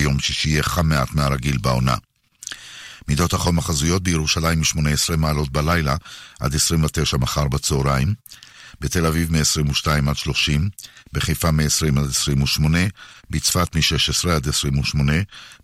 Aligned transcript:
ביום 0.00 0.20
שישי 0.20 0.48
יהיה 0.48 0.62
חם 0.62 0.88
מעט 0.88 1.12
מהרגיל 1.12 1.58
בעונה. 1.58 1.94
מידות 3.08 3.32
החום 3.32 3.58
החזויות 3.58 4.02
בירושלים 4.02 4.58
מ-18 4.58 5.16
מעלות 5.16 5.52
בלילה 5.52 5.96
עד 6.40 6.54
29 6.54 7.16
מחר 7.16 7.48
בצהריים, 7.48 8.14
בתל 8.80 9.06
אביב 9.06 9.32
מ-22 9.32 10.10
עד 10.10 10.16
30, 10.16 10.68
בחיפה 11.12 11.50
מ-20 11.50 12.00
עד 12.00 12.08
28, 12.10 12.78
בצפת 13.30 13.76
מ-16 13.76 14.30
עד 14.30 14.48
28, 14.48 15.12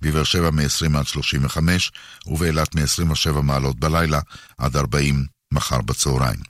בבאר 0.00 0.24
שבע 0.24 0.50
מ-20 0.50 0.98
עד 0.98 1.06
35, 1.06 1.92
ובאילת 2.26 2.74
מ-27 2.74 3.40
מעלות 3.42 3.80
בלילה 3.80 4.20
עד 4.58 4.76
40 4.76 5.26
מחר 5.52 5.80
בצהריים. 5.80 6.40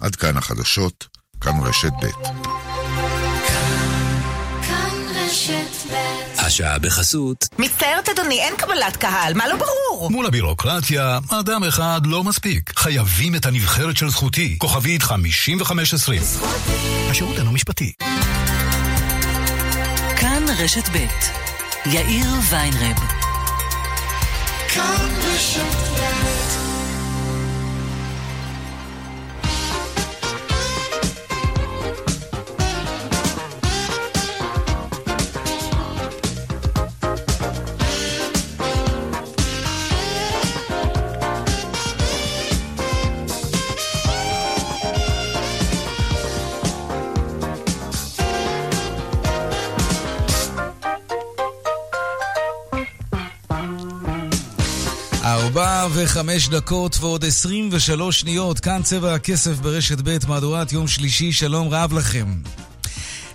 עד 0.00 0.16
כאן 0.16 0.36
החדשות, 0.36 1.08
כאן 1.40 1.54
רשת 1.62 1.92
ב'. 2.02 2.69
השעה 6.50 6.78
בחסות. 6.78 7.48
מצטערת 7.58 8.08
אדוני, 8.08 8.40
אין 8.40 8.54
קבלת 8.56 8.96
קהל, 8.96 9.34
מה 9.34 9.48
לא 9.48 9.56
ברור? 9.56 10.10
מול 10.10 10.26
הבירוקרטיה, 10.26 11.18
אדם 11.28 11.64
אחד 11.64 12.00
לא 12.04 12.24
מספיק. 12.24 12.72
חייבים 12.76 13.34
את 13.34 13.46
הנבחרת 13.46 13.96
של 13.96 14.08
זכותי. 14.08 14.54
כוכבית 14.58 15.02
5520. 15.02 16.22
זכותי. 16.22 17.08
השירות 17.10 17.38
אינו 17.38 17.52
משפטי. 17.52 17.92
כאן 20.16 20.44
רשת 20.58 20.88
ב' 20.88 21.06
יאיר 21.86 22.26
ויינרב. 22.50 22.98
כאן 24.68 25.08
רשת 25.24 25.74
ב' 25.96 26.49
וחמש 56.02 56.48
דקות 56.48 56.96
ועוד 57.00 57.24
עשרים 57.24 57.68
ושלוש 57.72 58.20
שניות, 58.20 58.60
כאן 58.60 58.82
צבע 58.82 59.14
הכסף 59.14 59.52
ברשת 59.52 59.98
ב' 60.04 60.16
מהדורת 60.28 60.72
יום 60.72 60.88
שלישי, 60.88 61.32
שלום 61.32 61.68
רב 61.68 61.92
לכם. 61.92 62.26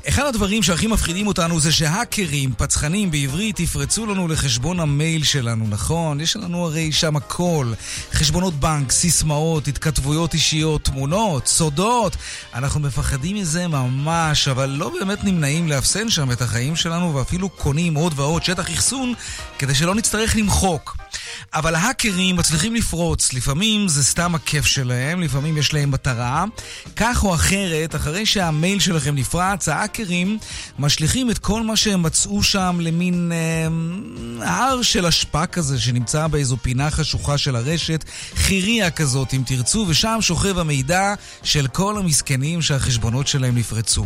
אחד 0.10 0.26
הדברים 0.26 0.64
שהכי 0.64 0.88
מפחידים 0.88 1.28
אותנו 1.28 1.60
זה 1.60 1.72
שהאקרים, 1.72 2.54
פצחנים 2.58 3.12
בעברית, 3.12 3.60
יפרצו 3.60 4.06
לנו 4.06 4.28
לחשבון 4.28 4.80
המייל 4.80 5.24
שלנו, 5.24 5.66
נכון? 5.70 6.22
יש 6.22 6.36
לנו 6.36 6.66
הרי 6.66 6.92
שם 6.92 7.16
הכל. 7.16 7.74
חשבונות 8.12 8.54
בנק, 8.54 8.92
סיסמאות, 8.92 9.68
התכתבויות 9.68 10.34
אישיות, 10.34 10.84
תמונות, 10.84 11.48
סודות. 11.48 12.18
אנחנו 12.54 12.80
מפחדים 12.80 13.36
מזה 13.36 13.68
ממש, 13.68 14.48
אבל 14.48 14.70
לא 14.70 14.92
באמת 15.00 15.24
נמנעים 15.24 15.68
לאפסן 15.68 16.10
שם 16.10 16.32
את 16.32 16.42
החיים 16.42 16.76
שלנו, 16.76 17.16
ואפילו 17.16 17.50
קונים 17.50 17.96
עוד 17.96 18.14
ועוד 18.16 18.44
שטח 18.44 18.72
אחסון 18.72 19.14
כדי 19.60 19.76
שלא 19.76 19.96
נצטרך 19.96 20.36
למחוק. 20.36 20.98
אבל 21.54 21.76
האקרים 21.76 22.36
מצליחים 22.36 22.76
לפרוץ, 22.76 23.34
לפעמים 23.34 23.88
זה 23.88 24.04
סתם 24.04 24.36
הכיף 24.36 24.66
שלהם, 24.66 25.22
לפעמים 25.22 25.58
יש 25.58 25.74
להם 25.74 25.92
מטרה. 25.92 26.46
כך 26.96 27.24
או 27.24 27.36
אחרת, 27.36 27.96
אחרי 27.96 28.26
שהמייל 28.26 28.80
שלכם 28.80 29.16
נפרץ, 29.16 29.70
ההאקרים 29.70 30.38
משליכים 30.80 31.32
את 31.32 31.38
כל 31.38 31.64
מה 31.64 31.76
שהם 31.76 32.04
מצאו 32.04 32.44
שם 32.44 32.78
למין 32.82 33.32
אה, 33.32 33.68
הר 34.48 34.82
של 34.82 35.06
אשפה 35.06 35.46
כזה 35.46 35.80
שנמצא 35.80 36.28
באיזו 36.28 36.58
פינה 36.62 36.92
חשוכה 36.92 37.38
של 37.38 37.56
הרשת, 37.56 38.06
חירייה 38.36 38.92
כזאת 38.92 39.34
אם 39.34 39.42
תרצו, 39.46 39.86
ושם 39.88 40.18
שוכב 40.22 40.60
המידע 40.60 41.14
של 41.44 41.68
כל 41.68 41.98
המסכנים 41.98 42.62
שהחשבונות 42.62 43.28
שלהם 43.28 43.58
נפרצו. 43.58 44.06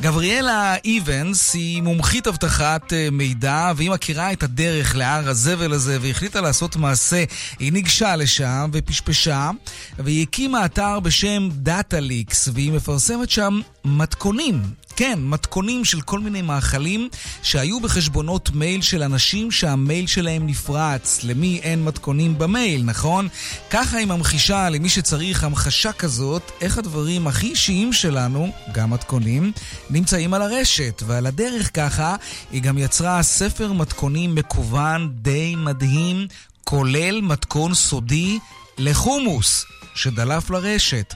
גבריאלה 0.00 0.74
איבנס 0.84 1.54
היא 1.54 1.82
מומחית 1.82 2.26
אבטחת 2.26 2.92
אה, 2.92 3.08
מידע, 3.12 3.72
והיא 3.76 3.90
מכירה 3.90 4.32
את 4.32 4.42
הדרך 4.42 4.96
להר 4.96 5.28
הזבל 5.28 5.72
הזה, 5.72 5.98
והחליטה 6.00 6.40
לעשות 6.40 6.55
מעשה. 6.76 7.24
היא 7.58 7.72
ניגשה 7.72 8.16
לשם 8.16 8.70
ופשפשה, 8.72 9.50
והיא 9.98 10.22
הקימה 10.22 10.64
אתר 10.64 11.00
בשם 11.00 11.48
דאטה 11.52 12.00
ליקס, 12.00 12.48
והיא 12.52 12.72
מפרסמת 12.72 13.30
שם 13.30 13.60
מתכונים. 13.84 14.62
כן, 14.96 15.18
מתכונים 15.22 15.84
של 15.84 16.00
כל 16.00 16.20
מיני 16.20 16.42
מאכלים 16.42 17.08
שהיו 17.42 17.80
בחשבונות 17.80 18.50
מייל 18.54 18.82
של 18.82 19.02
אנשים 19.02 19.50
שהמייל 19.50 20.06
שלהם 20.06 20.46
נפרץ. 20.46 21.20
למי 21.22 21.60
אין 21.62 21.84
מתכונים 21.84 22.38
במייל, 22.38 22.82
נכון? 22.84 23.28
ככה 23.70 23.96
היא 23.98 24.06
ממחישה 24.06 24.70
למי 24.70 24.88
שצריך 24.88 25.44
המחשה 25.44 25.92
כזאת, 25.92 26.42
איך 26.60 26.78
הדברים 26.78 27.26
הכי 27.26 27.46
אישיים 27.46 27.92
שלנו, 27.92 28.52
גם 28.72 28.90
מתכונים, 28.90 29.52
נמצאים 29.90 30.34
על 30.34 30.42
הרשת. 30.42 31.02
ועל 31.06 31.26
הדרך 31.26 31.70
ככה, 31.74 32.16
היא 32.52 32.62
גם 32.62 32.78
יצרה 32.78 33.22
ספר 33.22 33.72
מתכונים 33.72 34.34
מקוון 34.34 35.12
די 35.22 35.54
מדהים, 35.56 36.26
כולל 36.68 37.20
מתכון 37.20 37.74
סודי 37.74 38.38
לחומוס, 38.78 39.64
שדלף 39.94 40.50
לרשת. 40.50 41.14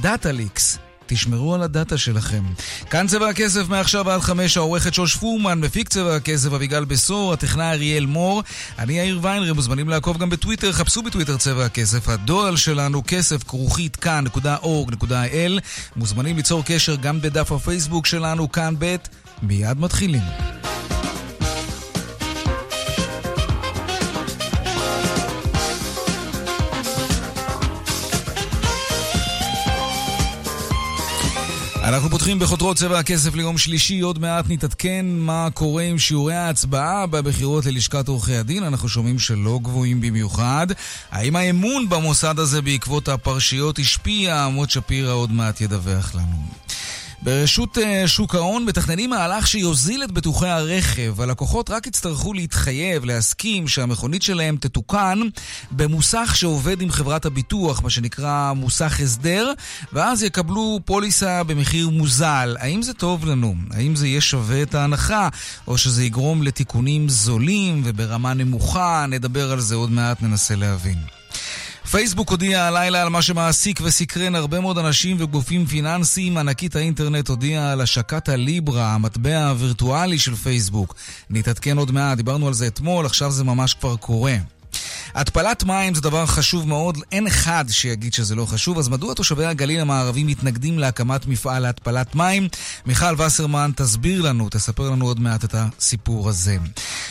Data 0.00 0.31
leaks. 0.31 0.78
תשמרו 1.06 1.54
על 1.54 1.62
הדאטה 1.62 1.98
שלכם. 1.98 2.42
כאן 2.90 3.06
צבע 3.06 3.28
הכסף 3.28 3.68
מעכשיו 3.68 4.10
עד 4.10 4.20
חמש, 4.20 4.56
העורכת 4.56 4.94
שוש 4.94 5.16
פורמן, 5.16 5.60
מפיק 5.60 5.88
צבע 5.88 6.16
הכסף 6.16 6.52
אביגל 6.52 6.84
בשור, 6.84 7.32
הטכנאי 7.32 7.70
אריאל 7.70 8.06
מור, 8.06 8.42
אני 8.78 8.98
יאיר 8.98 9.18
ויינרב, 9.22 9.52
מוזמנים 9.52 9.88
לעקוב 9.88 10.18
גם 10.18 10.30
בטוויטר, 10.30 10.72
חפשו 10.72 11.02
בטוויטר 11.02 11.36
צבע 11.36 11.64
הכסף. 11.64 12.08
הדואל 12.08 12.56
שלנו 12.56 13.02
כסף 13.06 13.42
כרוכית 13.42 13.96
כאן.org.il 13.96 15.60
מוזמנים 15.96 16.36
ליצור 16.36 16.62
קשר 16.66 16.96
גם 16.96 17.20
בדף 17.20 17.52
הפייסבוק 17.52 18.06
שלנו, 18.06 18.52
כאן 18.52 18.74
ב', 18.78 18.96
מיד 19.42 19.80
מתחילים. 19.80 20.22
אנחנו 31.88 32.10
פותחים 32.10 32.38
בחותרות 32.38 32.76
צבע 32.76 32.98
הכסף 32.98 33.34
ליום 33.34 33.58
שלישי, 33.58 34.00
עוד 34.00 34.18
מעט 34.18 34.44
נתעדכן 34.48 35.06
מה 35.08 35.48
קורה 35.54 35.82
עם 35.82 35.98
שיעורי 35.98 36.34
ההצבעה 36.34 37.06
בבחירות 37.06 37.66
ללשכת 37.66 38.08
עורכי 38.08 38.36
הדין, 38.36 38.62
אנחנו 38.62 38.88
שומעים 38.88 39.18
שלא 39.18 39.58
גבוהים 39.62 40.00
במיוחד. 40.00 40.66
האם 41.10 41.36
האמון 41.36 41.88
במוסד 41.88 42.38
הזה 42.38 42.62
בעקבות 42.62 43.08
הפרשיות 43.08 43.78
השפיע? 43.78 44.44
עמוד 44.44 44.70
שפירא 44.70 45.12
עוד 45.12 45.32
מעט 45.32 45.60
ידווח 45.60 46.14
לנו. 46.14 46.36
ברשות 47.22 47.78
אה, 47.78 48.08
שוק 48.08 48.34
ההון 48.34 48.64
מתכננים 48.64 49.10
מהלך 49.10 49.46
שיוזיל 49.46 50.04
את 50.04 50.12
ביטוחי 50.12 50.48
הרכב. 50.48 51.20
הלקוחות 51.20 51.70
רק 51.70 51.86
יצטרכו 51.86 52.32
להתחייב, 52.32 53.04
להסכים 53.04 53.68
שהמכונית 53.68 54.22
שלהם 54.22 54.56
תתוקן 54.60 55.20
במוסך 55.70 56.32
שעובד 56.36 56.80
עם 56.80 56.90
חברת 56.90 57.26
הביטוח, 57.26 57.82
מה 57.82 57.90
שנקרא 57.90 58.52
מוסך 58.52 59.00
הסדר, 59.00 59.52
ואז 59.92 60.22
יקבלו 60.22 60.80
פוליסה 60.84 61.44
במחיר 61.44 61.88
מוזל. 61.88 62.56
האם 62.58 62.82
זה 62.82 62.94
טוב 62.94 63.26
לנו? 63.26 63.54
האם 63.70 63.96
זה 63.96 64.06
יהיה 64.06 64.20
שווה 64.20 64.62
את 64.62 64.74
ההנחה? 64.74 65.28
או 65.66 65.78
שזה 65.78 66.04
יגרום 66.04 66.42
לתיקונים 66.42 67.08
זולים 67.08 67.82
וברמה 67.84 68.34
נמוכה? 68.34 69.06
נדבר 69.08 69.52
על 69.52 69.60
זה 69.60 69.74
עוד 69.74 69.90
מעט, 69.90 70.22
ננסה 70.22 70.56
להבין. 70.56 70.98
פייסבוק 71.90 72.30
הודיע 72.30 72.64
הלילה 72.64 73.02
על 73.02 73.08
מה 73.08 73.22
שמעסיק 73.22 73.80
וסקרן 73.82 74.34
הרבה 74.34 74.60
מאוד 74.60 74.78
אנשים 74.78 75.16
וגופים 75.20 75.66
פיננסיים. 75.66 76.36
ענקית 76.36 76.76
האינטרנט 76.76 77.28
הודיעה 77.28 77.72
על 77.72 77.80
השקת 77.80 78.28
הליברה, 78.28 78.94
המטבע 78.94 79.48
הווירטואלי 79.48 80.18
של 80.18 80.34
פייסבוק. 80.34 80.94
נתעדכן 81.30 81.78
עוד 81.78 81.90
מעט, 81.90 82.16
דיברנו 82.16 82.46
על 82.46 82.54
זה 82.54 82.66
אתמול, 82.66 83.06
עכשיו 83.06 83.30
זה 83.30 83.44
ממש 83.44 83.74
כבר 83.74 83.96
קורה. 83.96 84.36
התפלת 85.14 85.64
מים 85.64 85.94
זה 85.94 86.00
דבר 86.00 86.26
חשוב 86.26 86.68
מאוד, 86.68 86.98
אין 87.12 87.26
אחד 87.26 87.64
שיגיד 87.68 88.14
שזה 88.14 88.34
לא 88.34 88.44
חשוב, 88.44 88.78
אז 88.78 88.88
מדוע 88.88 89.14
תושבי 89.14 89.44
הגליל 89.46 89.80
המערבי 89.80 90.24
מתנגדים 90.24 90.78
להקמת 90.78 91.26
מפעל 91.26 91.62
להתפלת 91.62 92.14
מים? 92.14 92.48
מיכל 92.86 93.22
וסרמן 93.22 93.70
תסביר 93.76 94.22
לנו, 94.22 94.48
תספר 94.48 94.90
לנו 94.90 95.06
עוד 95.06 95.20
מעט 95.20 95.44
את 95.44 95.54
הסיפור 95.54 96.28
הזה. 96.28 96.56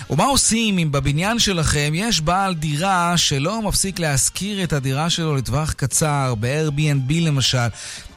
ומה 0.09 0.25
עושים 0.25 0.77
אם 0.77 0.91
בבניין 0.91 1.39
שלכם 1.39 1.91
יש 1.95 2.21
בעל 2.21 2.55
דירה 2.55 3.17
שלא 3.17 3.61
מפסיק 3.61 3.99
להשכיר 3.99 4.63
את 4.63 4.73
הדירה 4.73 5.09
שלו 5.09 5.35
לטווח 5.35 5.73
קצר, 5.73 6.33
ב-Airbnb 6.39 7.13
למשל? 7.13 7.67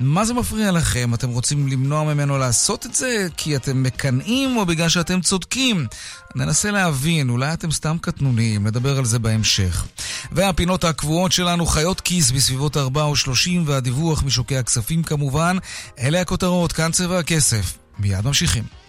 מה 0.00 0.24
זה 0.24 0.34
מפריע 0.34 0.70
לכם? 0.70 1.14
אתם 1.14 1.28
רוצים 1.28 1.68
למנוע 1.68 2.14
ממנו 2.14 2.38
לעשות 2.38 2.86
את 2.86 2.94
זה 2.94 3.26
כי 3.36 3.56
אתם 3.56 3.82
מקנאים 3.82 4.56
או 4.56 4.66
בגלל 4.66 4.88
שאתם 4.88 5.20
צודקים? 5.20 5.86
ננסה 6.34 6.70
להבין, 6.70 7.30
אולי 7.30 7.52
אתם 7.52 7.70
סתם 7.70 7.96
קטנוניים, 8.00 8.66
נדבר 8.66 8.98
על 8.98 9.04
זה 9.04 9.18
בהמשך. 9.18 9.86
והפינות 10.32 10.84
הקבועות 10.84 11.32
שלנו, 11.32 11.66
חיות 11.66 12.00
כיס 12.00 12.30
בסביבות 12.30 12.76
4 12.76 13.02
או 13.02 13.16
30, 13.16 13.64
והדיווח 13.66 14.22
משוקי 14.22 14.56
הכספים 14.56 15.02
כמובן. 15.02 15.56
אלה 15.98 16.20
הכותרות, 16.20 16.72
כאן 16.72 16.92
צבע 16.92 17.18
הכסף. 17.18 17.78
מיד 17.98 18.24
ממשיכים. 18.24 18.79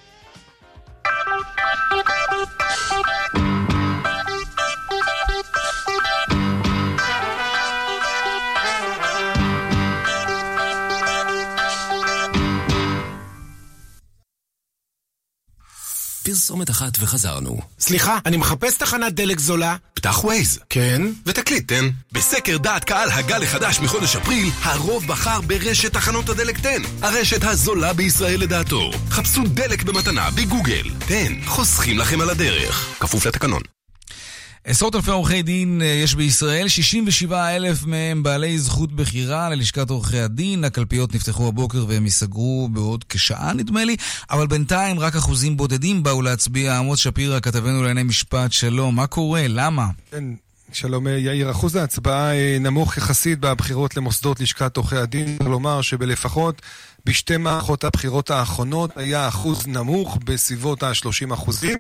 פרסומת 16.23 16.69
אחת 16.69 16.97
וחזרנו. 17.00 17.59
סליחה, 17.79 18.19
אני 18.25 18.38
מחפש 18.38 18.77
תחנת 18.77 19.13
דלק 19.13 19.39
זולה. 19.39 19.75
פתח 19.94 20.23
ווייז. 20.23 20.59
כן? 20.69 21.01
ותקליט, 21.25 21.68
תן. 21.68 21.89
בסקר 22.12 22.57
דעת 22.57 22.83
קהל 22.83 23.09
הגל 23.09 23.44
החדש 23.44 23.79
מחודש 23.79 24.15
אפריל, 24.15 24.50
הרוב 24.62 25.07
בחר 25.07 25.41
ברשת 25.41 25.94
תחנות 25.94 26.29
הדלק 26.29 26.59
תן. 26.59 26.81
הרשת 27.01 27.44
הזולה 27.44 27.94
בישראל 27.94 28.39
לדעתו. 28.39 28.91
חפשו 29.09 29.41
דלק 29.47 29.83
במתנה 29.83 30.29
בגוגל. 30.31 30.89
תן, 31.07 31.33
חוסכים 31.45 31.97
לכם 31.97 32.21
על 32.21 32.29
הדרך. 32.29 32.95
כפוף 33.00 33.25
לתקנון. 33.25 33.62
עשרות 34.66 34.96
אלפי 34.96 35.12
עורכי 35.12 35.42
דין 35.42 35.81
אה, 35.81 35.88
יש 35.88 36.16
בישראל, 36.16 36.68
67 36.68 37.56
אלף 37.56 37.86
מהם 37.86 38.24
בעלי 38.24 38.60
זכות 38.60 38.92
בחירה 38.92 39.50
ללשכת 39.50 39.90
עורכי 39.90 40.19
הדין. 40.19 40.63
הקלפיות 40.63 41.16
נפתחו 41.16 41.48
הבוקר 41.48 41.86
והם 41.88 42.06
ייסגרו 42.06 42.69
בעוד 42.72 43.06
כשעה 43.10 43.54
נדמה 43.54 43.86
לי, 43.86 43.96
אבל 44.31 44.48
בינתיים 44.48 45.00
רק 45.00 45.16
אחוזים 45.16 45.58
בודדים 45.58 46.04
באו 46.04 46.22
להצביע. 46.22 46.78
עמוס 46.78 47.00
שפירא, 47.00 47.40
כתבנו 47.40 47.81
לענייני 47.81 48.04
משפט, 48.04 48.52
שלום, 48.52 48.96
מה 48.96 49.08
קורה? 49.08 49.46
למה? 49.48 49.88
כן, 50.12 50.24
שלום 50.74 51.07
יאיר, 51.07 51.52
אחוז 51.52 51.75
ההצבעה 51.75 52.36
אה, 52.36 52.57
נמוך 52.60 52.98
יחסית 52.98 53.40
בבחירות 53.40 53.98
למוסדות 53.98 54.40
לשכת 54.40 54.78
עורכי 54.78 54.98
הדין, 54.98 55.38
כלומר 55.38 55.81
שבלפחות 55.81 56.62
בשתי 57.06 57.38
מערכות 57.38 57.83
הבחירות 57.83 58.30
האחרונות 58.31 58.92
היה 58.95 59.27
אחוז 59.27 59.68
נמוך 59.68 60.18
בסביבות 60.25 60.83
ה-30 60.83 61.33
אחוזים, 61.33 61.77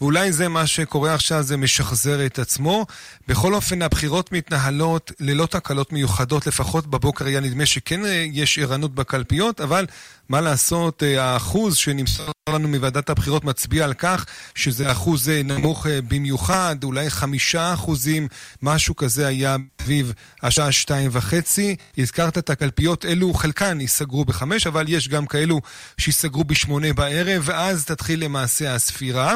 ואולי 0.00 0.32
זה 0.32 0.48
מה 0.48 0.66
שקורה 0.66 1.14
עכשיו, 1.14 1.42
זה 1.42 1.56
משחזר 1.56 2.26
את 2.26 2.38
עצמו. 2.38 2.86
בכל 3.28 3.54
אופן, 3.54 3.82
הבחירות 3.82 4.32
מתנהלות 4.32 5.12
ללא 5.20 5.46
תקלות 5.46 5.92
מיוחדות, 5.92 6.46
לפחות 6.46 6.86
בבוקר 6.86 7.26
היה 7.26 7.40
נדמה 7.40 7.66
שכן 7.66 8.04
אה, 8.04 8.24
יש 8.32 8.58
ערנות 8.58 8.94
בקלפיות, 8.94 9.60
אבל 9.60 9.86
מה 10.28 10.40
לעשות, 10.40 11.02
אה, 11.02 11.24
האחוז 11.24 11.76
שנמסר 11.76 12.30
לנו 12.48 12.68
מוועדת 12.68 13.10
הבחירות 13.10 13.44
מצביע 13.44 13.84
על 13.84 13.94
כך 13.94 14.26
שזה 14.54 14.92
אחוז 14.92 15.28
אה, 15.28 15.42
נמוך 15.44 15.86
במיוחד, 16.08 16.76
אולי 16.84 17.10
חמישה 17.10 17.74
אחוזים, 17.74 18.28
משהו 18.62 18.96
כזה 18.96 19.26
היה 19.26 19.56
סביב 19.82 20.12
השעה 20.42 20.72
שתיים 20.72 21.10
וחצי. 21.12 21.76
הזכרת 21.98 22.38
את 22.38 22.50
הקלפיות, 22.50 23.04
אלו 23.04 23.34
חלקן 23.34 23.80
ייסגרו 23.80 24.24
בחמש. 24.24 24.66
אבל 24.66 24.84
יש 24.88 25.08
גם 25.08 25.26
כאלו 25.26 25.60
שיסגרו 25.98 26.44
בשמונה 26.44 26.92
בערב, 26.92 27.42
ואז 27.44 27.84
תתחיל 27.84 28.24
למעשה 28.24 28.74
הספירה. 28.74 29.34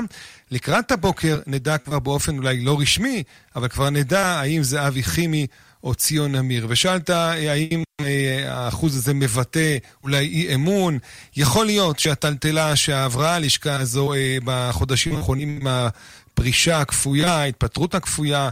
לקראת 0.50 0.92
הבוקר 0.92 1.40
נדע 1.46 1.78
כבר 1.78 1.98
באופן 1.98 2.38
אולי 2.38 2.60
לא 2.60 2.80
רשמי, 2.80 3.22
אבל 3.56 3.68
כבר 3.68 3.90
נדע 3.90 4.26
האם 4.26 4.62
זה 4.62 4.86
אבי 4.86 5.02
חימי 5.02 5.46
או 5.84 5.94
ציון 5.94 6.34
אמיר. 6.34 6.66
ושאלת 6.68 7.10
האם 7.10 7.78
אה, 7.78 7.87
האחוז 8.46 8.96
הזה 8.96 9.14
מבטא 9.14 9.76
אולי 10.02 10.26
אי 10.26 10.54
אמון. 10.54 10.98
יכול 11.36 11.66
להיות 11.66 11.98
שהטלטלה 11.98 12.76
שעברה 12.76 13.34
הלשכה 13.34 13.76
הזו 13.80 14.14
אה, 14.14 14.38
בחודשים 14.44 15.16
האחרונים 15.16 15.48
עם 15.60 15.66
הפרישה 16.38 16.80
הכפויה, 16.80 17.32
ההתפטרות 17.32 17.94
הכפויה, 17.94 18.48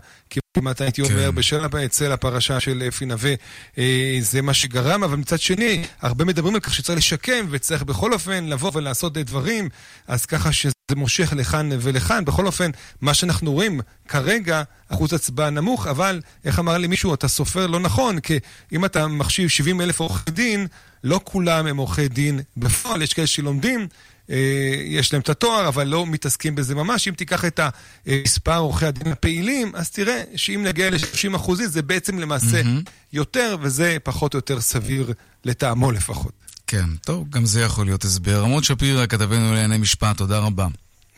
כמעט 0.55 0.81
הייתי 0.81 1.03
כן. 1.03 1.13
אומר, 1.13 1.31
בשל 1.31 1.67
אצל 1.85 2.13
הפרשה 2.13 2.61
של 2.61 2.83
אפי 2.89 3.07
נווה, 3.07 3.35
אה, 3.79 4.19
זה 4.21 4.43
מה 4.43 4.55
שגרם, 4.55 5.05
אבל 5.05 5.17
מצד 5.17 5.41
שני, 5.41 5.85
הרבה 6.01 6.25
מדברים 6.25 6.55
על 6.55 6.61
כך 6.61 6.75
שצריך 6.75 6.99
לשקם 6.99 7.47
וצריך 7.51 7.83
בכל 7.83 8.13
אופן 8.13 8.45
לבוא 8.45 8.71
ולעשות 8.75 9.19
דברים, 9.19 9.69
אז 10.07 10.27
ככה 10.27 10.53
שזה 10.53 10.73
מושך 10.97 11.33
לכאן 11.37 11.69
ולכאן. 11.81 12.25
בכל 12.25 12.47
אופן, 12.47 12.71
מה 13.01 13.15
שאנחנו 13.15 13.53
רואים 13.53 13.81
כרגע, 14.09 14.63
אחוז 14.89 15.13
הצבעה 15.13 15.51
נמוך, 15.51 15.87
אבל 15.87 16.21
איך 16.45 16.59
אמר 16.59 16.79
לי 16.79 16.87
מישהו, 16.87 17.15
אתה 17.15 17.29
סופר 17.29 17.67
לא 17.67 17.81
נכון, 17.81 18.21
כי 18.21 18.39
אם 18.73 18.85
אתה 18.85 19.07
מחשיב 19.07 19.49
70 19.49 19.81
אלף 19.81 20.01
עורכי 20.01 20.31
דין, 20.31 20.67
לא 21.05 21.21
כולם 21.25 21.67
הם 21.67 21.77
עורכי 21.77 22.09
דין 22.09 22.41
בפועל, 22.57 23.03
יש 23.03 23.15
כאלה 23.15 23.27
שלומדים. 23.27 23.89
אה, 24.31 24.37
יש 24.85 25.13
להם 25.13 25.23
את 25.23 25.29
התואר, 25.29 25.69
אבל 25.69 25.87
לא 25.87 26.07
מתעסקים 26.07 26.55
בזה 26.55 26.75
ממש. 26.75 27.09
אם 27.09 27.15
תיקח 27.15 27.45
את 27.45 27.61
מספר 28.07 28.57
עורכי 28.57 28.87
הדין 28.87 29.13
הפעילים, 29.13 29.73
אז 29.75 29.91
תראה 29.91 30.23
שאם 30.37 30.63
נגיע 30.67 30.91
ל-30 30.91 31.37
אחוזים, 31.37 31.69
זה 31.69 31.83
בעצם 31.83 32.19
למעשה 32.19 32.63
mm-hmm. 32.63 32.91
יותר, 33.13 33.57
וזה 33.61 33.97
פחות 34.03 34.35
או 34.35 34.39
יותר 34.39 34.61
סביר 34.61 35.13
לטעמו 35.45 35.93
לפחות. 35.93 36.33
כן, 36.67 36.87
טוב, 37.05 37.31
גם 37.31 37.47
זה 37.47 37.61
יכול 37.61 37.87
להיות 37.87 38.05
הסבר. 38.05 38.43
עמוד 38.45 38.65
שפירא, 38.65 39.07
כתבנו 39.07 39.55
לענייני 39.55 39.79
משפט, 39.79 40.17
תודה 40.17 40.39
רבה. 40.39 40.67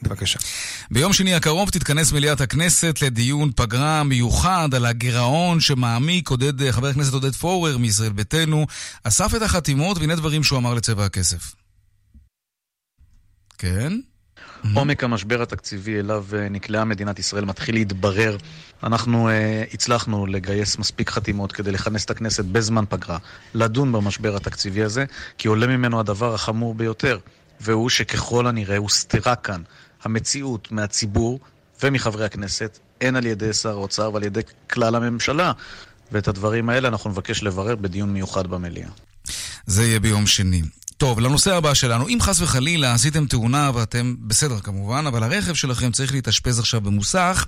בבקשה. 0.03 0.39
ביום 0.91 1.13
שני 1.13 1.35
הקרוב 1.35 1.71
תתכנס 1.71 2.13
מליאת 2.13 2.41
הכנסת 2.41 3.03
לדיון 3.03 3.51
פגרה 3.57 4.05
מיוחד 4.05 4.69
על 4.75 4.87
הגירעון 4.87 5.61
שמעמיק. 5.61 6.29
עודד, 6.29 6.71
חבר 6.71 6.89
הכנסת 6.89 7.13
עודד 7.13 7.35
פורר 7.35 7.79
מישראל 7.79 8.13
ביתנו 8.13 8.67
אסף 9.05 9.35
את 9.35 9.43
החתימות 9.43 9.99
והנה 9.99 10.15
דברים 10.15 10.45
שהוא 10.45 10.59
אמר 10.59 10.75
לצבע 10.75 11.05
הכסף. 11.05 11.55
כן. 13.59 13.93
עומק 14.75 15.05
המשבר 15.05 15.43
התקציבי 15.43 15.99
אליו 15.99 16.25
אה, 16.37 16.49
נקלעה 16.49 16.85
מדינת 16.85 17.19
ישראל 17.19 17.45
מתחיל 17.45 17.75
להתברר. 17.75 18.37
אנחנו 18.83 19.29
uh, 19.29 19.33
הצלחנו 19.75 20.27
לגייס 20.27 20.79
מספיק 20.79 21.11
חתימות 21.11 21.53
כדי 21.53 21.73
לכנס 21.73 22.05
את 22.05 22.11
הכנסת 22.11 22.45
בזמן 22.45 22.85
פגרה, 22.89 23.19
לדון 23.55 23.93
במשבר 23.93 24.37
התקציבי 24.37 24.83
הזה, 24.83 25.05
כי 25.39 25.49
עולה 25.49 25.67
ממנו 25.67 26.01
הדבר 26.01 26.35
החמור 26.35 26.75
ביותר, 26.75 27.19
והוא 27.61 27.91
שככל 27.91 28.47
הנראה 28.47 28.77
הוסתרה 28.77 29.37
כאן 29.37 29.63
המציאות 30.03 30.73
מהציבור 30.73 31.41
ומחברי 31.83 32.25
הכנסת, 32.25 32.79
הן 33.01 33.17
על 33.17 33.27
ידי 33.27 33.53
שר 33.53 33.71
האוצר 33.71 34.11
ועל 34.13 34.23
ידי 34.23 34.41
כלל 34.71 34.95
הממשלה. 34.95 35.53
ואת 36.13 36.29
הדברים 36.29 36.69
האלה 36.69 36.89
אנחנו 36.89 37.11
נבקש 37.11 37.43
לברר 37.43 37.77
בדיון 37.77 38.13
מיוחד 38.13 38.47
במליאה. 38.47 38.89
זה 39.67 39.85
יהיה 39.85 40.01
ביום 40.01 40.27
שני. 40.27 40.63
טוב, 40.99 41.21
לנושא 41.21 41.55
הבא 41.55 41.75
שלנו. 41.75 42.09
אם 42.09 42.19
חס 42.21 42.41
וחלילה 42.41 42.95
עשיתם 42.95 43.27
תאונה 43.27 43.71
ואתם 43.75 44.15
בסדר 44.21 44.61
כמובן, 44.61 45.05
אבל 45.07 45.23
הרכב 45.23 45.55
שלכם 45.55 45.93
צריך 45.93 46.13
להתאשפז 46.13 46.59
עכשיו 46.59 46.81
במוסך, 46.81 47.47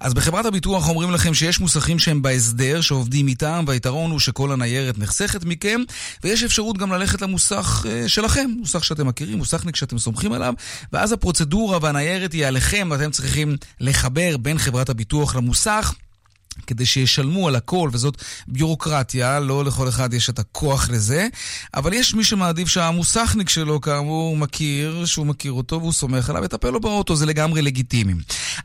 אז 0.00 0.14
בחברת 0.14 0.46
הביטוח 0.46 0.88
אומרים 0.88 1.10
לכם 1.10 1.34
שיש 1.34 1.60
מוסכים 1.60 1.98
שהם 1.98 2.22
בהסדר, 2.22 2.80
שעובדים 2.80 3.28
איתם, 3.28 3.64
והיתרון 3.66 4.10
הוא 4.10 4.20
שכל 4.20 4.52
הניירת 4.52 4.98
נחסכת 4.98 5.44
מכם, 5.44 5.80
ויש 6.24 6.42
אפשרות 6.42 6.78
גם 6.78 6.92
ללכת 6.92 7.22
למוסך 7.22 7.84
uh, 7.84 8.08
שלכם, 8.08 8.50
מוסך 8.58 8.84
שאתם 8.84 9.06
מכירים, 9.06 9.38
מוסכניק 9.38 9.76
שאתם 9.76 9.98
סומכים 9.98 10.32
עליו, 10.32 10.54
ואז 10.92 11.12
הפרוצדורה 11.12 11.78
והניירת 11.82 12.32
היא 12.32 12.46
עליכם, 12.46 12.88
ואתם 12.90 13.10
צריכים 13.10 13.56
לחבר 13.80 14.36
בין 14.36 14.58
חברת 14.58 14.88
הביטוח 14.88 15.36
למוסך. 15.36 15.94
כדי 16.66 16.86
שישלמו 16.86 17.48
על 17.48 17.56
הכל, 17.56 17.90
וזאת 17.92 18.16
ביורוקרטיה, 18.48 19.40
לא 19.40 19.64
לכל 19.64 19.88
אחד 19.88 20.14
יש 20.14 20.30
את 20.30 20.38
הכוח 20.38 20.90
לזה, 20.90 21.28
אבל 21.74 21.92
יש 21.92 22.14
מי 22.14 22.24
שמעדיף 22.24 22.68
שהמוסכניק 22.68 23.48
שלו, 23.48 23.80
כאמור, 23.80 24.36
מכיר, 24.36 25.04
שהוא 25.04 25.26
מכיר 25.26 25.52
אותו 25.52 25.80
והוא 25.80 25.92
סומך 25.92 26.30
עליו, 26.30 26.44
יטפל 26.44 26.70
לו 26.70 26.80
באוטו, 26.80 27.16
זה 27.16 27.26
לגמרי 27.26 27.62
לגיטימי. 27.62 28.14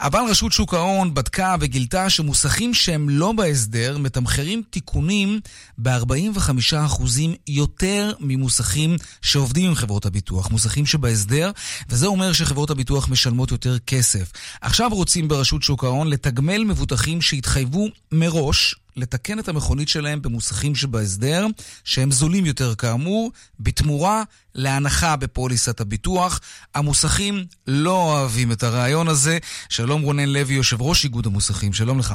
אבל 0.06 0.20
רשות 0.30 0.52
שוק 0.52 0.74
ההון 0.74 1.14
בדקה 1.14 1.56
וגילתה 1.60 2.10
שמוסכים 2.10 2.74
שהם 2.74 3.10
לא 3.10 3.32
בהסדר, 3.32 3.98
מתמחרים 3.98 4.64
תיקונים 4.70 5.40
ב-45% 5.78 7.04
יותר 7.48 8.14
ממוסכים 8.20 8.96
שעובדים 9.22 9.68
עם 9.68 9.76
חברות 9.76 10.06
הביטוח, 10.06 10.52
מוסכים 10.52 10.86
שבהסדר, 10.86 11.52
וזה 11.90 12.08
אומר 12.08 12.34
שחברות 12.34 12.70
הביטוח 12.70 13.10
משלמות 13.10 13.52
יותר 13.52 13.80
כסף. 13.80 14.32
עכשיו 14.62 14.90
רוצים 14.94 15.28
ברשות 15.28 15.64
שוק 15.64 15.84
ההון 15.84 16.08
לתגמל 16.08 16.64
מבוטחים 16.64 17.22
שהתחייבו 17.22 17.88
מראש 18.12 18.76
לתקן 18.98 19.40
את 19.40 19.48
המכונית 19.48 19.88
שלהם 19.88 20.22
במוסכים 20.22 20.76
שבהסדר, 20.76 21.46
שהם 21.84 22.12
זולים 22.12 22.46
יותר 22.46 22.76
כאמור, 22.76 23.32
בתמורה 23.60 24.24
להנחה 24.56 25.16
בפוליסת 25.16 25.82
הביטוח. 25.82 26.40
המוסכים 26.76 27.34
לא 27.68 27.92
אוהבים 27.92 28.52
את 28.52 28.64
הרעיון 28.64 29.08
הזה. 29.08 29.38
שלום 29.70 30.02
רונן 30.02 30.30
לוי, 30.30 30.54
יושב 30.54 30.82
ראש 30.82 31.04
איגוד 31.04 31.26
המוסכים, 31.26 31.74
שלום 31.74 32.00
לך. 32.00 32.14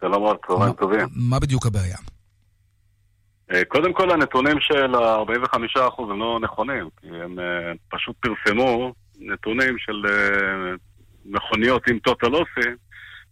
שלום 0.00 0.24
רב, 0.24 0.36
צהריים 0.46 0.72
טובים. 0.72 1.06
מה 1.16 1.38
בדיוק 1.38 1.66
הבעיה? 1.66 1.96
אה, 3.52 3.64
קודם 3.64 3.92
כל 3.92 4.10
הנתונים 4.10 4.56
של 4.60 4.94
ה-45% 4.94 6.02
הם 6.02 6.20
לא 6.20 6.38
נכונים, 6.42 6.88
כי 7.00 7.06
הם 7.06 7.38
אה, 7.38 7.72
פשוט 7.88 8.16
פרסמו 8.20 8.94
נתונים 9.20 9.78
של 9.78 10.02
אה, 10.08 10.74
מכוניות 11.24 11.82
עם 11.88 11.98
טוטל 11.98 12.34
אוסי 12.34 12.70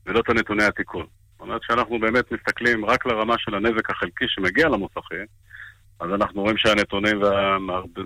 ולא 0.06 0.20
את 0.20 0.28
הנתוני 0.28 0.64
התיקון. 0.64 1.06
זאת 1.38 1.46
אומרת 1.46 1.60
שאנחנו 1.66 1.98
באמת 2.00 2.32
מסתכלים 2.32 2.84
רק 2.84 3.06
לרמה 3.06 3.34
של 3.38 3.54
הנזק 3.54 3.90
החלקי 3.90 4.24
שמגיע 4.28 4.68
למוסכים, 4.68 5.26
אז 6.00 6.08
אנחנו 6.14 6.42
רואים 6.42 6.58
שהנתונים 6.58 7.20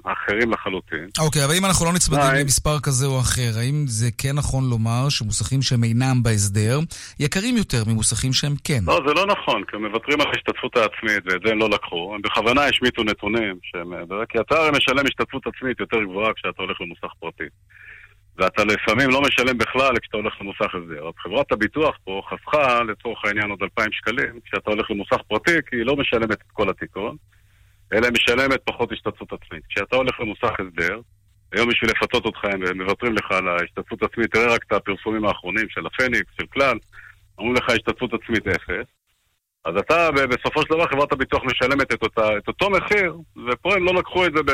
אחרים 0.05 0.53
לחלוטין. 0.53 1.09
אוקיי, 1.19 1.45
אבל 1.45 1.55
אם 1.59 1.65
אנחנו 1.65 1.87
לא 1.87 1.93
נצמדים 1.93 2.35
למספר 2.41 2.81
כזה 2.81 3.07
או 3.07 3.21
אחר, 3.21 3.51
האם 3.59 3.85
זה 3.87 4.09
כן 4.19 4.33
נכון 4.35 4.71
לומר 4.71 5.09
שמוסכים 5.09 5.63
שהם 5.63 5.85
אינם 5.85 6.23
בהסדר 6.23 6.79
יקרים 7.21 7.57
יותר 7.57 7.83
ממוסכים 7.87 8.33
שהם 8.33 8.55
כן? 8.65 8.83
לא, 8.87 9.01
זה 9.07 9.15
לא 9.15 9.27
נכון, 9.27 9.65
כי 9.65 9.77
הם 9.77 9.87
מוותרים 9.87 10.21
על 10.21 10.27
ההשתתפות 10.27 10.77
העצמית, 10.77 11.23
ואת 11.27 11.41
זה 11.45 11.53
הם 11.53 11.59
לא 11.59 11.71
לקחו. 11.71 12.13
הם 12.15 12.23
בכוונה 12.23 12.65
השמיטו 12.65 13.03
נתונים, 13.05 13.59
שהם... 13.63 13.93
כי 14.29 14.41
אתה 14.41 14.55
הרי 14.55 14.71
משלם 14.71 15.07
השתתפות 15.07 15.43
עצמית 15.47 15.81
יותר 15.81 16.03
גבוהה 16.03 16.33
כשאתה 16.35 16.63
הולך 16.63 16.81
למוסך 16.81 17.13
פרטי. 17.21 17.49
ואתה 18.37 18.65
לפעמים 18.65 19.11
לא 19.11 19.21
משלם 19.23 19.59
בכלל 19.59 19.99
כשאתה 20.03 20.17
הולך 20.17 20.35
למוסך 20.41 20.75
הסדר. 20.75 21.09
אז 21.09 21.15
חברת 21.19 21.53
הביטוח 21.53 21.99
פה 22.05 22.23
חסכה 22.29 22.83
לצורך 22.83 23.25
העניין 23.25 23.51
עוד 23.51 23.63
2,000 23.63 23.93
שקלים 23.93 24.41
כשאתה 24.45 24.71
הולך 24.71 24.91
למוסך 24.91 25.23
פרטי, 25.29 25.57
כי 25.67 25.77
היא 25.77 25.87
לא 25.87 25.97
משלמת 25.97 26.33
את 26.33 26.53
כל 26.53 26.71
התיקון, 26.71 27.17
אלא 27.93 28.07
היא 28.07 28.13
משלמת 28.13 28.61
פחות 28.65 28.93
השתתפות 28.93 29.33
עצמית. 29.33 29.63
כשאתה 29.69 29.97
הולך 29.97 30.21
למוסך 30.21 30.53
הסדר, 30.61 31.01
היום 31.53 31.69
בשביל 31.69 31.91
לפתות 31.91 32.25
אותך 32.25 32.45
הם 32.45 32.79
מוותרים 32.79 33.15
לך 33.15 33.31
על 33.31 33.49
ההשתתפות 33.49 34.03
עצמית, 34.03 34.33
תראה 34.33 34.55
רק 34.55 34.65
את 34.67 34.73
הפרסומים 34.73 35.25
האחרונים 35.25 35.67
של 35.69 35.87
הפניקס, 35.87 36.33
של 36.41 36.47
כלל, 36.47 36.77
אומרים 37.39 37.57
לך 37.57 37.71
השתתפות 37.71 38.11
עצמית 38.15 38.47
אפס. 38.47 39.02
אז 39.65 39.75
אתה, 39.77 40.11
בסופו 40.11 40.63
של 40.63 40.69
דבר, 40.71 40.87
חברת 40.87 41.13
הביטוח 41.13 41.43
משלמת 41.45 41.93
את, 41.95 42.03
אותה, 42.03 42.39
את 42.39 42.49
אותו 42.49 42.71
מחיר, 42.71 43.17
ופה 43.49 43.75
הם 43.75 43.85
לא 43.85 43.95
לקחו 43.95 44.27
את 44.27 44.33
זה, 44.37 44.43
ב, 44.43 44.51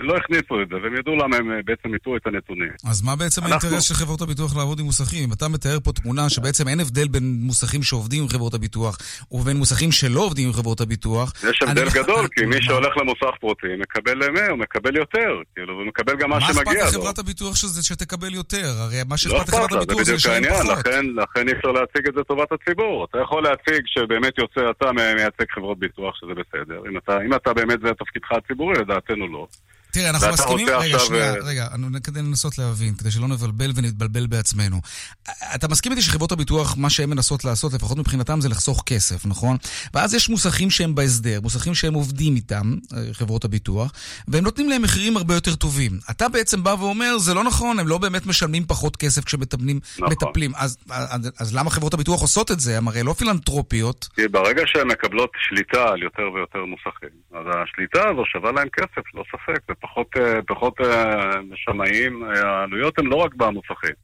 לא 0.00 0.16
הכניסו 0.16 0.62
את 0.62 0.68
זה, 0.68 0.76
והם 0.82 0.96
ידעו 0.96 1.16
למה 1.16 1.36
הם 1.36 1.50
בעצם 1.64 1.94
יתנו 1.94 2.16
את 2.16 2.26
הנתונים. 2.26 2.72
אז 2.90 3.02
מה 3.02 3.16
בעצם 3.16 3.42
אנחנו... 3.42 3.68
האינטרס 3.68 3.88
של 3.88 3.94
חברות 3.94 4.20
הביטוח 4.20 4.56
לעבוד 4.56 4.80
עם 4.80 4.86
מוסכים? 4.86 5.32
אתה 5.32 5.48
מתאר 5.48 5.80
פה 5.84 5.92
תמונה 5.92 6.28
שבעצם 6.28 6.68
אין 6.68 6.80
הבדל 6.80 7.08
בין 7.08 7.36
מוסכים 7.40 7.82
שעובדים 7.82 8.22
עם 8.22 8.28
חברות 8.28 8.54
הביטוח, 8.54 8.98
ובין 9.30 9.56
מוסכים 9.56 9.92
שלא 9.92 10.20
עובדים 10.20 10.46
עם 10.46 10.52
חברות 10.52 10.80
הביטוח. 10.80 11.32
יש 11.50 11.62
הבדל 11.62 11.82
אני... 11.82 11.90
גדול, 11.94 12.26
כי 12.34 12.46
מי 12.46 12.62
שהולך 12.62 12.96
למוסך 12.96 13.36
פרוטי 13.40 13.66
מקבל 13.78 14.30
100, 14.30 14.50
הוא 14.50 14.58
מקבל 14.58 14.96
יותר, 14.96 15.28
כאילו, 15.54 15.74
הוא 15.74 15.86
מקבל 15.86 16.16
גם 16.16 16.30
מה 16.30 16.40
שמגיע 16.40 16.62
לו. 16.62 16.70
מה 16.70 16.72
אכפת 16.72 16.96
לחברת 16.96 17.18
הביטוח 17.18 17.56
שזה 17.56 17.82
שתקבל 17.82 18.34
יותר? 18.34 18.66
הרי 18.78 18.96
מה 19.08 19.16
שאכפת 19.16 19.52
לא 19.52 19.64
לחברת 19.64 19.72
הביטוח 19.72 20.02
זה 20.02 20.14
לשלם 20.14 20.44
פחות. 20.44 20.78
לכן, 20.78 21.04
לכן 21.16 21.48
אי 21.48 21.52
אפשר 21.52 21.68
להציג 21.68 22.08
את 22.08 22.14
זה 22.14 22.20
לטובת 22.20 22.48
הציבור. 22.52 23.06
אתה 23.10 23.18
יכול 23.18 23.42
להציג 23.42 23.82
שבאמת 23.86 24.38
יוצא 24.56 24.70
אתה 24.70 24.92
מייצג 24.92 25.50
חברות 25.50 25.78
ביטוח, 25.78 26.16
שזה 26.16 26.32
בסדר. 26.34 26.82
אם 26.90 26.96
אתה, 26.96 27.22
אם 27.22 27.34
אתה 27.34 27.54
באמת 27.54 27.80
זה 27.80 27.94
תפקידך 27.94 28.32
הציבורי, 28.32 28.74
לדעתנו 28.74 29.28
לא. 29.28 29.46
תראה, 29.92 30.10
אנחנו 30.10 30.28
מסכימים... 30.32 30.68
רגע, 30.68 30.96
עכשיו... 30.96 31.00
שנייה, 31.00 31.34
אה, 31.34 31.38
רגע, 31.42 31.68
כדי 32.04 32.22
לנסות 32.22 32.58
להבין, 32.58 32.94
כדי 32.94 33.10
שלא 33.10 33.28
נבלבל 33.28 33.70
ונתבלבל 33.74 34.26
בעצמנו. 34.26 34.80
אתה 35.54 35.68
מסכים 35.68 35.92
איתי 35.92 36.02
שחברות 36.02 36.32
הביטוח, 36.32 36.76
מה 36.76 36.90
שהן 36.90 37.10
מנסות 37.10 37.44
לעשות, 37.44 37.72
לפחות 37.72 37.98
מבחינתם, 37.98 38.40
זה 38.40 38.48
לחסוך 38.48 38.82
כסף, 38.86 39.26
נכון? 39.26 39.56
ואז 39.94 40.14
יש 40.14 40.28
מוסכים 40.28 40.70
שהם 40.70 40.94
בהסדר, 40.94 41.40
מוסכים 41.40 41.74
שהם 41.74 41.94
עובדים 41.94 42.36
איתם, 42.36 42.74
אה, 42.92 43.14
חברות 43.14 43.44
הביטוח, 43.44 43.92
והם 44.28 44.44
נותנים 44.44 44.68
להם 44.68 44.82
מחירים 44.82 45.16
הרבה 45.16 45.34
יותר 45.34 45.54
טובים. 45.54 45.92
אתה 46.10 46.28
בעצם 46.28 46.64
בא 46.64 46.74
ואומר, 46.78 47.18
זה 47.18 47.34
לא 47.34 47.44
נכון, 47.44 47.78
הם 47.78 47.88
לא 47.88 47.98
באמת 47.98 48.26
משלמים 48.26 48.64
פחות 48.66 48.96
כסף 48.96 49.24
כשמטפלים. 49.24 49.80
נכון. 49.98 50.32
אז, 50.56 50.76
אז, 50.90 51.30
אז 51.38 51.54
למה 51.54 51.70
חברות 51.70 51.94
הביטוח 51.94 52.20
עושות 52.20 52.50
את 52.50 52.60
זה? 52.60 52.78
הם 52.78 52.88
הרי 52.88 53.02
לא 53.02 53.12
פילנטרופיות. 53.12 54.08
כי 54.14 54.28
ברגע 54.28 54.62
שהן 54.66 54.88
מקבלות 54.88 55.30
שליטה 55.38 55.88
על 55.88 56.02
יותר 56.02 56.30
ויותר 56.34 56.64
מוסכים, 56.64 57.14
אז 57.34 57.46
השליטה 57.62 58.08
הזו 58.08 58.22
שווה 58.32 58.52
להם 58.52 58.68
כסף, 58.68 59.14
לא 59.14 59.24
ספק. 59.32 59.60
פחות, 59.80 60.06
אה, 60.16 60.42
פחות 60.46 60.80
אה, 60.80 61.32
שמאים, 61.54 62.22
העלויות 62.22 62.98
הן 62.98 63.06
לא 63.06 63.16
רק 63.16 63.34
במוסכים. 63.34 63.94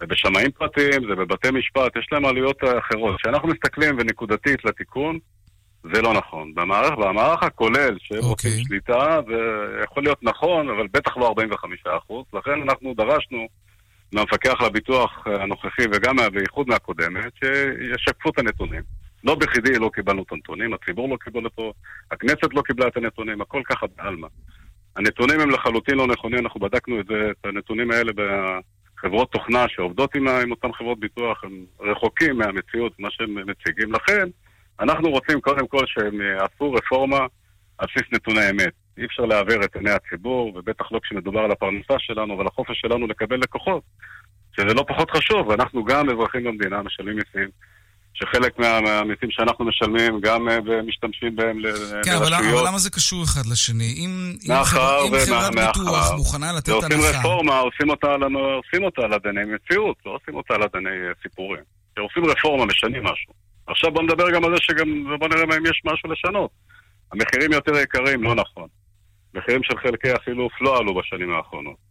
זה 0.00 0.06
בשמאים 0.06 0.50
פרטיים, 0.50 1.08
זה 1.08 1.14
בבתי 1.14 1.50
משפט, 1.50 1.96
יש 1.96 2.06
להם 2.12 2.24
עלויות 2.24 2.56
אחרות. 2.64 3.16
כשאנחנו 3.16 3.48
מסתכלים 3.48 3.96
ונקודתית 3.98 4.64
לתיקון, 4.64 5.18
זה 5.94 6.02
לא 6.02 6.12
נכון. 6.14 6.54
במערך, 6.54 6.92
במערך 6.98 7.42
הכולל, 7.42 7.96
שהם 7.98 8.18
okay. 8.18 8.24
אוקיי. 8.24 8.64
שליטה, 8.64 9.20
זה 9.28 9.36
יכול 9.84 10.02
להיות 10.02 10.22
נכון, 10.22 10.68
אבל 10.70 10.86
בטח 10.92 11.16
לא 11.16 11.34
45%. 12.10 12.38
לכן 12.38 12.62
אנחנו 12.62 12.94
דרשנו 12.94 13.48
מהמפקח 14.12 14.60
לביטוח 14.60 15.26
הנוכחי 15.26 15.82
וגם 15.92 16.16
בייחוד 16.32 16.68
מהקודמת, 16.68 17.32
שישקפו 17.34 18.30
את 18.30 18.38
הנתונים. 18.38 18.82
לא 19.24 19.34
בכדי 19.34 19.78
לא 19.78 19.90
קיבלנו 19.94 20.22
את 20.22 20.32
הנתונים, 20.32 20.74
הציבור 20.74 21.08
לא 21.08 21.16
קיבל 21.16 21.44
אותו, 21.44 21.72
הכנסת 22.10 22.54
לא 22.54 22.62
קיבלה 22.62 22.88
את 22.88 22.96
הנתונים, 22.96 23.40
הכל 23.40 23.62
ככה 23.64 23.86
בעלמא. 23.96 24.28
הנתונים 24.96 25.40
הם 25.40 25.50
לחלוטין 25.50 25.94
לא 25.94 26.06
נכונים, 26.06 26.38
אנחנו 26.38 26.60
בדקנו 26.60 27.00
את 27.00 27.06
זה, 27.06 27.30
את 27.30 27.46
הנתונים 27.46 27.90
האלה 27.90 28.12
בחברות 28.12 29.32
תוכנה 29.32 29.64
שעובדות 29.68 30.14
עם, 30.14 30.28
עם 30.28 30.50
אותן 30.50 30.72
חברות 30.72 31.00
ביטוח, 31.00 31.44
הם 31.44 31.64
רחוקים 31.80 32.38
מהמציאות, 32.38 32.92
מה 32.98 33.08
שהם 33.10 33.50
מציגים. 33.50 33.92
לכן, 33.92 34.28
אנחנו 34.80 35.10
רוצים 35.10 35.40
קודם 35.40 35.66
כל 35.66 35.84
שהם 35.86 36.20
יעשו 36.20 36.72
רפורמה 36.72 37.18
על 37.78 37.86
בסיס 37.88 38.12
נתוני 38.12 38.50
אמת. 38.50 38.72
אי 38.98 39.04
אפשר 39.04 39.22
לעוור 39.22 39.64
את 39.64 39.76
עיני 39.76 39.90
הציבור, 39.90 40.52
ובטח 40.56 40.92
לא 40.92 41.00
כשמדובר 41.02 41.40
על 41.40 41.50
הפרנסה 41.50 41.94
שלנו 41.98 42.38
ועל 42.38 42.46
החופש 42.46 42.80
שלנו 42.80 43.06
לקבל 43.06 43.36
לקוחות, 43.36 43.82
שזה 44.56 44.74
לא 44.74 44.84
פחות 44.88 45.10
חשוב, 45.10 45.48
ואנחנו 45.48 45.84
גם 45.84 46.10
אזרחים 46.10 46.44
במדינה, 46.44 46.82
משלמים 46.82 47.16
מיסים. 47.16 47.48
שחלק 48.20 48.58
מהמיסים 48.58 49.30
שאנחנו 49.30 49.64
משלמים 49.64 50.20
גם 50.20 50.48
אה, 50.48 50.82
משתמשים 50.86 51.36
בהם 51.36 51.58
לרשויות. 51.58 52.04
כן, 52.04 52.16
אבל, 52.16 52.34
אבל 52.34 52.66
למה 52.66 52.78
זה 52.78 52.90
קשור 52.90 53.24
אחד 53.24 53.46
לשני? 53.46 53.94
אם, 53.96 54.32
אם, 54.48 54.64
חבר, 54.64 55.04
אם 55.06 55.12
חברת 55.26 55.54
ביטוח 55.54 56.12
מוכנה 56.16 56.52
לתת 56.52 56.68
הנחה... 56.68 56.86
ועושים 56.94 57.18
רפורמה, 57.18 57.58
עושים 57.58 57.90
אותה, 57.90 58.14
על, 58.14 58.22
עושים 58.34 58.84
אותה 58.84 59.02
על 59.02 59.14
אדני 59.14 59.44
מציאות, 59.44 59.96
לא 60.06 60.10
עושים 60.10 60.34
אותה 60.34 60.54
על 60.54 60.62
אדני 60.62 60.90
אה, 60.90 61.12
סיפורים. 61.22 61.62
כשעושים 61.94 62.24
רפורמה, 62.24 62.66
משנים 62.66 63.04
משהו. 63.04 63.32
עכשיו 63.66 63.90
בוא 63.90 64.02
נדבר 64.02 64.30
גם 64.30 64.44
על 64.44 64.50
זה 64.50 64.60
שגם, 64.60 65.16
בוא 65.18 65.28
נראה 65.28 65.42
אם 65.42 65.66
יש 65.66 65.82
משהו 65.84 66.12
לשנות. 66.12 66.50
המחירים 67.12 67.52
יותר 67.52 67.76
יקרים, 67.76 68.22
לא 68.22 68.34
נכון. 68.34 68.68
מחירים 69.34 69.62
של 69.62 69.78
חלקי 69.78 70.10
החילוף 70.10 70.52
לא 70.60 70.78
עלו 70.78 70.94
בשנים 70.94 71.34
האחרונות. 71.34 71.89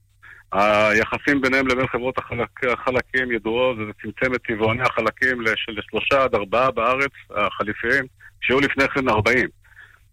היחסים 0.51 1.41
ביניהם 1.41 1.68
לבין 1.68 1.88
חברות 1.88 2.18
החלק, 2.18 2.63
החלקים 2.63 3.32
ידועות, 3.32 3.77
זה 3.77 3.84
צמצם 4.01 4.34
את 4.36 4.41
צבעוני 4.48 4.84
החלקים 4.84 5.41
לשלושה 5.68 6.24
עד 6.24 6.36
ארבעה 6.36 6.72
בארץ, 6.72 7.12
החליפיים, 7.29 8.06
שהיו 8.41 8.60
לפני 8.60 8.88
כן 8.88 9.10
ארבעים. 9.10 9.50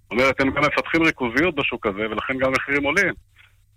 זאת 0.03 0.11
אומרת, 0.11 0.41
הם 0.41 0.51
גם 0.51 0.63
מפתחים 0.63 1.03
ריכוזיות 1.03 1.55
בשוק 1.55 1.87
הזה, 1.87 2.11
ולכן 2.11 2.39
גם 2.39 2.49
המחירים 2.49 2.85
עולים. 2.85 3.15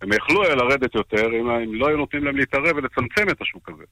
הם 0.01 0.13
יכלו 0.13 0.41
לרדת 0.41 0.95
יותר 0.95 1.25
אם, 1.25 1.49
אם 1.49 1.75
לא 1.75 1.87
היו 1.87 1.97
נותנים 1.97 2.23
להם 2.23 2.37
להתערב 2.37 2.75
ולצמצם 2.75 3.29
את 3.31 3.41
השוק 3.41 3.69
הזה. 3.69 3.83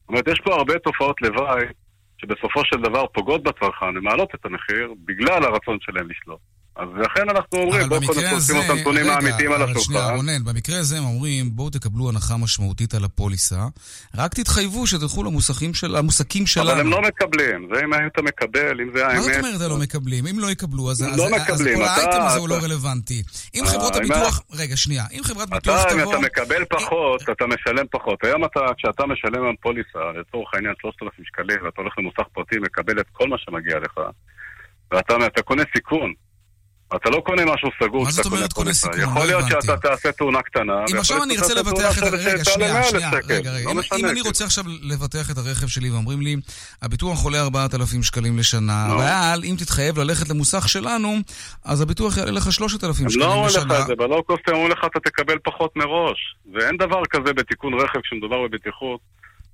זאת 0.00 0.08
אומרת, 0.08 0.28
יש 0.28 0.40
פה 0.40 0.54
הרבה 0.54 0.78
תופעות 0.78 1.22
לוואי 1.22 1.64
שבסופו 2.18 2.64
של 2.64 2.76
דבר 2.76 3.06
פוגעות 3.06 3.42
בצרכן 3.42 3.96
ומעלות 3.96 4.34
את 4.34 4.46
המחיר 4.46 4.94
בגלל 5.04 5.44
הרצון 5.44 5.78
שלהם 5.80 6.10
לשלוט. 6.10 6.40
אז 6.78 6.88
לכן 6.96 7.28
אנחנו 7.28 7.58
אומרים, 7.58 7.88
בואו 7.88 8.00
קודם 8.06 8.22
כל 8.30 8.40
שימו 8.40 8.60
את 8.62 8.70
הנתונים 8.70 9.10
האמיתיים 9.10 9.52
על 9.52 9.62
השולחן. 9.62 9.80
שנייה, 9.80 10.10
רונן, 10.10 10.44
במקרה 10.44 10.78
הזה 10.78 10.98
הם 10.98 11.04
אומרים, 11.04 11.56
בואו 11.56 11.70
תקבלו 11.70 12.08
הנחה 12.08 12.36
משמעותית 12.36 12.94
על 12.94 13.04
הפוליסה, 13.04 13.66
רק 14.16 14.34
תתחייבו 14.34 14.86
שתלכו 14.86 15.22
למוסכים 15.22 15.74
של, 15.74 15.96
למוסקים 15.96 16.46
שלנו. 16.46 16.70
אבל 16.70 16.80
הם 16.80 16.90
לא 16.90 17.02
מקבלים, 17.02 17.68
זה 17.74 17.80
אם 17.84 17.92
היית 17.92 18.18
מקבל, 18.18 18.80
אם 18.80 18.90
זה 18.94 19.06
האמת. 19.06 19.16
מה 19.16 19.22
זאת 19.22 19.44
אומרת 19.44 19.70
לא 19.70 19.76
מקבלים? 19.76 20.26
אם 20.26 20.38
לא 20.38 20.50
יקבלו, 20.50 20.90
אז, 20.90 21.02
לא 21.02 21.26
אז, 21.26 21.32
מקבלים, 21.32 21.82
אז 21.82 21.88
כל 21.88 22.02
האייטם 22.02 22.26
הזה 22.26 22.38
הוא 22.38 22.48
לא 22.48 22.54
רלוונטי. 22.54 23.22
אם 23.54 23.64
אה, 23.64 23.68
חברות 23.68 23.96
הביטוח, 23.96 24.40
רגע, 24.52 24.76
שנייה, 24.76 25.04
אם 25.12 25.20
חברת 25.22 25.50
ביטוח 25.50 25.82
תבוא... 25.82 25.92
אתה, 25.92 26.02
אם 26.02 26.08
אתה 26.08 26.18
מקבל 26.18 26.64
פחות, 26.64 27.22
אתה 27.22 27.44
משלם 27.46 27.86
פחות. 27.90 28.24
היום 28.24 28.44
אתה, 28.44 28.60
כשאתה 28.78 29.06
משלם 29.06 29.44
על 29.46 29.54
פוליסה, 29.60 30.20
לצורך 30.20 30.54
העניין 30.54 30.74
3,000 30.80 31.24
שקלים, 31.24 31.58
ואתה 31.64 31.80
הולך 31.80 31.98
למוסך 31.98 32.28
פרטי, 32.32 32.56
מקבל 32.58 33.00
את 33.00 33.06
כל 33.12 33.28
מה 33.28 33.36
שמגיע 33.38 33.78
לך, 33.78 34.00
ואתה 34.92 35.42
קונה 35.44 35.62
סיכון. 35.76 36.27
אתה 36.96 37.10
לא 37.10 37.20
קונה 37.20 37.44
משהו 37.44 37.68
סגור 37.82 38.04
מה 38.04 38.10
זאת 38.10 38.26
אומרת 38.26 38.52
קונה 38.52 38.72
סיכון? 38.72 39.00
יכול 39.00 39.26
להיות 39.26 39.44
שאתה 39.48 39.76
תעשה 39.76 40.12
תאונה 40.12 40.42
קטנה. 40.42 40.84
אם 40.92 40.98
עכשיו 40.98 41.22
אני 41.22 41.36
ארצה 41.36 41.54
לבטח 41.54 41.98
את... 41.98 42.02
רגע, 42.02 42.44
שנייה, 42.44 42.84
שנייה, 42.84 43.10
רגע, 43.28 43.50
רגע. 43.50 43.70
אם 43.98 44.06
אני 44.06 44.20
רוצה 44.20 44.44
עכשיו 44.44 44.64
לבטח 44.82 45.30
את 45.30 45.38
הרכב 45.38 45.66
שלי 45.66 45.90
ואומרים 45.90 46.20
לי, 46.20 46.36
הביטוח 46.82 47.24
עולה 47.24 47.40
4,000 47.42 48.02
שקלים 48.02 48.38
לשנה, 48.38 48.86
אבל 48.92 49.40
אם 49.44 49.54
תתחייב 49.58 49.98
ללכת 49.98 50.28
למוסך 50.28 50.68
שלנו, 50.68 51.16
אז 51.64 51.80
הביטוח 51.80 52.16
יעלה 52.16 52.30
לך 52.30 52.52
3,000 52.52 52.96
שקלים 52.96 53.08
לשנה. 53.08 53.24
לא 53.24 53.32
אומרים 53.32 53.56
לך 53.56 53.80
את 53.80 53.86
זה, 53.86 53.94
בלואו-קוסט 53.94 54.48
הם 54.48 54.54
אומרים 54.54 54.72
לך 54.72 54.84
אתה 54.84 55.00
תקבל 55.00 55.38
פחות 55.44 55.76
מראש. 55.76 56.18
ואין 56.54 56.76
דבר 56.76 57.02
כזה 57.10 57.32
בתיקון 57.32 57.74
רכב 57.74 58.00
כשמדובר 58.00 58.42
בבטיחות. 58.42 59.00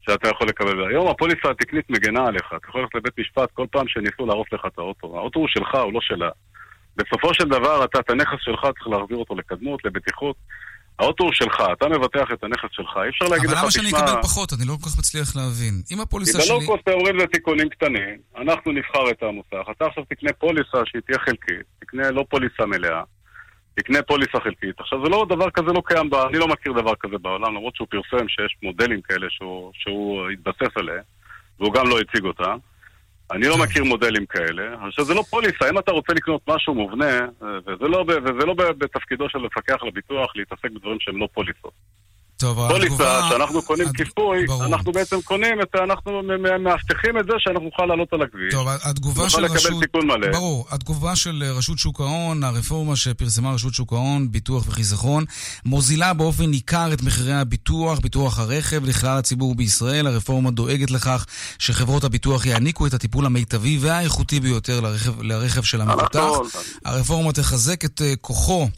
שאתה 0.07 0.29
יכול 0.29 0.49
לקבל. 0.49 0.89
היום 0.89 1.09
הפוליסה 1.09 1.51
התקנית 1.51 1.91
מגנה 1.91 2.27
עליך. 2.27 2.47
אתה 2.57 2.67
יכול 2.69 2.81
ללכת 2.81 2.95
לבית 2.95 3.19
משפט 3.19 3.49
כל 3.55 3.67
פעם 3.71 3.89
שניסו 3.89 4.27
להרוס 4.27 4.47
לך 4.53 4.61
את 4.67 4.79
האוטו. 4.79 5.19
האוטו 5.19 5.39
הוא 5.41 5.49
שלך, 5.49 5.75
הוא 5.75 5.93
לא 5.93 6.01
שלה. 6.03 6.29
בסופו 6.97 7.35
של 7.35 7.45
דבר 7.45 7.85
אתה 7.85 7.99
את 8.01 8.11
הנכס 8.11 8.39
שלך 8.41 8.61
צריך 8.61 8.89
להחזיר 8.89 9.17
אותו 9.17 9.35
לקדמות, 9.35 9.85
לבטיחות. 9.85 10.37
האוטו 10.99 11.25
הוא 11.25 11.33
שלך, 11.33 11.63
אתה 11.73 11.89
מבטח 11.89 12.29
את 12.33 12.45
הנכס 12.45 12.69
שלך, 12.73 12.97
אי 13.05 13.09
אפשר 13.09 13.25
להגיד 13.25 13.51
לך, 13.51 13.57
תשמע... 13.57 13.61
אבל 13.61 13.63
למה 13.63 13.71
שאני 13.71 13.91
אקבל 13.91 14.23
פחות? 14.23 14.53
אני 14.53 14.69
לא 14.69 14.75
כל 14.83 14.89
כך 14.91 14.99
מצליח 14.99 15.37
להבין. 15.37 15.75
אם 15.93 16.01
הפוליסה 16.01 16.33
שלי... 16.33 16.43
כי 16.43 16.49
בלואו-קוסט 16.49 16.89
אומרים 16.89 17.21
זה 17.21 17.27
תיקונים 17.27 17.69
קטנים, 17.69 18.19
אנחנו 18.37 18.73
נבחר 18.73 19.11
את 19.11 19.23
המוסך, 19.23 19.67
אתה 19.71 19.87
עכשיו 19.87 20.05
תקנה 20.05 20.33
פוליסה 20.33 20.79
שהיא 20.85 21.03
תהיה 21.07 21.19
חלקית, 21.19 21.67
תקנה 21.79 22.11
לא 22.11 22.25
פוליסה 22.31 22.67
מלאה, 22.67 23.03
תקנה 23.75 24.03
פוליסה 24.03 24.41
חלקית. 24.45 24.81
עכשיו 24.81 24.99
זה 25.05 25.09
לא, 25.11 25.27
דבר 25.29 25.51
כזה 25.51 25.73
לא 25.73 25.83
קיים, 25.85 26.11
ב... 26.11 26.15
אני 26.15 26.39
לא 26.39 26.49
מכיר 26.49 26.73
דבר 26.73 26.95
כזה 27.01 27.19
בעולם, 27.19 27.55
למרות 27.55 27.77
שהוא 27.77 27.89
פרסם 27.91 28.29
שיש 28.29 28.57
מודלים 28.63 29.01
כאלה 29.03 29.27
שהוא, 29.31 29.71
שהוא 29.75 30.31
התבסס 30.31 30.77
עליהם, 30.77 31.03
והוא 31.61 31.75
גם 31.75 31.89
לא 31.89 31.99
הציג 32.01 32.25
אותם. 32.25 32.57
אני 33.31 33.47
לא 33.47 33.59
מכיר 33.59 33.85
מודלים 33.85 34.27
כאלה. 34.27 34.87
עכשיו, 34.87 35.05
זה 35.05 35.15
לא 35.15 35.23
פוליסה, 35.23 35.71
אם 35.71 35.79
אתה 35.79 35.93
רוצה 35.93 36.13
לקנות 36.13 36.41
משהו 36.49 36.75
מובנה, 36.75 37.21
וזה 37.41 37.89
לא, 37.89 38.05
וזה 38.09 38.47
לא 38.47 38.55
בתפקידו 38.55 39.29
של 39.29 39.39
מפקח 39.39 39.77
על 39.83 39.89
הביטוח 39.89 40.37
להתעסק 40.37 40.71
בדברים 40.71 41.01
שהם 41.01 41.17
לא 41.17 41.29
פוליסות. 41.33 41.73
טוב, 42.37 42.69
פוליסה, 42.69 43.21
כשאנחנו 43.29 43.63
קונים 43.63 43.89
הד... 43.89 43.97
כיפוי, 43.97 44.47
ברור. 44.47 44.65
אנחנו 44.65 44.93
בעצם 44.93 45.21
קונים 45.23 45.61
את, 45.63 45.75
אנחנו 45.85 46.23
מאבטחים 46.61 47.19
את 47.19 47.25
זה 47.27 47.33
שאנחנו 47.39 47.65
נוכל 47.65 47.87
לעלות 47.87 48.13
על 48.13 48.23
הכביש. 48.23 48.55
טוב, 48.55 48.69
התגובה 48.83 49.31
של 49.31 49.45
רשות... 49.45 49.73
ברור, 50.33 50.67
התגובה 50.71 51.17
של 51.17 51.43
רשות 51.57 51.79
שוק 51.79 52.01
ההון, 52.01 52.45
הרפורמה 52.45 52.97
שפרסמה 52.97 53.55
רשות 53.55 53.75
שוק 53.75 53.93
ההון, 53.93 54.33
ביטוח 54.33 54.65
וחיסכון, 54.69 55.25
מוזילה 55.65 56.13
באופן 56.15 56.45
ניכר 56.45 56.93
את 56.93 57.03
מחירי 57.03 57.35
הביטוח, 57.35 57.99
ביטוח 57.99 58.39
הרכב 58.39 58.85
לכלל 58.85 59.19
הציבור 59.19 59.55
בישראל. 59.55 60.07
הרפורמה 60.07 60.51
דואגת 60.51 60.91
לכך 60.91 61.27
שחברות 61.59 62.05
הביטוח 62.05 62.47
יעניקו 62.47 62.87
את 62.87 62.95
הטיפול 62.95 63.27
המיטבי 63.27 63.79
והאיכותי 63.81 64.41
ביותר 64.41 64.81
לרכב, 64.81 65.23
לרכב 65.23 65.63
של 65.63 65.81
המבוטח. 65.81 66.29
הרפורמה 66.85 67.33
תחזק 67.33 67.85
את 67.85 68.03
אה, 68.03 68.15
כוחו 68.21 68.69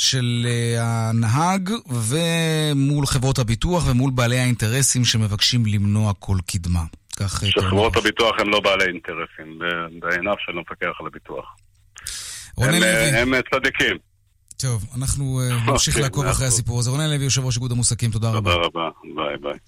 של 0.00 0.46
אה, 0.48 1.08
הנהג 1.08 1.70
ומול 1.90 3.06
חברות 3.06 3.38
הביטוח 3.38 3.84
ומול 3.86 4.10
בעלי 4.14 4.38
האינטרסים 4.38 5.04
שמבקשים 5.04 5.66
למנוע 5.66 6.12
כל 6.18 6.36
קדמה. 6.46 6.80
כך... 7.16 7.44
אה, 7.44 7.48
שחברות 7.50 7.96
הביטוח 7.96 8.32
הם 8.38 8.48
לא 8.48 8.60
בעלי 8.60 8.84
אינטרסים, 8.84 9.58
בעיניו 10.00 10.34
של 10.46 10.58
המפקח 10.58 11.00
על 11.00 11.06
הביטוח. 11.06 11.56
הם, 12.58 12.70
לוי. 12.74 12.86
הם 12.86 13.32
צדיקים. 13.54 13.96
טוב, 14.60 14.84
אנחנו 14.96 15.40
אה, 15.40 15.56
נמשיך 15.72 15.94
אוקיי, 15.94 16.02
לעקוב 16.02 16.26
אחרי. 16.26 16.46
הסיפור 16.46 16.78
הזה. 16.78 16.90
רונן 16.90 17.10
לוי, 17.10 17.24
יושב 17.24 17.44
ראש 17.44 17.56
איגוד 17.56 17.72
המוסקים, 17.72 18.10
תודה 18.10 18.30
רבה. 18.30 18.52
תודה 18.52 18.66
רבה, 18.66 18.88
ביי 19.14 19.36
ביי. 19.42 19.58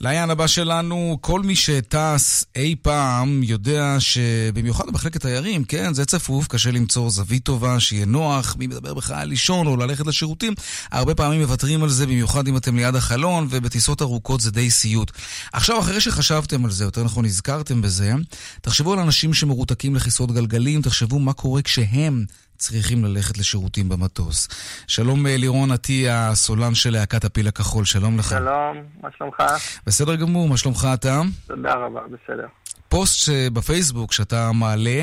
לעניין 0.00 0.30
הבא 0.30 0.46
שלנו, 0.46 1.18
כל 1.20 1.40
מי 1.40 1.56
שטס 1.56 2.44
אי 2.56 2.76
פעם 2.82 3.42
יודע 3.42 3.96
שבמיוחד 3.98 4.86
במחלקת 4.86 5.20
תיירים, 5.20 5.64
כן, 5.64 5.94
זה 5.94 6.04
צפוף, 6.04 6.48
קשה 6.48 6.70
למצוא 6.70 7.10
זווית 7.10 7.44
טובה, 7.44 7.80
שיהיה 7.80 8.06
נוח, 8.06 8.56
מי 8.58 8.66
מדבר 8.66 8.94
בכלל 8.94 9.28
לישון 9.28 9.66
או 9.66 9.76
ללכת 9.76 10.06
לשירותים, 10.06 10.54
הרבה 10.90 11.14
פעמים 11.14 11.40
מוותרים 11.40 11.82
על 11.82 11.88
זה, 11.88 12.06
במיוחד 12.06 12.48
אם 12.48 12.56
אתם 12.56 12.76
ליד 12.76 12.94
החלון, 12.94 13.46
ובטיסות 13.50 14.02
ארוכות 14.02 14.40
זה 14.40 14.50
די 14.50 14.70
סיוט. 14.70 15.12
עכשיו, 15.52 15.80
אחרי 15.80 16.00
שחשבתם 16.00 16.64
על 16.64 16.70
זה, 16.70 16.84
יותר 16.84 17.04
נכון 17.04 17.24
נזכרתם 17.24 17.82
בזה, 17.82 18.12
תחשבו 18.60 18.92
על 18.92 18.98
אנשים 18.98 19.34
שמרותקים 19.34 19.94
לכיסאות 19.94 20.32
גלגלים, 20.32 20.82
תחשבו 20.82 21.18
מה 21.18 21.32
קורה 21.32 21.62
כשהם 21.62 22.24
צריכים 22.60 23.04
ללכת 23.04 23.38
לשירותים 23.38 23.88
במטוס. 23.88 24.48
שלום 24.86 25.26
אה, 25.26 25.36
לירון 25.36 25.70
עטיה, 25.70 26.34
סולן 26.34 26.74
של 26.74 26.90
להקת 26.90 27.24
הפיל 27.24 27.48
הכחול, 27.48 27.84
שלום 27.84 28.18
לך. 28.18 28.28
שלום, 28.28 28.76
מה 29.02 29.08
שלומך? 29.18 29.42
בסדר 29.90 30.14
גמור, 30.14 30.48
מה 30.48 30.56
שלומך 30.56 30.86
אתה? 30.94 31.20
תודה 31.46 31.74
רבה, 31.74 32.00
בסדר. 32.06 32.46
פוסט 32.88 33.32
בפייסבוק 33.52 34.12
שאתה 34.12 34.50
מעלה, 34.54 35.02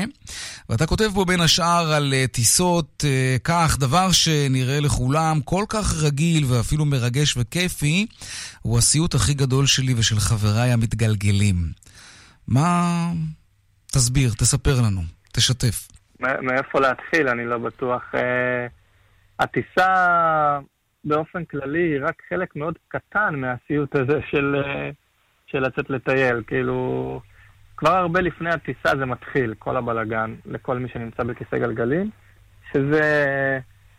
ואתה 0.68 0.86
כותב 0.86 1.04
בו 1.04 1.24
בין 1.24 1.40
השאר 1.40 1.92
על 1.92 2.14
אה, 2.14 2.26
טיסות 2.26 3.04
אה, 3.04 3.36
כך, 3.44 3.76
דבר 3.78 4.12
שנראה 4.12 4.80
לכולם 4.80 5.40
כל 5.44 5.64
כך 5.68 6.02
רגיל 6.02 6.44
ואפילו 6.44 6.84
מרגש 6.84 7.36
וכיפי, 7.36 8.06
הוא 8.62 8.78
הסיוט 8.78 9.14
הכי 9.14 9.34
גדול 9.34 9.66
שלי 9.66 9.94
ושל 9.98 10.18
חבריי 10.18 10.72
המתגלגלים. 10.72 11.56
מה... 12.48 13.10
תסביר, 13.92 14.30
תספר 14.38 14.80
לנו, 14.80 15.00
תשתף. 15.32 15.88
מאיפה 16.20 16.80
להתחיל, 16.80 17.28
אני 17.28 17.46
לא 17.46 17.58
בטוח. 17.58 18.02
אה, 18.14 18.66
הטיסה 19.38 19.88
באופן 21.04 21.44
כללי 21.44 21.82
היא 21.82 22.00
רק 22.02 22.22
חלק 22.28 22.56
מאוד 22.56 22.74
קטן 22.88 23.34
מהסיוט 23.34 23.96
הזה 23.96 24.20
של, 24.30 24.62
אה, 24.64 24.90
של 25.46 25.58
לצאת 25.58 25.90
לטייל. 25.90 26.42
כאילו, 26.46 27.20
כבר 27.76 27.90
הרבה 27.90 28.20
לפני 28.20 28.50
הטיסה 28.50 28.96
זה 28.98 29.06
מתחיל, 29.06 29.54
כל 29.58 29.76
הבלגן, 29.76 30.34
לכל 30.46 30.78
מי 30.78 30.88
שנמצא 30.88 31.22
בכיסא 31.22 31.58
גלגלים, 31.58 32.10
שזה 32.72 33.28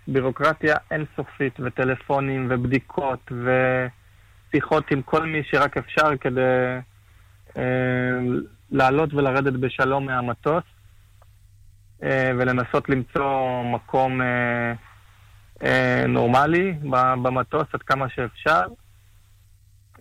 בירוקרטיה 0.08 0.76
אינסופית, 0.92 1.60
וטלפונים, 1.60 2.48
ובדיקות, 2.50 3.32
ושיחות 4.52 4.92
עם 4.92 5.02
כל 5.02 5.26
מי 5.26 5.44
שרק 5.44 5.78
אפשר 5.78 6.18
כדי 6.18 6.42
אה, 7.58 8.20
לעלות 8.72 9.14
ולרדת 9.14 9.54
בשלום 9.54 10.06
מהמטוס. 10.06 10.64
אה, 12.04 12.32
ולנסות 12.38 12.90
למצוא 12.90 13.64
מקום 13.64 14.22
אה, 14.22 14.74
נורמלי 16.08 16.72
ב- 16.72 17.24
במטוס 17.24 17.68
עד 17.74 17.82
כמה 17.82 18.06
שאפשר. 18.16 18.62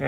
אה, 0.00 0.06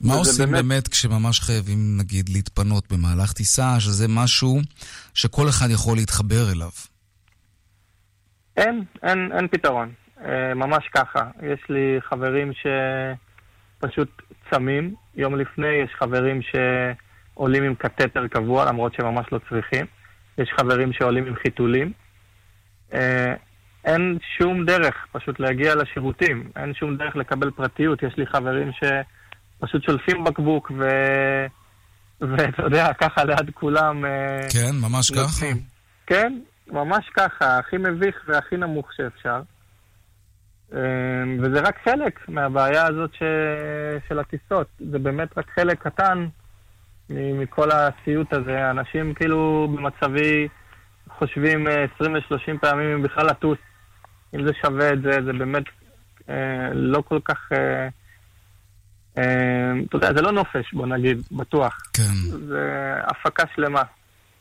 מה 0.00 0.14
עושים 0.14 0.50
באמת 0.50 0.88
כשממש 0.88 1.40
חייבים, 1.40 1.96
נגיד, 1.98 2.28
להתפנות 2.28 2.92
במהלך 2.92 3.32
טיסה, 3.32 3.80
שזה 3.80 4.06
משהו 4.08 4.60
שכל 5.14 5.48
אחד 5.48 5.66
יכול 5.70 5.96
להתחבר 5.96 6.52
אליו? 6.52 6.70
אין, 8.56 8.84
אין, 9.02 9.32
אין 9.32 9.48
פתרון. 9.48 9.92
אה, 10.24 10.54
ממש 10.54 10.88
ככה. 10.94 11.30
יש 11.42 11.60
לי 11.68 11.98
חברים 12.00 12.52
שפשוט 13.80 14.22
צמים 14.50 14.94
יום 15.14 15.36
לפני, 15.36 15.66
יש 15.84 15.90
חברים 15.98 16.40
שעולים 16.42 17.62
עם 17.62 17.74
קתטר 17.74 18.28
קבוע, 18.28 18.64
למרות 18.64 18.94
שממש 18.94 19.26
לא 19.32 19.40
צריכים. 19.50 19.86
יש 20.38 20.50
חברים 20.56 20.92
שעולים 20.92 21.26
עם 21.26 21.34
חיתולים. 21.34 21.92
אה, 23.86 23.92
אין 23.92 24.18
שום 24.38 24.64
דרך 24.64 24.94
פשוט 25.12 25.40
להגיע 25.40 25.74
לשירותים, 25.74 26.50
אין 26.56 26.74
שום 26.74 26.96
דרך 26.96 27.16
לקבל 27.16 27.50
פרטיות. 27.50 28.02
יש 28.02 28.16
לי 28.16 28.26
חברים 28.26 28.70
שפשוט 28.72 29.82
שולפים 29.82 30.24
בקבוק 30.24 30.70
ו... 30.78 30.88
ואתה 32.20 32.62
יודע, 32.62 32.92
ככה 32.92 33.24
ליד 33.24 33.50
כולם... 33.54 34.04
אה, 34.04 34.48
כן, 34.52 34.76
ממש 34.80 35.10
ככה? 35.10 35.20
נותנים. 35.20 35.62
כן, 36.06 36.38
ממש 36.70 37.10
ככה, 37.16 37.58
הכי 37.58 37.76
מביך 37.76 38.24
והכי 38.28 38.56
נמוך 38.56 38.92
שאפשר. 38.96 39.40
אה, 40.74 40.78
וזה 41.40 41.60
רק 41.60 41.78
חלק 41.84 42.28
מהבעיה 42.28 42.86
הזאת 42.86 43.14
ש... 43.14 43.22
של 44.08 44.18
הטיסות. 44.18 44.66
זה 44.90 44.98
באמת 44.98 45.38
רק 45.38 45.50
חלק 45.54 45.82
קטן 45.82 46.26
מכל 47.10 47.68
הסיוט 47.70 48.32
הזה. 48.32 48.70
אנשים 48.70 49.14
כאילו 49.14 49.68
במצבי 49.76 50.48
חושבים 51.18 51.68
אה, 51.68 51.84
20 51.94 52.14
ו-30 52.14 52.58
פעמים 52.60 52.96
אם 52.96 53.02
בכלל 53.02 53.26
לטוס, 53.26 53.58
אם 54.34 54.46
זה 54.46 54.52
שווה 54.62 54.92
את 54.92 55.02
זה, 55.02 55.10
זה 55.24 55.32
באמת 55.32 55.64
אה, 56.28 56.74
לא 56.74 57.02
כל 57.08 57.18
כך... 57.24 57.38
אה, 57.52 57.88
אה, 59.18 59.72
אתה 59.88 59.96
יודע, 59.96 60.12
זה 60.16 60.22
לא 60.22 60.32
נופש, 60.32 60.72
בוא 60.72 60.86
נגיד, 60.86 61.22
בטוח. 61.32 61.78
כן. 61.92 62.12
זה 62.48 62.94
הפקה 63.06 63.44
שלמה. 63.54 63.82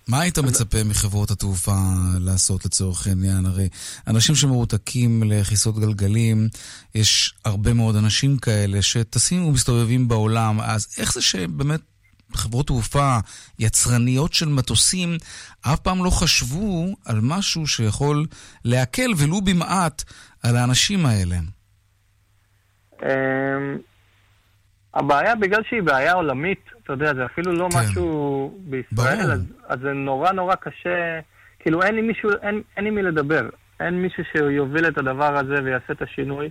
מה 0.08 0.22
היית 0.22 0.40
מצפה 0.40 0.78
מחברות 0.86 1.32
התעופה 1.32 1.78
לעשות 2.20 2.66
לצורך 2.66 3.08
העניין? 3.08 3.46
הרי 3.46 3.70
אנשים 4.08 4.36
שמרותקים 4.36 5.24
לכיסאות 5.26 5.80
גלגלים, 5.80 6.48
יש 6.96 7.34
הרבה 7.46 7.74
מאוד 7.74 7.96
אנשים 7.96 8.38
כאלה 8.38 8.82
שטסים 8.82 9.46
ומסתובבים 9.46 10.08
בעולם, 10.08 10.62
אז 10.62 10.88
איך 10.98 11.14
זה 11.14 11.22
שבאמת 11.22 11.82
חברות 12.36 12.68
תעופה 12.68 13.18
יצרניות 13.60 14.34
של 14.34 14.50
מטוסים 14.50 15.18
אף 15.62 15.80
פעם 15.80 16.06
לא 16.06 16.10
חשבו 16.10 16.96
על 17.06 17.20
משהו 17.22 17.68
שיכול 17.68 18.26
להקל 18.66 19.12
ולו 19.18 19.42
במעט 19.42 20.04
על 20.44 20.58
האנשים 20.58 21.06
האלה? 21.06 21.36
אמ, 23.04 23.78
הבעיה, 24.94 25.36
בגלל 25.36 25.62
שהיא 25.70 25.82
בעיה 25.82 26.14
עולמית, 26.14 26.66
אתה 26.84 26.94
יודע, 26.94 27.14
זה 27.14 27.26
אפילו 27.26 27.54
לא 27.54 27.68
כן. 27.72 27.78
משהו 27.80 28.60
בישראל, 28.66 29.18
ברור. 29.18 29.32
אז, 29.32 29.42
אז 29.68 29.80
זה 29.80 29.94
נורא 29.94 30.32
נורא 30.32 30.56
קשה, 30.56 31.20
כאילו 31.60 31.82
אין 31.84 31.96
לי 31.96 32.02
מישהו, 32.02 32.30
אין, 32.42 32.62
אין 32.78 32.86
עם 32.86 32.96
מי 32.96 33.02
לדבר. 33.02 33.50
אין 33.80 34.02
מישהו 34.02 34.24
שיוביל 34.32 34.88
את 34.88 34.98
הדבר 34.98 35.38
הזה 35.38 35.64
ויעשה 35.64 35.94
את 35.94 36.02
השינוי. 36.02 36.50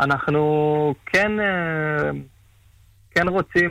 אנחנו 0.00 0.94
כן, 1.06 1.40
אה, 1.40 2.10
כן 3.10 3.28
רוצים, 3.28 3.70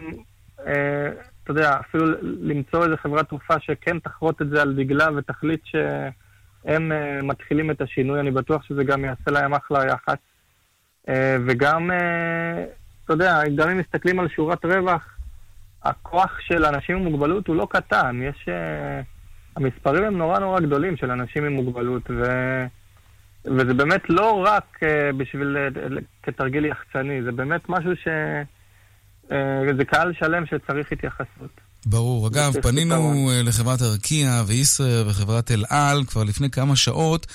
אתה 1.43 1.51
יודע, 1.51 1.79
אפילו 1.79 2.05
למצוא 2.21 2.83
איזה 2.83 2.97
חברת 2.97 3.29
תעופה 3.29 3.59
שכן 3.59 3.99
תחרוט 3.99 4.41
את 4.41 4.49
זה 4.49 4.61
על 4.61 4.73
דגלה 4.75 5.07
ותחליט 5.15 5.61
שהם 5.65 6.91
אה, 6.91 7.21
מתחילים 7.23 7.71
את 7.71 7.81
השינוי. 7.81 8.19
אני 8.19 8.31
בטוח 8.31 8.63
שזה 8.63 8.83
גם 8.83 9.05
יעשה 9.05 9.31
להם 9.31 9.53
אחלה 9.53 9.85
יח"צ. 9.87 10.19
אה, 11.09 11.37
וגם, 11.47 11.91
אה, 11.91 12.65
אתה 13.05 13.13
יודע, 13.13 13.41
גם 13.55 13.69
אם 13.69 13.77
מסתכלים 13.77 14.19
על 14.19 14.27
שורת 14.29 14.65
רווח, 14.65 15.17
הכוח 15.83 16.39
של 16.39 16.65
אנשים 16.65 16.97
עם 16.97 17.03
מוגבלות 17.03 17.47
הוא 17.47 17.55
לא 17.55 17.67
קטן. 17.71 18.19
יש... 18.23 18.45
אה, 18.49 19.01
המספרים 19.55 20.03
הם 20.03 20.17
נורא 20.17 20.39
נורא 20.39 20.59
גדולים 20.59 20.97
של 20.97 21.11
אנשים 21.11 21.45
עם 21.45 21.53
מוגבלות, 21.53 22.09
ו... 22.09 22.23
וזה 23.45 23.73
באמת 23.73 24.09
לא 24.09 24.43
רק 24.45 24.79
אה, 24.83 25.09
בשביל, 25.17 25.57
אה, 25.57 25.67
כתרגיל 26.23 26.65
יחצני, 26.65 27.23
זה 27.23 27.31
באמת 27.31 27.69
משהו 27.69 27.95
ש... 27.95 28.07
אה, 29.33 29.75
זה 29.77 29.85
קהל 29.85 30.13
שלם 30.19 30.45
שצריך 30.45 30.91
התייחסות. 30.91 31.61
ברור. 31.85 32.27
אגב, 32.27 32.53
פנינו. 32.61 33.29
אה, 33.31 33.41
לחברת 33.43 33.81
ארקיע 33.81 34.43
וישראייר 34.47 35.07
וחברת 35.07 35.51
אל 35.51 35.63
על 35.69 36.03
כבר 36.03 36.23
לפני 36.23 36.49
כמה 36.49 36.75
שעות, 36.75 37.27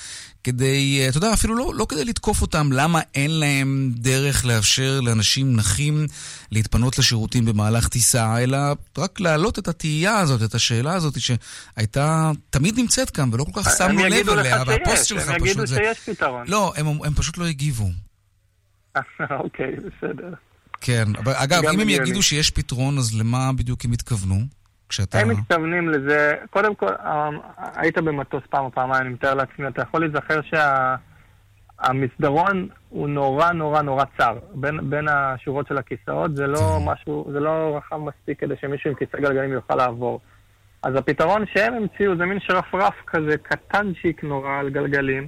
כדי, 0.43 0.99
אה, 1.01 1.09
אתה 1.09 1.17
יודע, 1.17 1.33
אפילו 1.33 1.55
לא, 1.55 1.71
לא 1.75 1.85
כדי 1.89 2.05
לתקוף 2.05 2.41
אותם, 2.41 2.69
למה 2.71 2.99
אין 3.15 3.31
להם 3.31 3.91
דרך 3.95 4.45
לאפשר 4.45 4.99
לאנשים 5.01 5.55
נכים 5.55 6.05
להתפנות 6.51 6.99
לשירותים 6.99 7.45
במהלך 7.45 7.87
טיסה, 7.87 8.43
אלא 8.43 8.57
רק 8.97 9.19
להעלות 9.19 9.59
את 9.59 9.67
התהייה 9.67 10.17
הזאת, 10.17 10.43
את 10.49 10.55
השאלה 10.55 10.93
הזאת, 10.93 11.13
שהייתה, 11.19 12.31
תמיד 12.49 12.79
נמצאת 12.79 13.09
כאן, 13.09 13.29
ולא 13.33 13.43
כל 13.43 13.61
כך 13.61 13.67
הם 13.67 13.73
שמנו 13.77 14.05
לב 14.05 14.13
יגידו 14.13 14.39
אליה, 14.39 14.63
והפוסט 14.67 15.05
שיש, 15.05 15.07
שלך 15.07 15.29
הם 15.29 15.35
פשוט 15.35 15.47
יגידו 15.47 15.65
זה... 15.65 15.75
שיש 15.75 16.09
פתרון. 16.09 16.43
לא, 16.47 16.73
הם, 16.75 16.87
הם 16.87 17.13
פשוט 17.13 17.37
לא 17.37 17.45
הגיבו. 17.45 17.89
אוקיי, 19.43 19.75
בסדר. 19.75 20.33
כן, 20.81 21.03
אבל 21.17 21.33
אגב, 21.35 21.65
אם 21.73 21.79
הם. 21.79 21.89
יגידו 21.89 22.21
שיש 22.21 22.51
פתרון, 22.51 22.97
אז 22.97 23.19
למה 23.19 23.51
בדיוק 23.57 23.85
הם 23.85 23.91
התכוונו? 23.91 24.35
כשאתה... 24.89 25.19
הם 25.19 25.29
מתכוונים 25.29 25.89
לזה, 25.89 26.35
קודם 26.49 26.75
כל, 26.75 26.87
אה, 26.87 27.29
היית 27.75 27.97
במטוס 27.97 28.43
פעם 28.49 28.65
או 28.65 28.71
פעמיים, 28.71 29.01
אני 29.01 29.13
מתאר 29.13 29.33
לעצמי, 29.33 29.67
אתה 29.67 29.81
יכול 29.81 30.01
להיזכר 30.01 30.39
שהמסדרון 31.81 32.67
הוא 32.89 33.09
נורא 33.09 33.51
נורא 33.51 33.81
נורא 33.81 34.03
צר. 34.17 34.37
בין, 34.53 34.89
בין 34.89 35.07
השורות 35.07 35.67
של 35.67 35.77
הכיסאות, 35.77 36.35
זה 36.35 36.47
לא 36.47 36.57
כן. 36.79 36.85
משהו, 36.85 37.29
זה 37.33 37.39
לא 37.39 37.77
רחב 37.77 37.97
מספיק 37.97 38.39
כדי 38.39 38.53
שמישהו 38.61 38.89
עם 38.89 38.95
כיסא 38.95 39.17
גלגלים 39.17 39.51
יוכל 39.51 39.75
לעבור. 39.75 40.19
אז 40.83 40.95
הפתרון 40.95 41.45
שהם 41.53 41.73
המציאו 41.73 42.17
זה 42.17 42.25
מין 42.25 42.39
שרפרף 42.39 42.93
כזה, 43.07 43.37
קטנצ'יק 43.37 44.23
נורא 44.23 44.59
על 44.59 44.69
גלגלים, 44.69 45.27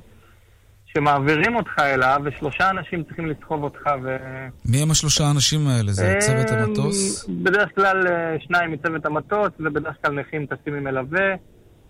שמעבירים 0.94 1.56
אותך 1.56 1.80
אליו, 1.80 2.22
ושלושה 2.24 2.70
אנשים 2.70 3.04
צריכים 3.04 3.26
לסחוב 3.26 3.64
אותך 3.64 3.82
ו... 4.04 4.18
מי 4.66 4.82
הם 4.82 4.92
השלושה 4.92 5.24
האנשים 5.24 5.68
האלה? 5.68 5.92
זה 5.92 6.18
צוות 6.20 6.52
אה, 6.52 6.64
המטוס? 6.64 7.26
בדרך 7.30 7.70
כלל 7.76 8.08
אה, 8.08 8.36
שניים 8.40 8.72
מצוות 8.72 9.06
המטוס, 9.06 9.50
ובדרך 9.60 9.96
כלל 10.02 10.20
נכים 10.20 10.46
טסים 10.46 10.74
עם 10.74 10.84
מלווה. 10.84 11.36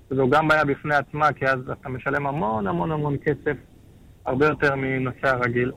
זו 0.09 0.29
גם 0.29 0.47
בעיה 0.47 0.65
בפני 0.65 0.95
עצמה, 0.95 1.33
כי 1.33 1.45
אז 1.45 1.59
אתה 1.71 1.89
משלם 1.89 2.27
המון 2.27 2.67
המון 2.67 2.91
המון 2.91 3.17
כסף, 3.25 3.57
הרבה 4.25 4.45
יותר 4.45 4.75
מנוסע 4.75 5.35
רגיל. 5.35 5.71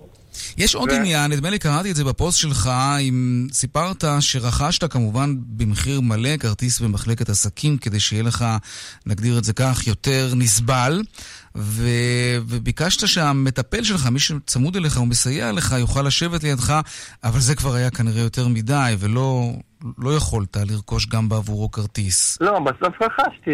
יש 0.58 0.74
עוד 0.74 0.90
ו- 0.90 0.94
עניין, 0.94 1.32
נדמה 1.32 1.50
לי 1.50 1.58
קראתי 1.58 1.90
את 1.90 1.96
זה 1.96 2.04
בפוסט 2.04 2.38
שלך, 2.38 2.70
אם 3.00 3.46
סיפרת 3.52 4.04
שרכשת 4.20 4.92
כמובן 4.92 5.34
במחיר 5.46 6.00
מלא 6.00 6.36
כרטיס 6.36 6.80
במחלקת 6.80 7.28
עסקים, 7.28 7.78
כדי 7.78 8.00
שיהיה 8.00 8.22
לך, 8.22 8.44
נגדיר 9.06 9.38
את 9.38 9.44
זה 9.44 9.52
כך, 9.52 9.86
יותר 9.86 10.32
נסבל, 10.36 11.02
ו... 11.56 11.88
וביקשת 12.48 13.08
שהמטפל 13.08 13.84
שלך, 13.84 14.06
מי 14.06 14.20
שצמוד 14.20 14.76
אליך 14.76 15.00
ומסייע 15.00 15.52
לך, 15.52 15.74
יוכל 15.78 16.02
לשבת 16.02 16.42
לידך, 16.42 16.80
אבל 17.24 17.40
זה 17.40 17.54
כבר 17.54 17.74
היה 17.74 17.90
כנראה 17.90 18.22
יותר 18.22 18.48
מדי, 18.48 18.94
ולא 18.98 19.52
לא 19.98 20.10
יכולת 20.16 20.56
לרכוש 20.56 21.06
גם 21.06 21.28
בעבורו 21.28 21.70
כרטיס. 21.70 22.38
לא, 22.40 22.58
בסוף 22.58 23.02
רכשתי, 23.02 23.50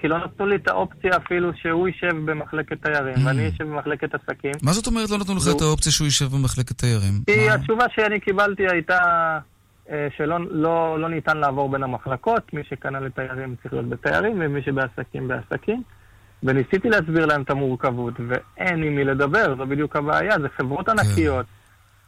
כי- 0.00 0.08
לא 0.08 0.18
נתנו 0.24 0.46
לי 0.46 0.56
את 0.56 0.68
האופציה 0.68 1.10
אפילו 1.16 1.50
שהוא 1.62 1.88
יישב 1.88 2.30
במחלקת 2.30 2.82
תיירים, 2.82 3.26
ואני 3.26 3.48
אשב 3.48 3.64
במחלקת 3.64 4.14
עסקים. 4.14 4.52
מה 4.62 4.72
זאת 4.72 4.86
אומרת 4.86 5.10
לא 5.10 5.18
נתנו 5.18 5.34
לך. 5.36 5.42
את 5.56 5.60
האופציה 5.60 5.92
שהוא 5.92 6.04
יישב 6.04 6.26
במחלקת 6.26 6.78
תיירים? 6.78 7.14
כי 7.26 7.50
התשובה 7.50 7.84
שאני 7.94 8.20
קיבלתי 8.20 8.62
הייתה 8.70 8.98
אה, 9.90 10.08
שלא 10.16 10.36
לא, 10.50 11.00
לא 11.00 11.08
ניתן 11.08 11.36
לעבור 11.36 11.68
בין 11.68 11.82
המחלקות, 11.82 12.52
מי 12.54 12.60
שקנה 12.70 13.00
לתיירים 13.00 13.54
צריך 13.62 13.74
להיות 13.74 13.88
בתיירים, 13.88 14.36
ומי 14.40 14.62
שבעסקים 14.62 15.28
בעסקים. 15.28 15.82
וניסיתי 16.42 16.88
להסביר 16.88 17.26
להם 17.26 17.42
את 17.42 17.50
המורכבות, 17.50 18.14
ואין 18.28 18.82
עם 18.82 18.96
מי 18.96 19.04
לדבר, 19.04 19.54
זו 19.58 19.66
בדיוק 19.66 19.96
הבעיה, 19.96 20.38
זה 20.40 20.48
חברות 20.56 20.88
ענקיות, 20.88 21.46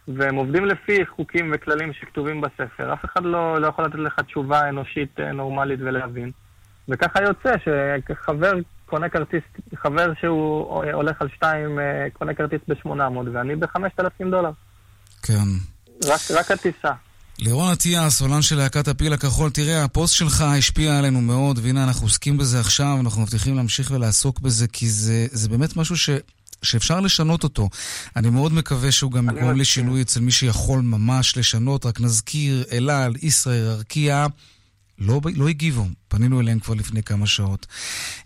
והם 0.09 0.35
עובדים 0.37 0.65
לפי 0.65 1.07
חוקים 1.07 1.53
וכללים 1.55 1.93
שכתובים 1.93 2.41
בספר. 2.41 2.93
אף 2.93 3.05
אחד 3.05 3.25
לא, 3.25 3.61
לא 3.61 3.67
יכול 3.67 3.85
לתת 3.85 3.99
לך 3.99 4.21
תשובה 4.27 4.69
אנושית 4.69 5.21
אה, 5.21 5.33
נורמלית 5.33 5.81
ולהבין. 5.81 6.31
וככה 6.89 7.23
יוצא 7.23 7.53
שחבר 7.65 8.53
קונה 8.87 9.09
כרטיס, 9.09 9.43
חבר 9.77 10.13
שהוא 10.21 10.85
הולך 10.93 11.23
על 11.23 11.29
שתיים, 11.35 11.79
אה, 11.79 12.07
קונה 12.13 12.35
כרטיס 12.35 12.61
ב-800, 12.69 12.91
ואני 13.33 13.57
ב-5,000 13.57 14.31
דולר. 14.31 14.51
כן. 15.23 15.49
רק, 16.05 16.21
רק 16.31 16.51
הטיסה. 16.51 16.93
לירון 17.39 17.73
אטיאס, 17.73 18.23
עולן 18.23 18.43
של 18.43 18.57
להקת 18.57 18.89
הפיל 18.89 19.13
הכחול, 19.13 19.51
תראה, 19.51 19.85
הפוסט 19.85 20.15
שלך 20.15 20.41
השפיע 20.41 20.99
עלינו 20.99 21.21
מאוד, 21.21 21.59
והנה 21.63 21.85
אנחנו 21.85 22.07
עוסקים 22.07 22.39
בזה 22.39 22.61
עכשיו, 22.61 22.97
אנחנו 23.01 23.23
מבטיחים 23.23 23.57
להמשיך 23.57 23.91
ולעסוק 23.91 24.41
בזה, 24.41 24.69
כי 24.69 24.89
זה, 24.89 25.27
זה 25.31 25.49
באמת 25.49 25.77
משהו 25.77 25.97
ש... 25.97 26.11
שאפשר 26.63 27.01
לשנות 27.01 27.45
אותו. 27.45 27.69
אני 28.17 28.31
מאוד 28.31 28.53
מקווה 28.53 28.93
שהוא 28.93 29.13
גם 29.13 29.31
יגרום 29.31 29.57
לשינוי 29.57 30.03
אצל 30.03 30.21
מי 30.21 30.31
שיכול 30.31 30.81
ממש 30.81 31.37
לשנות. 31.37 31.87
רק 31.87 32.01
נזכיר, 32.01 32.65
אלעל, 32.73 33.13
ישראייר, 33.23 33.73
ארקיע, 33.73 34.27
לא, 34.99 35.21
לא 35.37 35.49
הגיבו. 35.49 35.87
פנינו 36.09 36.41
אליהם 36.41 36.59
כבר 36.59 36.75
לפני 36.75 37.03
כמה 37.03 37.27
שעות. 37.27 37.67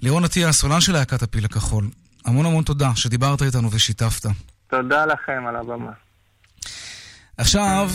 לירון 0.02 0.24
אטיאס, 0.24 0.62
עולן 0.62 0.80
של 0.80 0.92
להקת 0.92 1.22
הפיל 1.22 1.44
הכחול, 1.44 1.88
המון 2.24 2.46
המון 2.46 2.64
תודה 2.64 2.90
שדיברת 2.96 3.42
איתנו 3.42 3.70
ושיתפת. 3.70 4.26
תודה 4.70 5.06
לכם 5.06 5.46
על 5.48 5.56
הבמה. 5.56 5.92
עכשיו, 7.36 7.90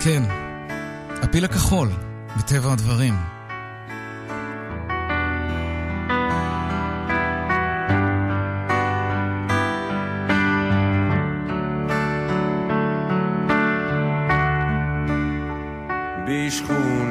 כן, 0.00 0.22
הפיל 1.22 1.44
הכחול, 1.44 1.90
מטבע 2.36 2.72
הדברים. 2.72 3.35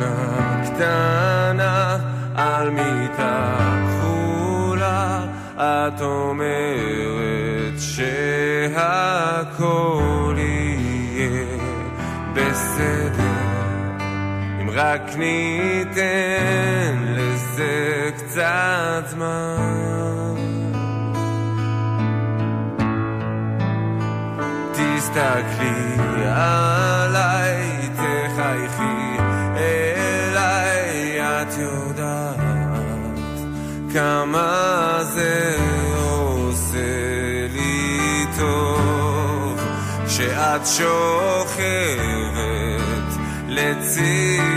בשכונה 0.06 0.62
קטנה 0.66 1.98
על 2.36 2.70
מיטה 2.70 3.56
כחולה 3.88 5.26
את 5.58 6.02
אומרת 6.02 7.80
שהכל 7.80 9.16
יהיה 10.38 11.46
בסדר. 12.34 13.24
אם 14.62 14.70
רק 14.74 15.16
ניתן 15.18 16.96
לזה 17.08 18.10
קצת 18.18 19.04
זמן. 19.08 19.96
תסתכלי 24.72 26.26
עליי, 26.28 27.55
כמה 33.96 35.00
זה 35.04 35.58
עושה 35.96 37.48
לי 37.54 38.26
טוב 38.38 39.60
שאת 40.08 40.66
שוכבת 40.66 41.96
לצידי 43.48 44.55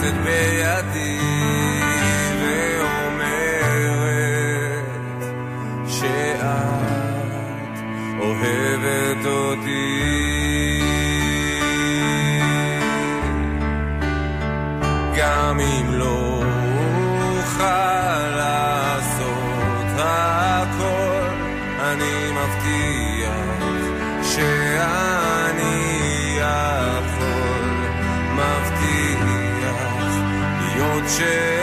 could 0.00 0.24
be 0.24 0.60
a 0.60 0.87
להיות 31.20 31.57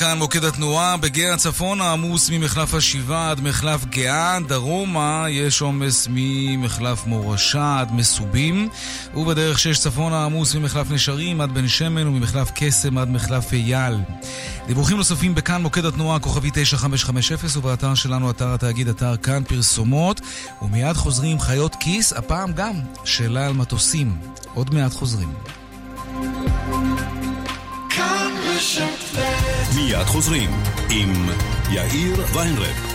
מכאן 0.00 0.18
מוקד 0.18 0.44
התנועה. 0.44 0.96
בגאה 0.96 1.34
הצפון 1.34 1.80
העמוס 1.80 2.30
ממחלף 2.30 2.74
השבעה 2.74 3.30
עד 3.30 3.40
מחלף 3.40 3.84
גאה. 3.84 4.38
דרומה 4.48 5.26
יש 5.28 5.60
עומס 5.60 6.08
ממחלף 6.10 7.06
מורשה 7.06 7.80
עד 7.80 7.92
מסובים. 7.92 8.68
ובדרך 9.14 9.58
שש 9.58 9.78
צפון 9.78 10.12
העמוס 10.12 10.54
ממחלף 10.54 10.90
נשרים 10.90 11.40
עד 11.40 11.54
בן 11.54 11.68
שמן 11.68 12.06
וממחלף 12.06 12.50
קסם 12.54 12.98
עד 12.98 13.08
מחלף 13.08 13.52
אייל. 13.52 13.94
דיווחים 14.66 14.96
נוספים 14.96 15.34
בכאן 15.34 15.62
מוקד 15.62 15.84
התנועה 15.84 16.18
כוכבי 16.18 16.50
9550 16.52 17.48
ובאתר 17.56 17.94
שלנו 17.94 18.30
אתר 18.30 18.54
התאגיד 18.54 18.88
אתר 18.88 19.16
כאן 19.16 19.42
פרסומות. 19.44 20.20
ומיד 20.62 20.96
חוזרים 20.96 21.40
חיות 21.40 21.74
כיס, 21.80 22.12
הפעם 22.12 22.52
גם 22.52 22.74
שאלה 23.04 23.46
על 23.46 23.52
מטוסים. 23.52 24.16
עוד 24.54 24.74
מעט 24.74 24.92
חוזרים. 24.92 25.59
מיד 29.74 30.04
חוזרים 30.06 30.50
עם 30.90 31.28
יאיר 31.70 32.26
ויינרב. 32.34 32.90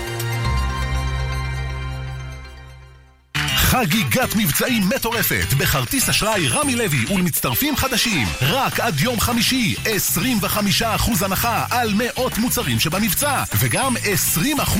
חגיגת 3.55 4.35
מבצעים 4.35 4.83
מטורפת. 4.95 5.53
בכרטיס 5.57 6.09
אשראי 6.09 6.47
רמי 6.47 6.75
לוי 6.75 7.05
ולמצטרפים 7.05 7.75
חדשים. 7.75 8.27
רק 8.41 8.79
עד 8.79 8.99
יום 8.99 9.19
חמישי 9.19 9.75
25% 9.83 11.25
הנחה 11.25 11.65
על 11.69 11.93
מאות 11.97 12.37
מוצרים 12.37 12.79
שבמבצע. 12.79 13.43
וגם 13.59 13.93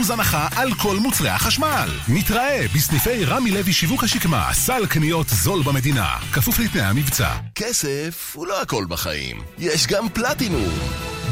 20% 0.08 0.14
הנחה 0.14 0.48
על 0.56 0.74
כל 0.74 0.98
מוצרי 0.98 1.30
החשמל. 1.30 1.90
נתראה 2.08 2.66
בסניפי 2.76 3.26
רמי 3.26 3.52
לוי 3.52 3.74
שיווק 3.74 4.04
השקמה. 4.04 4.54
סל 4.54 4.86
קניות 4.86 5.30
זול 5.30 5.64
במדינה. 5.64 6.16
כפוף 6.34 6.60
לתנאי 6.60 6.86
המבצע. 6.86 7.30
כסף 7.56 8.32
הוא 8.34 8.48
לא 8.48 8.62
הכל 8.62 8.86
בחיים. 8.90 9.42
יש 9.58 9.88
גם 9.88 10.10
פלטינום 10.10 10.72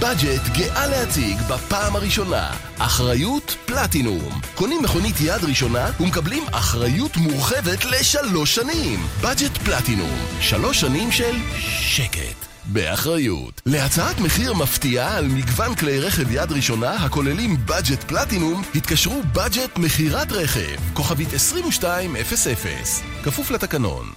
בדג'ט 0.04 0.58
גאה 0.58 0.88
להציג 0.88 1.42
בפעם 1.42 1.96
הראשונה 1.96 2.52
אחריות 2.78 3.56
פלטינום. 3.66 4.42
קונים 4.56 4.84
מכונית 4.84 5.16
יד 5.22 5.44
ראשונה 5.44 5.88
ומקבלים 6.00 6.44
אחריות 6.52 7.18
מורחבת 7.18 7.86
לשלוש 7.86 8.56
שנים. 8.56 9.00
בדג'ט 9.22 9.58
פלטינום, 9.58 10.20
שלוש 10.39 10.82
שנים 10.82 11.12
של 11.12 11.36
שקט. 11.66 12.36
באחריות. 12.66 13.62
להצעת 13.66 14.20
מחיר 14.20 14.54
מפתיעה 14.54 15.18
על 15.18 15.28
מגוון 15.28 15.76
כלי 15.76 16.00
רכב 16.00 16.32
יד 16.32 16.52
ראשונה 16.52 16.92
הכוללים 16.92 17.58
בדג'ט 17.66 18.04
פלטינום, 18.04 18.62
התקשרו 18.76 19.22
בדג'ט 19.34 19.78
מכירת 19.78 20.32
רכב, 20.32 20.94
כוכבית 20.94 21.34
2200, 21.34 22.16
כפוף 23.24 23.52
לתקנון. 23.52 24.12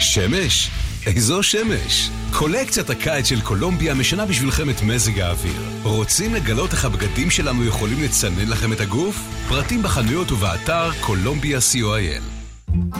שמש? 0.00 0.70
איזו 1.06 1.42
שמש? 1.42 2.10
קולקציית 2.32 2.90
הקיץ 2.90 3.28
של 3.28 3.40
קולומביה 3.40 3.94
משנה 3.94 4.26
בשבילכם 4.26 4.70
את 4.70 4.82
מזג 4.82 5.18
האוויר. 5.18 5.62
רוצים 5.82 6.34
לגלות 6.34 6.72
איך 6.72 6.84
הבגדים 6.84 7.30
שלנו 7.30 7.64
יכולים 7.64 8.02
לצנן 8.02 8.48
לכם 8.48 8.72
את 8.72 8.80
הגוף? 8.80 9.16
פרטים 9.48 9.82
בחנויות 9.82 10.32
ובאתר 10.32 10.90
קולומביה 11.00 11.58
co.il 11.58 12.40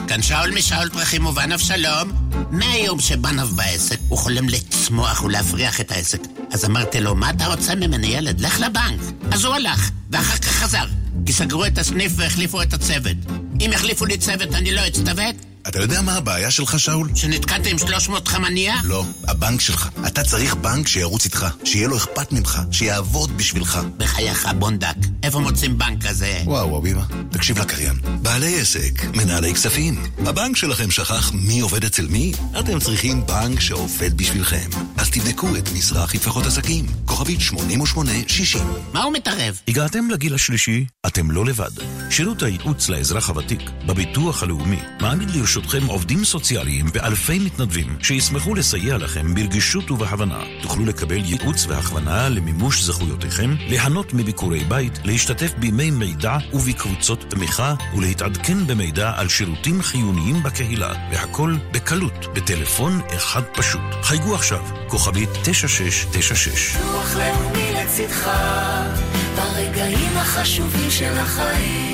כאן 0.07 0.21
שאול 0.21 0.51
משאול 0.55 0.89
פרחים 0.89 1.25
ובנוב 1.25 1.59
שלום. 1.59 2.11
מהיום 2.51 2.99
שבנוב 2.99 3.55
בעסק, 3.55 3.99
הוא 4.07 4.17
חולם 4.17 4.49
לצמוח 4.49 5.23
ולהפריח 5.23 5.81
את 5.81 5.91
העסק. 5.91 6.21
אז 6.51 6.65
אמרתי 6.65 7.01
לו, 7.01 7.15
מה 7.15 7.29
אתה 7.29 7.47
רוצה 7.47 7.75
ממני 7.75 8.07
ילד? 8.07 8.39
לך 8.39 8.59
לבנק. 8.59 8.99
אז 9.31 9.45
הוא 9.45 9.55
הלך, 9.55 9.91
ואחר 10.09 10.37
כך 10.37 10.47
חזר. 10.47 10.85
כי 11.25 11.33
סגרו 11.33 11.65
את 11.65 11.77
הסניף 11.77 12.11
והחליפו 12.15 12.61
את 12.61 12.73
הצוות. 12.73 13.17
אם 13.65 13.69
יחליפו 13.73 14.05
לי 14.05 14.17
צוות 14.17 14.55
אני 14.55 14.71
לא 14.71 14.87
אצטוות? 14.87 15.50
אתה 15.67 15.79
יודע 15.79 16.01
מה 16.01 16.13
הבעיה 16.13 16.51
שלך, 16.51 16.79
שאול? 16.79 17.09
שנתקעת 17.15 17.67
עם 17.67 17.77
300 17.77 18.27
חמניה? 18.27 18.75
לא, 18.83 19.05
הבנק 19.27 19.61
שלך. 19.61 19.89
אתה 20.07 20.23
צריך 20.23 20.55
בנק 20.55 20.87
שירוץ 20.87 21.25
איתך, 21.25 21.47
שיהיה 21.63 21.87
לו 21.87 21.97
אכפת 21.97 22.31
ממך, 22.31 22.61
שיעבוד 22.71 23.37
בשבילך. 23.37 23.79
בחייך, 23.97 24.47
בונדק, 24.59 24.95
איפה 25.23 25.39
מוצאים 25.39 25.77
בנק 25.77 26.07
כזה? 26.07 26.41
וואו, 26.45 26.77
אביבה, 26.77 27.01
תקשיב 27.31 27.59
לקריין. 27.59 27.95
בעלי 28.21 28.61
עסק, 28.61 29.05
מנהלי 29.15 29.53
כספים. 29.53 30.03
הבנק 30.17 30.57
שלכם 30.57 30.91
שכח 30.91 31.31
מי 31.33 31.59
עובד 31.59 31.85
אצל 31.85 32.07
מי? 32.07 32.31
אתם 32.59 32.79
צריכים 32.79 33.25
בנק 33.25 33.59
שעובד 33.59 34.17
בשבילכם. 34.17 34.69
אז 34.97 35.09
תבדקו 35.09 35.55
את 35.55 35.69
מזרחי 35.73 36.19
טפחות 36.19 36.45
עסקים, 36.45 36.85
כוכבית 37.05 37.41
8860. 37.41 38.61
מה 38.93 39.03
הוא 39.03 39.13
מתערב? 39.13 39.59
הגעתם 39.67 40.09
לגיל 40.09 40.35
השלישי, 40.35 40.85
אתם 41.07 41.31
לא 41.31 41.45
לבד. 41.45 41.71
שירות 42.09 42.43
הייעוץ 42.43 42.89
לאזרח 42.89 43.29
הוותיק 43.29 43.61
בביטוח 43.85 44.43
הלאומי 44.43 44.79
מעמיד 45.01 45.29
לרשותכם 45.29 45.50
עובדים 45.87 46.25
סוציאליים 46.25 46.85
ואלפי 46.93 47.39
מתנדבים 47.39 47.97
שישמחו 48.01 48.55
לסייע 48.55 48.97
לכם 48.97 49.33
ברגישות 49.33 49.91
ובהבנה. 49.91 50.39
תוכלו 50.61 50.85
לקבל 50.85 51.25
ייעוץ 51.25 51.65
והכוונה 51.67 52.29
למימוש 52.29 52.83
זכויותיכם, 52.83 53.55
ליהנות 53.59 54.13
מביקורי 54.13 54.59
בית, 54.59 54.99
להשתתף 55.05 55.53
בימי 55.57 55.91
מידע 55.91 56.37
ובקבוצות 56.53 57.25
תמיכה 57.29 57.73
ולהתעדכן 57.95 58.67
במידע 58.67 59.11
על 59.15 59.27
שירותים 59.27 59.81
חיוניים 59.81 60.43
בקהילה, 60.43 60.93
והכל 61.11 61.55
בקלות, 61.71 62.25
בטלפון 62.33 63.01
אחד 63.15 63.43
פשוט. 63.53 63.81
חייגו 64.03 64.35
עכשיו, 64.35 64.65
כוכבית 64.87 65.29
9696. 65.43 66.75
ביטוח 66.75 67.15
לאומי 67.15 67.73
לצדך, 67.73 68.29
ברגעים 69.35 70.17
החשובים 70.17 70.91
של 70.91 71.17
החיים. 71.17 71.90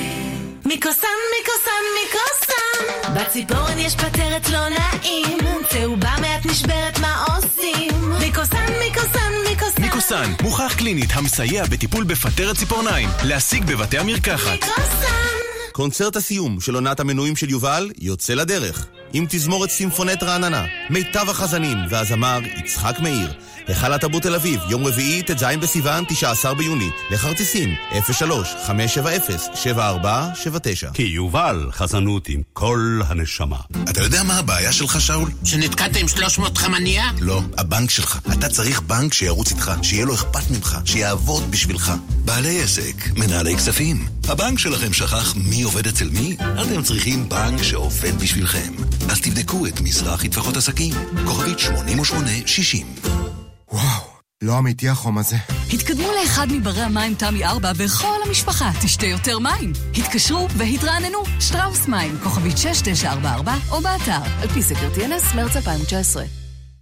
מיקוסן, 0.67 1.08
מיקוסן, 1.38 1.84
מיקוסן. 1.99 3.13
בציפורן 3.15 3.77
יש 3.80 3.95
פטרת 3.95 4.49
לא 4.49 4.69
נעים, 4.69 5.38
צהובה 5.69 6.15
מעט 6.21 6.45
נשברת, 6.45 6.99
מה 6.99 7.25
עושים? 7.25 8.10
מיקוסן, 8.19 8.65
מיקוסן, 8.80 9.32
מיקוסן. 9.49 9.82
מיקוסן, 9.82 10.32
מוכח 10.41 10.75
קלינית 10.77 11.10
המסייע 11.13 11.65
בטיפול 11.65 12.03
בפטרת 12.03 12.56
ציפורניים. 12.56 13.10
להשיג 13.23 13.65
בבתי 13.65 13.97
המרקחת. 13.97 14.51
מיקוסן. 14.51 15.08
קונצרט 15.71 16.15
הסיום 16.15 16.62
של 16.62 16.75
עונת 16.75 16.99
המנויים 16.99 17.36
של 17.36 17.49
יובל 17.49 17.91
יוצא 18.01 18.34
לדרך. 18.34 18.88
עם 19.13 19.25
תזמורת 19.30 19.69
סימפונט 19.69 20.23
רעננה, 20.23 20.65
מיטב 20.89 21.30
החזנים 21.30 21.77
והזמר 21.89 22.39
יצחק 22.58 22.99
מאיר. 22.99 23.34
היכל 23.67 23.93
התרבות 23.93 24.23
תל 24.23 24.36
אביב, 24.36 24.62
יום 24.69 24.86
רביעי, 24.86 25.23
ט"ז 25.23 25.43
בסיוון, 25.62 26.03
19 26.08 26.53
ביוני. 26.53 26.89
לכרטיסים, 27.12 27.75
03-570-7479. 27.91 27.95
כי 30.93 31.03
יובל 31.03 31.69
חזנות 31.71 32.30
עם 32.30 32.41
כל 32.53 33.01
הנשמה. 33.08 33.58
אתה 33.89 34.03
יודע 34.03 34.23
מה 34.23 34.38
הבעיה 34.38 34.71
שלך, 34.71 35.01
שאול? 35.01 35.32
שנתקעת 35.43 35.95
עם 35.95 36.08
300 36.08 36.58
חמניה? 36.58 37.03
לא, 37.19 37.41
הבנק 37.58 37.89
שלך. 37.89 38.19
אתה 38.34 38.49
צריך 38.49 38.82
בנק 38.82 39.13
שירוץ 39.13 39.51
איתך, 39.51 39.71
שיהיה 39.82 40.06
לו 40.06 40.13
אכפת 40.13 40.51
ממך, 40.51 40.77
שיעבוד 40.86 41.51
בשבילך. 41.51 41.93
בעלי 42.25 42.63
עסק, 42.63 42.95
מנהלי 43.15 43.56
כספים. 43.56 44.08
הבנק 44.27 44.60
שלכם 44.60 44.93
שכח 44.93 45.36
מי 45.36 45.62
עובד 45.62 45.88
אצל 45.88 46.10
מי? 46.10 46.38
אתם 46.62 46.84
צריכים 46.84 47.30
בנק 47.30 47.63
שעובד 47.63 48.21
בשבילכם. 48.21 48.73
אז 49.10 49.21
תבדקו 49.21 49.67
את 49.67 49.82
מזרחי 49.82 50.30
טפחות 50.30 50.58
עסקים, 50.58 50.93
כוכבית 51.25 51.60
8860. 51.60 52.88
וואו, 53.71 54.03
לא 54.41 54.60
אמיתי 54.60 54.89
החום 54.89 55.17
הזה. 55.17 55.36
התקדמו 55.73 56.08
לאחד 56.21 56.47
מברי 56.51 56.82
המים 56.82 57.13
תמי 57.13 57.45
4 57.45 57.71
וכל 57.75 58.17
המשפחה 58.25 58.71
תשתה 58.82 59.06
יותר 59.06 59.39
מים. 59.39 59.73
התקשרו 59.97 60.47
והתרעננו, 60.58 61.23
שטראוס 61.39 61.88
מים, 61.88 62.17
כוכבית 62.23 62.58
6944 62.58 63.53
או 63.71 63.82
באתר, 63.82 64.41
על 64.41 64.47
פי 64.47 64.62
סקר 64.62 64.89
TNS, 64.95 65.36
מרץ 65.36 65.56
2019. 65.56 66.23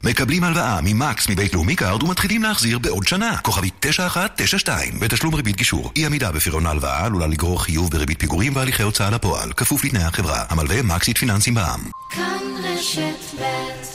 מקבלים 0.04 0.44
הלוואה 0.44 0.80
ממקס 0.84 1.30
מבית 1.30 1.54
לאומי 1.54 1.76
קארד 1.76 2.04
ומתחילים 2.04 2.44
להחזיר 2.44 2.80
בעוד 2.80 3.08
שנה. 3.08 3.38
כוכבית 3.38 3.74
9192 3.80 5.00
בתשלום 5.00 5.36
ריבית 5.36 5.56
גישור. 5.56 5.92
אי 5.96 6.06
עמידה 6.06 6.32
בפירעון 6.32 6.66
ההלוואה 6.66 7.06
עלולה 7.06 7.28
לגרור 7.28 7.64
חיוב 7.64 7.92
בריבית 7.92 8.20
פיגורים 8.20 8.56
והליכי 8.56 8.84
הוצאה 8.84 9.10
לפועל. 9.10 9.54
כפוף 9.54 9.84
לתנאי 9.84 10.04
החברה. 10.04 10.44
המלווה 10.50 10.82
מקסית 10.84 11.18
פיננסים 11.18 11.54
בע"מ. 11.54 11.90
כאן 12.12 12.40
רשת 12.64 13.40
ב' 13.42 13.95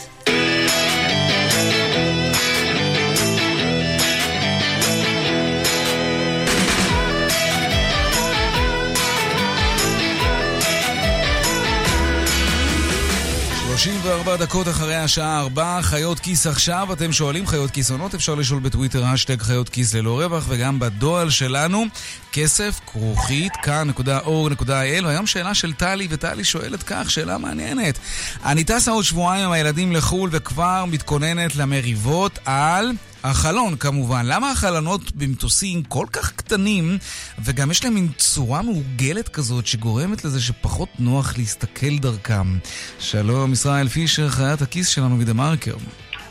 34 13.80 14.36
דקות 14.36 14.68
אחרי 14.68 14.96
השעה 14.96 15.40
4, 15.40 15.82
חיות 15.82 16.20
כיס 16.20 16.46
עכשיו. 16.46 16.92
אתם 16.92 17.12
שואלים 17.12 17.46
חיות 17.46 17.70
כיס 17.70 17.90
עונות, 17.90 18.14
אפשר 18.14 18.34
לשאול 18.34 18.60
בטוויטר 18.60 19.04
השטג 19.04 19.42
חיות 19.42 19.68
כיס 19.68 19.94
ללא 19.94 20.20
רווח, 20.20 20.44
וגם 20.48 20.78
בדואל 20.78 21.30
שלנו, 21.30 21.84
כסף, 22.32 22.80
כרוכית, 22.86 23.52
כאן.org.il. 23.62 25.04
והיום 25.04 25.26
שאלה 25.26 25.54
של 25.54 25.72
טלי, 25.72 26.06
וטלי 26.10 26.44
שואלת 26.44 26.82
כך, 26.82 27.10
שאלה 27.10 27.38
מעניינת. 27.38 27.98
אני 28.44 28.64
טסה 28.64 28.90
עוד 28.90 29.04
שבועיים 29.04 29.44
עם 29.44 29.52
הילדים 29.52 29.92
לחו"ל 29.92 30.28
וכבר 30.32 30.84
מתכוננת 30.84 31.56
למריבות 31.56 32.38
על... 32.44 32.92
החלון 33.24 33.76
כמובן. 33.76 34.26
למה 34.26 34.50
החלונות 34.50 35.12
במטוסים 35.12 35.82
כל 35.82 36.06
כך 36.12 36.32
קטנים, 36.32 36.98
וגם 37.44 37.70
יש 37.70 37.84
להם 37.84 37.94
מין 37.94 38.08
צורה 38.16 38.62
מעוגלת 38.62 39.28
כזאת 39.28 39.66
שגורמת 39.66 40.24
לזה 40.24 40.40
שפחות 40.40 40.88
נוח 40.98 41.38
להסתכל 41.38 41.98
דרכם? 41.98 42.58
שלום, 42.98 43.52
ישראל 43.52 43.88
פישר, 43.88 44.28
חיית 44.28 44.62
הכיס 44.62 44.88
שלנו 44.88 45.16
מדה 45.16 45.32
מרקר. 45.32 45.74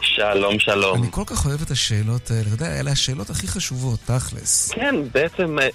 שלום, 0.02 0.60
שלום. 0.60 1.04
אני 1.04 1.08
כל 1.12 1.24
כך 1.26 1.46
אוהב 1.46 1.62
את 1.62 1.72
השאלות 1.72 2.32
האלה, 2.32 2.42
אתה 2.42 2.50
יודע, 2.50 2.80
אלה 2.80 2.92
השאלות 2.92 3.30
הכי 3.30 3.48
חשובות, 3.48 4.00
תכלס. 4.06 4.72
כן, 4.72 4.96
בעצם 5.14 5.60
אה, 5.60 5.68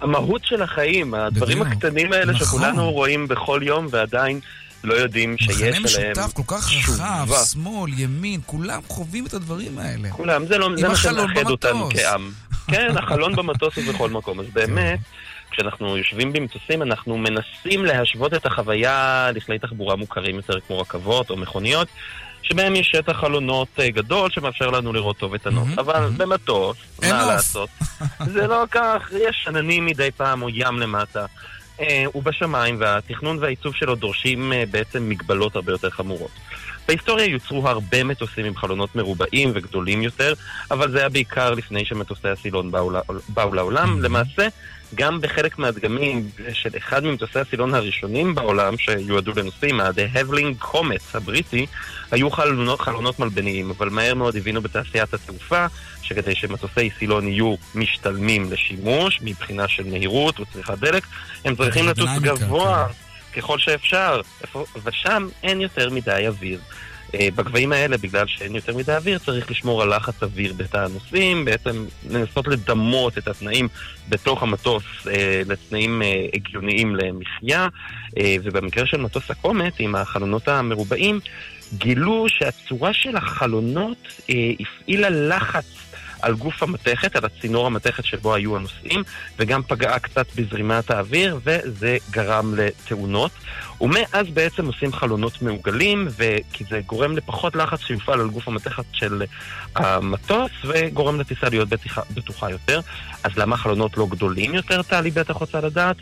המהות 0.00 0.44
של 0.44 0.62
החיים, 0.62 1.14
הדברים 1.14 1.58
בדיוק. 1.58 1.76
הקטנים 1.76 2.12
האלה 2.12 2.32
נכון. 2.32 2.46
שכולנו 2.46 2.92
רואים 2.92 3.28
בכל 3.28 3.60
יום 3.64 3.86
ועדיין 3.90 4.40
לא 4.84 4.94
יודעים 4.94 5.38
שיש 5.38 5.50
מכנה 5.50 5.66
עליהם 5.66 5.84
משותף 5.84 6.32
כל 6.32 6.42
כך 6.46 6.70
רחב. 6.72 7.28
שמאל, 7.52 7.90
ימין, 7.96 8.40
כולם 8.46 8.80
חווים 8.88 9.26
את 9.26 9.34
הדברים 9.34 9.78
האלה. 9.78 10.10
כולם, 10.10 10.46
זה, 10.46 10.58
לא, 10.58 10.68
זה 10.76 10.88
מה 10.88 10.96
שמאחד 10.96 11.50
אותנו 11.50 11.84
במטוס. 11.84 12.02
כעם. 12.02 12.30
כן, 12.70 12.96
החלון 12.98 13.36
במטוס 13.36 13.76
הוא 13.76 13.94
בכל 13.94 14.10
מקום. 14.10 14.40
אז 14.40 14.46
באמת, 14.54 14.98
כשאנחנו 15.50 15.96
יושבים 15.96 16.32
במטוסים, 16.32 16.82
אנחנו 16.82 17.18
מנסים 17.18 17.84
להשוות 17.84 18.34
את 18.34 18.46
החוויה 18.46 19.28
לכלי 19.34 19.58
תחבורה 19.58 19.96
מוכרים 19.96 20.36
יותר 20.36 20.60
כמו 20.60 20.78
רכבות 20.80 21.30
או 21.30 21.36
מכוניות, 21.36 21.88
שבהם 22.42 22.76
יש 22.76 22.90
שטח 22.92 23.12
חלונות 23.12 23.68
אה, 23.78 23.90
גדול 23.90 24.30
שמאפשר 24.30 24.70
לנו 24.70 24.92
לראות 24.92 25.18
טוב 25.18 25.34
את 25.34 25.46
הנוף. 25.46 25.68
אבל 25.78 26.08
במטוס, 26.16 26.76
אין 27.02 27.16
מה. 27.16 27.26
לעשות? 27.26 27.68
זה 28.26 28.46
לא 28.46 28.64
כך, 28.70 29.10
יש 29.28 29.44
עננים 29.48 29.86
מדי 29.86 30.10
פעם 30.16 30.42
או 30.42 30.48
ים 30.48 30.78
למטה. 30.78 31.26
אה, 31.80 32.04
הוא 32.12 32.22
בשמיים, 32.22 32.76
והתכנון 32.78 33.38
והעיצוב 33.40 33.74
שלו 33.74 33.94
דורשים 33.94 34.52
אה, 34.52 34.64
בעצם 34.70 35.08
מגבלות 35.08 35.56
הרבה 35.56 35.72
יותר 35.72 35.90
חמורות. 35.90 36.30
בהיסטוריה 36.88 37.26
יוצרו 37.26 37.68
הרבה 37.68 38.04
מטוסים 38.04 38.44
עם 38.44 38.56
חלונות 38.56 38.96
מרובעים 38.96 39.50
וגדולים 39.54 40.02
יותר, 40.02 40.34
אבל 40.70 40.90
זה 40.90 40.98
היה 40.98 41.08
בעיקר 41.08 41.54
לפני 41.54 41.84
שמטוסי 41.84 42.28
הסילון 42.28 42.70
באו, 42.70 42.90
באו 43.28 43.54
לעולם. 43.54 44.02
למעשה, 44.02 44.48
גם 44.94 45.20
בחלק 45.20 45.58
מהדגמים 45.58 46.28
של 46.52 46.70
אחד 46.76 47.04
ממטוסי 47.04 47.38
הסילון 47.38 47.74
הראשונים 47.74 48.34
בעולם 48.34 48.78
שיועדו 48.78 49.32
לנוסעים, 49.36 49.80
ה-The 49.80 50.16
Havling 50.16 50.64
Comet 50.64 51.02
הבריטי, 51.14 51.66
היו 52.10 52.30
חלונות, 52.30 52.80
חלונות 52.80 53.18
מלבניים, 53.18 53.70
אבל 53.70 53.88
מהר 53.88 54.14
מאוד 54.14 54.36
הבינו 54.36 54.60
בתעשיית 54.60 55.14
התעופה 55.14 55.66
שכדי 56.02 56.34
שמטוסי 56.34 56.90
סילון 56.98 57.28
יהיו 57.28 57.54
משתלמים 57.74 58.52
לשימוש 58.52 59.20
מבחינה 59.22 59.68
של 59.68 59.84
מהירות 59.84 60.40
וצריכת 60.40 60.78
דלק, 60.78 61.06
הם 61.44 61.54
צריכים 61.54 61.88
לטוס 61.88 62.08
אווירודינמיקה, 62.08 62.46
גבוה 62.46 62.86
ככל 63.36 63.58
שאפשר, 63.58 64.20
ושם 64.84 65.28
אין 65.42 65.60
יותר 65.60 65.90
מדי 65.90 66.24
אוויר. 66.28 66.60
אה, 67.14 67.28
בגבהים 67.34 67.72
האלה, 67.72 67.96
בגלל 67.96 68.26
שאין 68.26 68.54
יותר 68.54 68.76
מדי 68.76 68.92
אוויר, 68.92 69.18
צריך 69.18 69.50
לשמור 69.50 69.82
על 69.82 69.96
לחץ 69.96 70.22
אוויר 70.22 70.52
בתא 70.56 70.76
הנוסעים, 70.76 71.44
בעצם 71.44 71.84
לנסות 72.10 72.48
לדמות 72.48 73.18
את 73.18 73.28
התנאים 73.28 73.68
בתוך 74.08 74.42
המטוס 74.42 74.82
אה, 75.06 75.42
לתנאים 75.46 76.02
אה, 76.02 76.26
הגיוניים 76.34 76.96
למחיה, 76.96 77.68
אה, 78.18 78.36
ובמקרה 78.42 78.86
של 78.86 78.96
מטוס 79.00 79.30
הקומט, 79.30 79.74
עם 79.78 79.94
החלונות 79.94 80.48
המרובעים, 80.48 81.20
גילו 81.72 82.26
שהצורה 82.28 82.92
של 82.92 83.16
החלונות 83.16 83.98
אה, 84.30 84.52
הפעילה 84.60 85.10
לחץ 85.10 85.64
על 86.24 86.34
גוף 86.34 86.62
המתכת, 86.62 87.16
על 87.16 87.24
הצינור 87.24 87.66
המתכת 87.66 88.04
שבו 88.04 88.34
היו 88.34 88.56
הנוסעים, 88.56 89.02
וגם 89.38 89.62
פגעה 89.62 89.98
קצת 89.98 90.26
בזרימת 90.36 90.90
האוויר, 90.90 91.38
וזה 91.44 91.96
גרם 92.10 92.54
לתאונות. 92.54 93.30
ומאז 93.80 94.26
בעצם 94.34 94.66
עושים 94.66 94.92
חלונות 94.92 95.42
מעוגלים, 95.42 96.08
כי 96.52 96.64
זה 96.70 96.80
גורם 96.86 97.16
לפחות 97.16 97.56
לחץ 97.56 97.80
שיופעל 97.80 98.20
על 98.20 98.28
גוף 98.28 98.48
המתכת 98.48 98.84
של 98.92 99.22
המטוס, 99.76 100.50
וגורם 100.64 101.20
לטיסה 101.20 101.48
להיות 101.48 101.68
בטוחה, 102.14 102.50
יותר. 102.50 102.80
אז 103.24 103.30
למה 103.36 103.56
חלונות 103.56 103.96
לא 103.96 104.06
גדולים 104.06 104.54
יותר, 104.54 104.82
טלי 104.82 105.10
בטח 105.10 105.34
רוצה 105.34 105.60
לדעת? 105.60 105.96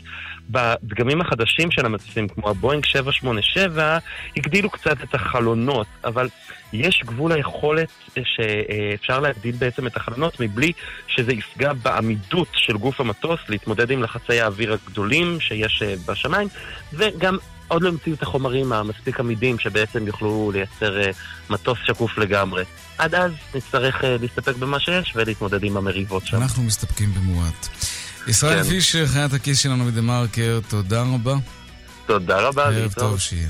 בדגמים 0.49 1.21
החדשים 1.21 1.71
של 1.71 1.85
המטוסים, 1.85 2.27
כמו 2.27 2.49
הבואינג 2.49 2.85
787, 2.85 3.97
הגדילו 4.37 4.69
קצת 4.69 5.03
את 5.03 5.15
החלונות, 5.15 5.87
אבל 6.03 6.29
יש 6.73 7.03
גבול 7.05 7.33
ליכולת 7.33 7.89
שאפשר 8.23 9.19
להגדיל 9.19 9.55
בעצם 9.55 9.87
את 9.87 9.97
החלונות 9.97 10.39
מבלי 10.39 10.71
שזה 11.07 11.33
יפגע 11.33 11.73
בעמידות 11.73 12.47
של 12.53 12.77
גוף 12.77 12.99
המטוס 13.01 13.39
להתמודד 13.49 13.91
עם 13.91 14.03
לחצי 14.03 14.41
האוויר 14.41 14.73
הגדולים 14.73 15.39
שיש 15.39 15.83
אה, 15.83 15.95
בשמיים, 16.05 16.47
וגם 16.93 17.37
עוד 17.67 17.81
לא 17.81 17.89
המציאו 17.89 18.15
את 18.15 18.21
החומרים 18.21 18.73
המספיק 18.73 19.19
עמידים 19.19 19.59
שבעצם 19.59 20.07
יוכלו 20.07 20.51
לייצר 20.53 21.01
אה, 21.01 21.11
מטוס 21.49 21.77
שקוף 21.85 22.17
לגמרי. 22.17 22.63
עד 22.97 23.15
אז 23.15 23.31
נצטרך 23.55 24.03
אה, 24.03 24.17
להסתפק 24.21 24.55
במה 24.55 24.79
שיש 24.79 25.13
ולהתמודד 25.15 25.63
עם 25.63 25.77
המריבות 25.77 26.27
שם. 26.27 26.37
אנחנו 26.37 26.63
מסתפקים 26.63 27.13
במועט. 27.13 27.67
ישראל 28.27 28.63
כן. 28.63 28.69
פישר, 28.69 29.07
חיית 29.07 29.33
הכיס 29.33 29.59
שלנו 29.59 29.85
בדה 29.85 30.01
מרקר, 30.01 30.59
תודה 30.67 31.01
רבה. 31.01 31.35
תודה 32.05 32.39
רבה, 32.39 32.65
ערב. 32.65 32.93
טוב 32.93 33.19
שיהיה. 33.19 33.49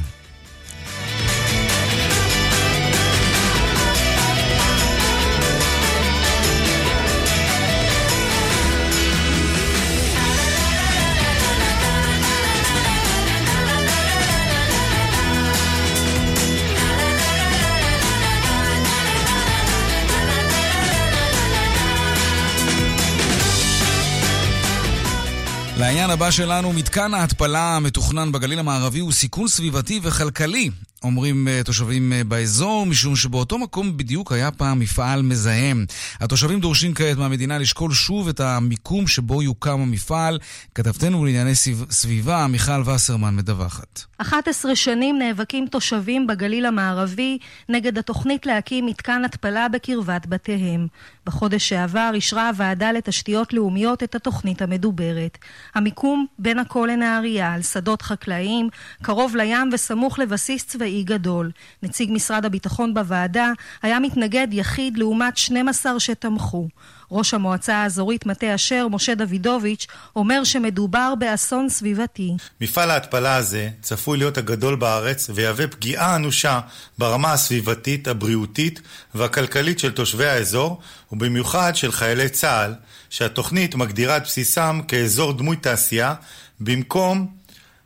הבא 26.14 26.32
שלנו, 26.32 26.74
מתקן 26.74 27.14
ההתפלה 27.14 27.76
המתוכנן 27.76 28.32
בגליל 28.32 28.60
המערבי 28.60 29.00
הוא 29.00 29.12
סיכון 29.12 29.48
סביבתי 29.48 30.00
וכלכלי, 30.04 30.70
אומרים 31.04 31.48
אה, 31.48 31.62
תושבים 31.66 32.14
אה, 32.14 32.24
באזור, 32.24 32.86
משום 32.86 33.16
שבאותו 33.16 33.58
מקום 33.58 33.98
בדיוק 33.98 34.32
היה 34.32 34.52
פעם 34.52 34.80
מפעל 34.80 35.22
מזהם. 35.22 35.86
התושבים 36.20 36.60
דורשים 36.60 36.94
כעת 36.94 37.18
מהמדינה 37.18 37.58
לשקול 37.58 37.94
שוב 37.94 38.28
את 38.28 38.40
המיקום 38.40 39.08
שבו 39.08 39.42
יוקם 39.44 39.82
המפעל. 39.82 40.40
כתבתנו 40.76 41.26
לענייני 41.26 41.56
סביב- 41.56 41.86
סביבה, 41.92 42.48
מיכל 42.48 42.82
וסרמן 42.90 43.36
מדווחת. 43.36 44.04
11 44.18 44.76
שנים 44.76 45.20
נאבקים 45.20 45.68
תושבים 45.68 46.28
בגליל 46.28 46.66
המערבי 46.66 47.38
נגד 47.70 47.98
התוכנית 47.98 48.46
להקים 48.46 48.86
מתקן 48.86 49.26
התפלה 49.26 49.68
בקרבת 49.70 50.26
בתיהם. 50.28 50.88
בחודש 51.26 51.70
שעבר 51.70 52.12
אישרה 52.14 52.48
הוועדה 52.50 52.92
לתשתיות 52.92 53.54
לאומיות 53.54 54.04
את 54.04 54.16
התוכנית 54.16 54.62
המדוברת. 54.62 55.38
המיקום 55.76 56.26
בין 56.40 56.60
עכו 56.60 56.86
לנהריה, 56.86 57.54
על 57.54 57.62
שדות 57.62 58.02
חקלאיים, 58.02 58.70
קרוב 59.02 59.36
לים 59.36 59.70
וסמוך 59.74 60.20
לבסיס 60.20 60.66
צבאי 60.66 60.93
גדול. 61.02 61.52
נציג 61.84 62.12
משרד 62.12 62.46
הביטחון 62.46 62.94
בוועדה 62.94 63.52
היה 63.82 64.00
מתנגד 64.00 64.48
יחיד 64.52 64.98
לעומת 64.98 65.38
12 65.38 66.00
שתמכו. 66.00 66.68
ראש 67.12 67.34
המועצה 67.34 67.76
האזורית 67.76 68.26
מטה 68.26 68.56
אשר, 68.56 68.88
משה 68.88 69.16
דוידוביץ', 69.16 69.88
אומר 70.16 70.44
שמדובר 70.44 71.14
באסון 71.20 71.70
סביבתי. 71.70 72.34
מפעל 72.62 72.92
ההתפלה 72.92 73.36
הזה 73.36 73.70
צפוי 73.82 74.18
להיות 74.18 74.38
הגדול 74.38 74.76
בארץ 74.76 75.30
ויהווה 75.34 75.68
פגיעה 75.68 76.16
אנושה 76.16 76.60
ברמה 76.98 77.34
הסביבתית, 77.34 78.08
הבריאותית 78.08 78.82
והכלכלית 79.16 79.80
של 79.80 79.92
תושבי 79.92 80.26
האזור, 80.26 80.82
ובמיוחד 81.12 81.76
של 81.76 81.92
חיילי 81.92 82.30
צה"ל, 82.30 82.74
שהתוכנית 83.10 83.76
מגדירה 83.76 84.18
את 84.18 84.24
בסיסם 84.24 84.82
כאזור 84.88 85.34
דמוי 85.34 85.56
תעשייה, 85.56 86.14
במקום 86.60 87.28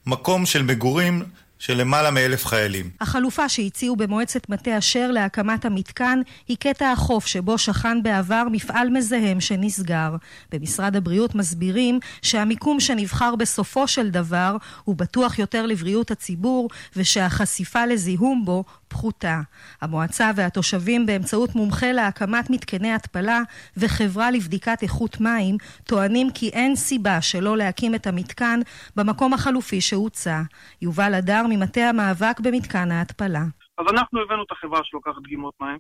מקום 0.06 0.46
של 0.46 0.64
מגורים 0.64 1.24
של 1.60 1.78
למעלה 1.78 2.12
מאלף 2.12 2.46
חיילים. 2.46 2.90
החלופה 3.02 3.50
שהציעו 3.50 3.96
במועצת 3.96 4.50
מטה 4.50 4.78
אשר 4.78 5.12
להקמת 5.12 5.66
המתקן 5.66 6.22
היא 6.48 6.58
קטע 6.60 6.92
החוף 6.92 7.26
שבו 7.28 7.58
שכן 7.58 8.04
בעבר 8.04 8.44
מפעל 8.52 8.90
מזהם 8.90 9.42
שנסגר. 9.42 10.16
במשרד 10.52 10.96
הבריאות 10.96 11.36
מסבירים 11.36 12.00
שהמיקום 12.22 12.80
שנבחר 12.80 13.36
בסופו 13.36 13.88
של 13.88 14.10
דבר 14.10 14.58
הוא 14.84 14.96
בטוח 14.96 15.40
יותר 15.40 15.66
לבריאות 15.66 16.12
הציבור 16.12 16.70
ושהחשיפה 16.96 17.86
לזיהום 17.86 18.46
בו 18.46 18.64
פחותה. 18.88 19.42
המועצה 19.82 20.32
והתושבים 20.36 21.06
באמצעות 21.06 21.56
מומחה 21.56 21.92
להקמת 21.92 22.50
מתקני 22.50 22.94
התפלה 22.94 23.40
וחברה 23.78 24.32
לבדיקת 24.32 24.84
איכות 24.84 25.22
מים 25.22 25.56
טוענים 25.84 26.28
כי 26.34 26.50
אין 26.50 26.76
סיבה 26.76 27.22
שלא 27.22 27.58
להקים 27.58 27.96
את 27.96 28.08
המתקן 28.08 28.60
במקום 28.96 29.34
החלופי 29.34 29.82
שהוצע. 29.82 30.42
יובל 30.82 31.14
הדר 31.14 31.44
ממטה 31.50 31.82
המאבק 31.82 32.40
במתקן 32.40 32.92
ההתפלה. 32.92 33.44
אז 33.78 33.86
אנחנו 33.92 34.22
הבאנו 34.22 34.44
את 34.44 34.52
החברה 34.52 34.80
שלוקחת 34.84 35.22
דגימות 35.24 35.54
מים, 35.62 35.78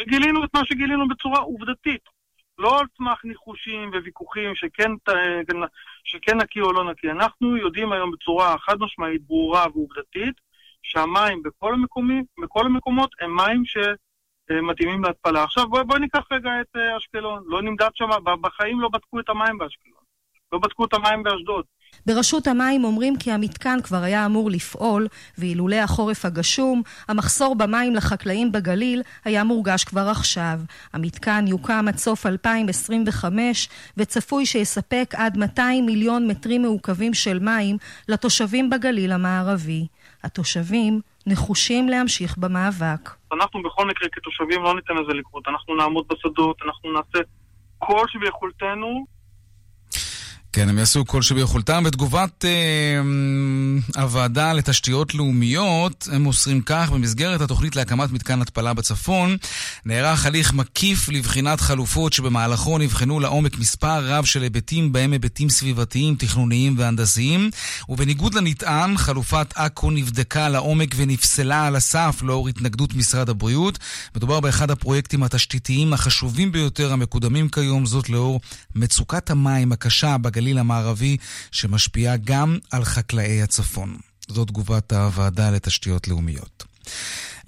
וגילינו 0.00 0.44
את 0.44 0.50
מה 0.54 0.60
שגילינו 0.64 1.08
בצורה 1.08 1.38
עובדתית. 1.38 2.20
לא 2.58 2.78
על 2.78 2.86
סמך 2.96 3.24
ניחושים 3.24 3.88
וויכוחים 3.88 4.54
שכן, 4.54 4.90
שכן 6.04 6.36
נקי 6.36 6.60
או 6.60 6.72
לא 6.72 6.90
נקי. 6.90 7.10
אנחנו 7.10 7.56
יודעים 7.56 7.92
היום 7.92 8.10
בצורה 8.10 8.58
חד 8.58 8.76
משמעית, 8.80 9.22
ברורה 9.26 9.66
ועובדתית, 9.74 10.34
שהמים 10.90 11.42
בכל, 11.42 11.74
המקומים, 11.74 12.24
בכל 12.42 12.66
המקומות 12.66 13.10
הם 13.20 13.36
מים 13.36 13.62
שמתאימים 13.64 15.04
להתפלה. 15.04 15.44
עכשיו 15.44 15.68
בואי 15.68 15.84
בוא 15.84 15.98
ניקח 15.98 16.24
רגע 16.32 16.50
את 16.60 16.76
אה, 16.76 16.96
אשקלון. 16.96 17.42
לא 17.46 17.62
נמדד 17.62 17.90
שם, 17.94 18.08
בחיים 18.40 18.80
לא 18.80 18.88
בדקו 18.88 19.20
את 19.20 19.28
המים 19.28 19.58
באשקלון. 19.58 20.00
לא 20.52 20.58
בדקו 20.58 20.84
את 20.84 20.94
המים 20.94 21.22
באשדוד. 21.22 21.64
ברשות 22.06 22.46
המים 22.46 22.84
אומרים 22.84 23.16
כי 23.16 23.32
המתקן 23.32 23.78
כבר 23.82 24.02
היה 24.02 24.26
אמור 24.26 24.50
לפעול, 24.50 25.06
ואילולא 25.38 25.76
החורף 25.76 26.24
הגשום, 26.24 26.82
המחסור 27.08 27.54
במים 27.54 27.94
לחקלאים 27.94 28.52
בגליל 28.52 29.02
היה 29.24 29.44
מורגש 29.44 29.84
כבר 29.84 30.08
עכשיו. 30.10 30.60
המתקן 30.92 31.44
יוקם 31.48 31.84
עד 31.88 31.96
סוף 31.96 32.26
2025, 32.26 33.68
וצפוי 33.96 34.46
שיספק 34.46 35.14
עד 35.16 35.36
200 35.36 35.86
מיליון 35.86 36.26
מטרים 36.26 36.62
מעוקבים 36.62 37.14
של 37.14 37.38
מים 37.38 37.76
לתושבים 38.08 38.70
בגליל 38.70 39.12
המערבי. 39.12 39.86
התושבים 40.24 41.00
נחושים 41.26 41.88
להמשיך 41.88 42.38
במאבק. 42.38 43.10
אנחנו 43.32 43.62
בכל 43.62 43.86
מקרה 43.86 44.08
כתושבים 44.12 44.62
לא 44.62 44.74
ניתן 44.74 44.94
לזה 44.94 45.12
לקרות. 45.12 45.48
אנחנו 45.48 45.76
נעמוד 45.76 46.04
בשדות, 46.08 46.62
אנחנו 46.62 46.92
נעשה 46.92 47.18
כל 47.78 48.04
שביכולתנו 48.08 49.06
כן, 50.52 50.68
הם 50.68 50.78
יעשו 50.78 51.06
כל 51.06 51.22
שביכולתם. 51.22 51.84
בתגובת 51.84 52.44
אה, 52.44 53.00
הוועדה 54.02 54.52
לתשתיות 54.52 55.14
לאומיות, 55.14 56.08
הם 56.12 56.22
מוסרים 56.22 56.62
כך, 56.66 56.90
במסגרת 56.90 57.40
התוכנית 57.40 57.76
להקמת 57.76 58.12
מתקן 58.12 58.42
התפלה 58.42 58.74
בצפון, 58.74 59.36
נערך 59.84 60.26
הליך 60.26 60.52
מקיף 60.52 61.08
לבחינת 61.08 61.60
חלופות 61.60 62.12
שבמהלכו 62.12 62.78
נבחנו 62.78 63.20
לעומק 63.20 63.58
מספר 63.58 64.06
רב 64.06 64.24
של 64.24 64.42
היבטים, 64.42 64.92
בהם 64.92 65.12
היבטים 65.12 65.48
סביבתיים, 65.48 66.14
תכנוניים 66.14 66.74
והנדסיים, 66.78 67.50
ובניגוד 67.88 68.34
לנטען, 68.34 68.96
חלופת 68.96 69.52
עכו 69.54 69.90
נבדקה 69.90 70.48
לעומק 70.48 70.94
ונפסלה 70.96 71.66
על 71.66 71.76
הסף 71.76 72.22
לאור 72.22 72.48
התנגדות 72.48 72.94
משרד 72.94 73.28
הבריאות. 73.28 73.78
מדובר 74.16 74.40
באחד 74.40 74.70
הפרויקטים 74.70 75.22
התשתיתיים 75.22 75.92
החשובים 75.92 76.52
ביותר 76.52 76.92
המקודמים 76.92 77.48
כיום, 77.48 77.86
זאת 77.86 78.10
לאור 78.10 78.40
מצוקת 78.74 79.30
המים 79.30 79.72
הקשה 79.72 80.18
בגליל. 80.18 80.39
הגליל 80.40 80.58
המערבי, 80.58 81.16
שמשפיעה 81.50 82.16
גם 82.16 82.58
על 82.70 82.84
חקלאי 82.84 83.42
הצפון. 83.42 83.96
זו 84.28 84.44
תגובת 84.44 84.92
הוועדה 84.92 85.50
לתשתיות 85.50 86.08
לאומיות. 86.08 86.64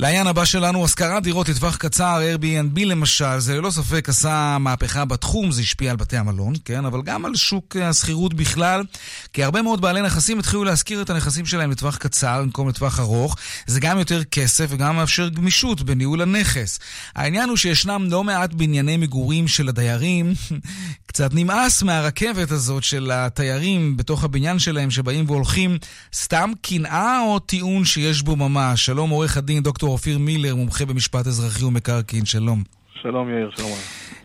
לעניין 0.03 0.27
הבא 0.27 0.45
שלנו, 0.45 0.85
השכרת 0.85 1.23
דירות 1.23 1.49
לטווח 1.49 1.77
קצר, 1.77 2.21
Airbnb 2.21 2.81
למשל, 2.85 3.39
זה 3.39 3.57
ללא 3.57 3.71
ספק 3.71 4.09
עשה 4.09 4.57
מהפכה 4.61 5.05
בתחום, 5.05 5.51
זה 5.51 5.61
השפיע 5.63 5.91
על 5.91 5.97
בתי 5.97 6.17
המלון, 6.17 6.55
כן? 6.65 6.85
אבל 6.85 7.03
גם 7.03 7.25
על 7.25 7.35
שוק 7.35 7.77
השכירות 7.77 8.35
בכלל, 8.35 8.85
כי 9.33 9.45
הרבה 9.45 9.63
מאוד 9.63 9.81
בעלי 9.81 10.03
נכסים 10.03 10.39
התחילו 10.39 10.65
להשכיר 10.65 11.03
את 11.03 11.11
הנכסים 11.11 11.47
שלהם 11.47 11.71
לטווח 11.71 11.97
קצר 11.97 12.43
במקום 12.43 12.69
לטווח 12.69 13.01
ארוך. 13.01 13.37
זה 13.67 13.81
גם 13.81 13.99
יותר 13.99 14.25
כסף 14.25 14.67
וגם 14.69 14.97
מאפשר 14.97 15.29
גמישות 15.29 15.83
בניהול 15.83 16.23
הנכס. 16.23 16.79
העניין 17.17 17.49
הוא 17.49 17.57
שישנם 17.57 18.07
לא 18.11 18.25
מעט 18.25 18.53
בנייני 18.53 18.97
מגורים 18.97 19.49
של 19.49 19.69
הדיירים, 19.69 20.33
קצת 21.07 21.35
נמאס 21.35 21.83
מהרכבת 21.83 22.51
הזאת 22.51 22.85
של 22.85 23.11
התיירים 23.15 23.97
בתוך 23.97 24.25
הבניין 24.25 24.59
שלהם 24.59 24.91
שבאים 24.91 25.25
והולכים, 25.29 25.79
סתם 26.15 26.53
קנאה 26.63 27.21
או 27.21 27.39
טיעון 27.39 27.85
שיש 27.85 28.23
בו 28.23 28.37
ממש? 28.37 28.87
שלום 28.87 29.11
עורך 29.11 29.37
הדין 29.37 29.63
דוקטור 29.63 29.92
אופיר 29.93 30.19
מילר, 30.19 30.55
מומחה 30.55 30.85
במשפט 30.87 31.27
אזרחי 31.27 31.65
ומקרקעין, 31.65 32.25
שלום. 32.25 32.63
שלום 33.03 33.31
יאיר, 33.31 33.51
שלום. 33.57 33.71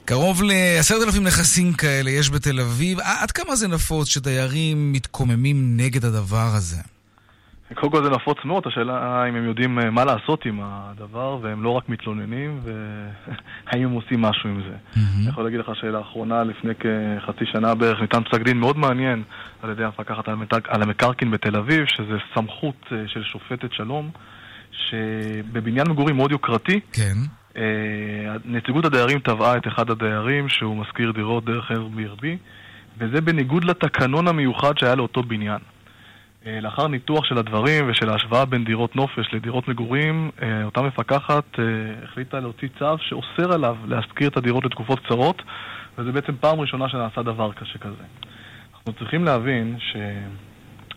קרוב 0.05 0.43
לעשרת 0.43 1.03
אלפים 1.07 1.23
נכסים 1.23 1.73
כאלה 1.73 2.09
יש 2.09 2.29
בתל 2.29 2.59
אביב. 2.59 2.99
עד 2.99 3.31
כמה 3.31 3.55
זה 3.55 3.67
נפוץ 3.67 4.07
שדיירים 4.07 4.91
מתקוממים 4.91 5.77
נגד 5.77 6.05
הדבר 6.05 6.49
הזה? 6.57 6.81
קודם 7.73 7.91
כל 7.91 8.03
זה 8.03 8.09
נפוץ 8.09 8.37
מאוד, 8.45 8.63
השאלה 8.67 9.25
אם 9.29 9.35
הם 9.35 9.45
יודעים 9.45 9.79
אה, 9.79 9.89
מה 9.89 10.05
לעשות 10.05 10.45
עם 10.45 10.59
הדבר, 10.63 11.37
והם 11.41 11.63
לא 11.63 11.69
רק 11.69 11.89
מתלוננים, 11.89 12.59
והאם 12.63 13.83
הם 13.87 13.91
עושים 13.91 14.21
משהו 14.21 14.49
עם 14.49 14.61
זה. 14.61 14.75
אני 14.95 15.29
יכול 15.29 15.43
להגיד 15.43 15.59
לך 15.59 15.71
שלאחרונה, 15.73 16.43
לפני 16.43 16.73
כחצי 16.75 17.45
שנה 17.45 17.75
בערך, 17.75 18.01
ניתן 18.01 18.23
פסק 18.23 18.41
דין 18.41 18.59
מאוד 18.59 18.77
מעניין 18.77 19.23
על 19.61 19.69
ידי 19.69 19.83
המפקחת 19.83 20.27
על 20.67 20.81
המקרקעין 20.81 21.31
בתל 21.31 21.55
אביב, 21.55 21.85
שזה 21.85 22.17
סמכות 22.35 22.85
אה, 22.91 22.97
של 23.07 23.23
שופטת 23.23 23.73
שלום. 23.73 24.09
שבבניין 24.89 25.89
מגורים 25.89 26.15
מאוד 26.15 26.31
יוקרתי, 26.31 26.79
כן. 26.93 27.17
אה, 27.57 28.35
נציגות 28.45 28.85
הדיירים 28.85 29.19
תבעה 29.19 29.57
את 29.57 29.67
אחד 29.67 29.89
הדיירים 29.89 30.49
שהוא 30.49 30.77
משכיר 30.77 31.11
דירות 31.11 31.45
דרך 31.45 31.71
Airbnb, 31.71 32.25
וזה 32.97 33.21
בניגוד 33.21 33.63
לתקנון 33.63 34.27
המיוחד 34.27 34.77
שהיה 34.77 34.95
לאותו 34.95 35.23
בניין. 35.23 35.59
אה, 36.45 36.59
לאחר 36.61 36.87
ניתוח 36.87 37.25
של 37.25 37.37
הדברים 37.37 37.89
ושל 37.89 38.09
ההשוואה 38.09 38.45
בין 38.45 38.63
דירות 38.63 38.95
נופש 38.95 39.33
לדירות 39.33 39.67
מגורים, 39.67 40.31
אה, 40.41 40.63
אותה 40.63 40.81
מפקחת 40.81 41.59
החליטה 42.03 42.39
להוציא 42.39 42.67
צו 42.79 42.97
שאוסר 42.99 43.53
עליו 43.53 43.77
להשכיר 43.87 44.27
את 44.27 44.37
הדירות 44.37 44.65
לתקופות 44.65 44.99
קצרות, 44.99 45.41
וזה 45.97 46.11
בעצם 46.11 46.33
פעם 46.39 46.59
ראשונה 46.59 46.89
שנעשה 46.89 47.23
דבר 47.23 47.51
קשה 47.51 47.77
כזה. 47.79 48.03
אנחנו 48.75 48.93
צריכים 48.93 49.23
להבין 49.23 49.75
ש... 49.79 49.95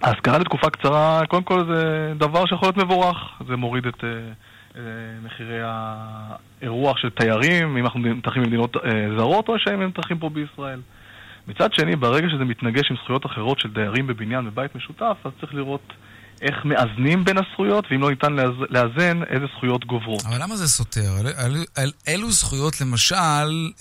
ההשכרה 0.03 0.39
לתקופה 0.39 0.71
קצרה, 0.71 1.21
קודם 1.29 1.43
כל 1.43 1.65
זה 1.65 2.13
דבר 2.17 2.47
שיכול 2.47 2.69
להיות 2.69 2.77
מבורך. 2.77 3.17
זה 3.49 3.57
מוריד 3.57 3.87
את 3.87 3.95
uh, 3.95 4.05
uh, 4.73 4.79
מחירי 5.25 5.61
האירוח 5.63 6.99
של 6.99 7.11
תיירים, 7.11 7.77
אם 7.77 7.85
אנחנו 7.85 8.01
נתחים 8.01 8.43
במדינות 8.43 8.77
uh, 8.77 8.81
זרות, 9.19 9.49
או 9.49 9.59
שהם 9.59 9.83
נתחים 9.83 10.19
פה 10.19 10.29
בישראל. 10.29 10.81
מצד 11.49 11.73
שני, 11.73 11.97
ברגע 11.97 12.29
שזה 12.29 12.45
מתנגש 12.45 12.91
עם 12.91 12.97
זכויות 12.97 13.27
אחרות 13.27 13.61
של 13.61 13.71
דיירים 13.71 14.07
בבניין 14.07 14.47
בבית 14.47 14.75
משותף, 14.75 15.17
אז 15.25 15.33
צריך 15.41 15.55
לראות 15.55 15.93
איך 16.43 16.65
מאזנים 16.65 17.25
בין 17.25 17.37
הזכויות, 17.39 17.85
ואם 17.91 18.01
לא 18.01 18.11
ניתן 18.11 18.33
לאזן, 18.71 19.23
איזה 19.31 19.47
זכויות 19.57 19.85
גוברות. 19.85 20.23
אבל 20.27 20.43
למה 20.43 20.57
זה 20.57 20.69
סותר? 20.69 21.13
על, 21.21 21.27
על, 21.37 21.65
על 21.77 21.91
אילו 22.07 22.31
זכויות, 22.31 22.81
למשל, 22.81 23.17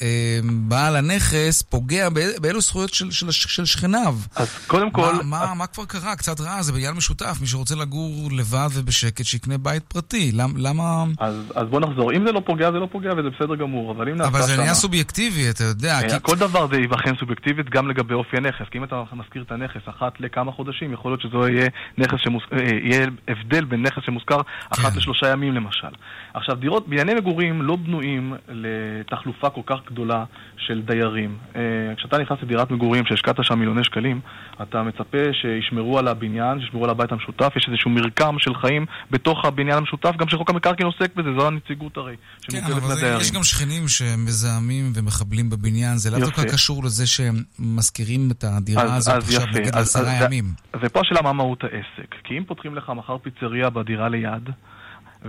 אה, 0.02 0.40
בעל 0.68 0.96
הנכס 0.96 1.62
פוגע 1.62 2.10
באילו 2.42 2.62
זכויות 2.62 2.94
של, 2.94 3.12
של, 3.12 3.32
של 3.32 3.66
שכניו? 3.66 4.16
אז 4.36 4.66
קודם 4.68 4.92
כל... 4.92 5.14
מה, 5.14 5.24
מה, 5.24 5.54
מה 5.54 5.68
כבר 5.68 5.86
קרה? 5.86 6.16
קצת 6.16 6.42
רע, 6.42 6.62
זה 6.62 6.74
בניין 6.74 6.96
משותף. 6.96 7.38
מי 7.42 7.48
שרוצה 7.48 7.76
לגור 7.76 8.30
לבד 8.32 8.70
ובשקט, 8.74 9.26
שיקנה 9.26 9.58
בית 9.58 9.84
פרטי. 9.84 10.32
למ, 10.34 10.54
למה... 10.58 11.04
אז, 11.20 11.52
אז 11.56 11.68
בוא 11.68 11.80
נחזור. 11.80 12.12
אם 12.14 12.26
זה 12.26 12.32
לא 12.32 12.42
פוגע, 12.46 12.72
זה 12.72 12.78
לא 12.78 12.88
פוגע, 12.92 13.12
וזה 13.18 13.30
בסדר 13.30 13.56
גמור. 13.56 13.92
אבל 13.92 14.10
אם 14.10 14.16
נעשה 14.16 14.30
אבל 14.30 14.42
זה 14.42 14.54
עניין 14.54 14.74
סובייקטיבי, 14.74 15.50
אתה 15.50 15.64
יודע. 15.64 15.94
אה, 15.96 16.10
כי... 16.10 16.16
כל 16.22 16.36
דבר 16.36 16.68
זה 16.68 16.78
ייבחן 16.78 17.16
סובייקטיבית 17.20 17.70
גם 17.70 17.90
לגבי 17.90 18.14
אופי 18.14 18.38
הנכס. 18.38 18.66
כי 18.72 18.78
אם 18.78 18.84
אתה 18.84 19.04
מזכיר 19.14 19.42
את 19.42 19.52
הנכס 19.52 19.82
אחת 19.86 20.14
לכמה 20.20 20.52
חודשים, 20.52 20.94
יכול 20.94 21.12
להיות 21.12 21.22
שזה 21.22 21.38
יהיה 21.52 21.68
נכס 21.98 22.20
שמוס... 22.20 22.44
יהיה 22.52 23.08
הבדל 23.28 23.66
בין 23.66 23.82
נכס 23.82 24.04
שמושכר 24.06 24.42
אחת 24.70 24.92
כן. 24.92 24.98
לשלושה 24.98 25.28
ימים 25.28 25.54
למשל. 25.54 25.88
עכשיו, 26.34 26.56
דירות, 26.56 26.88
בנייני 26.88 27.14
מגורים 27.14 27.62
לא 27.62 27.76
בנויים 27.76 28.34
לתחלופה 28.50 29.50
כל 29.50 29.62
כך 29.66 29.78
גדולה 29.88 30.24
של 30.58 30.82
דיירים. 30.82 31.38
אה, 31.56 31.62
כשאתה 31.98 32.18
נכנס 32.18 32.38
לדירת 32.44 32.72
מגורים 32.72 33.06
שהשקעת 33.06 33.36
שם 33.42 33.60
מיליוני 33.60 33.84
שקלים, 33.84 34.22
אתה 34.62 34.84
מצפה 34.84 35.18
שישמרו 35.42 36.00
על 36.00 36.08
הבניין, 36.08 36.62
שישמרו 36.62 36.84
על 36.84 36.90
הבית 36.90 37.12
המשותף, 37.12 37.54
יש 37.56 37.66
איזשהו 37.68 37.90
מרקם 37.90 38.36
של 38.40 38.56
חיים 38.56 38.86
בתוך 39.12 39.46
הבניין 39.46 39.78
המשותף, 39.78 40.12
גם 40.18 40.30
שחוק 40.30 40.50
המקרקעין 40.50 40.88
עוסק 40.88 41.16
בזה, 41.16 41.30
זו 41.40 41.48
הנציגות 41.48 41.98
הרי. 41.98 42.16
כן, 42.52 42.64
אבל 42.64 42.96
זה, 42.96 43.18
יש 43.22 43.32
גם 43.32 43.44
שכנים 43.44 43.88
שמזהמים 43.88 44.92
ומחבלים 44.96 45.50
בבניין, 45.50 45.98
זה 45.98 46.12
לאו 46.12 46.20
דווקא 46.20 46.44
קשור 46.44 46.84
לזה 46.84 47.08
שהם 47.08 47.36
משכירים 47.60 48.32
את 48.32 48.44
הדירה 48.44 48.84
אז, 48.84 49.08
הזאת 49.08 49.14
אז 49.14 49.36
עכשיו 49.36 49.48
נגיד 49.54 49.76
עשרה 49.76 50.26
ימים. 50.26 50.46
ופה 50.82 51.02
השאלה 51.02 51.22
מה 51.22 51.34
מהות 51.34 51.64
העסק. 51.64 52.16
כי 52.24 52.39
אם 52.40 52.44
פותחים 52.44 52.76
לך 52.76 52.90
מחר 52.96 53.18
פיצריה 53.18 53.70
בדירה 53.70 54.10
ליד, 54.10 54.50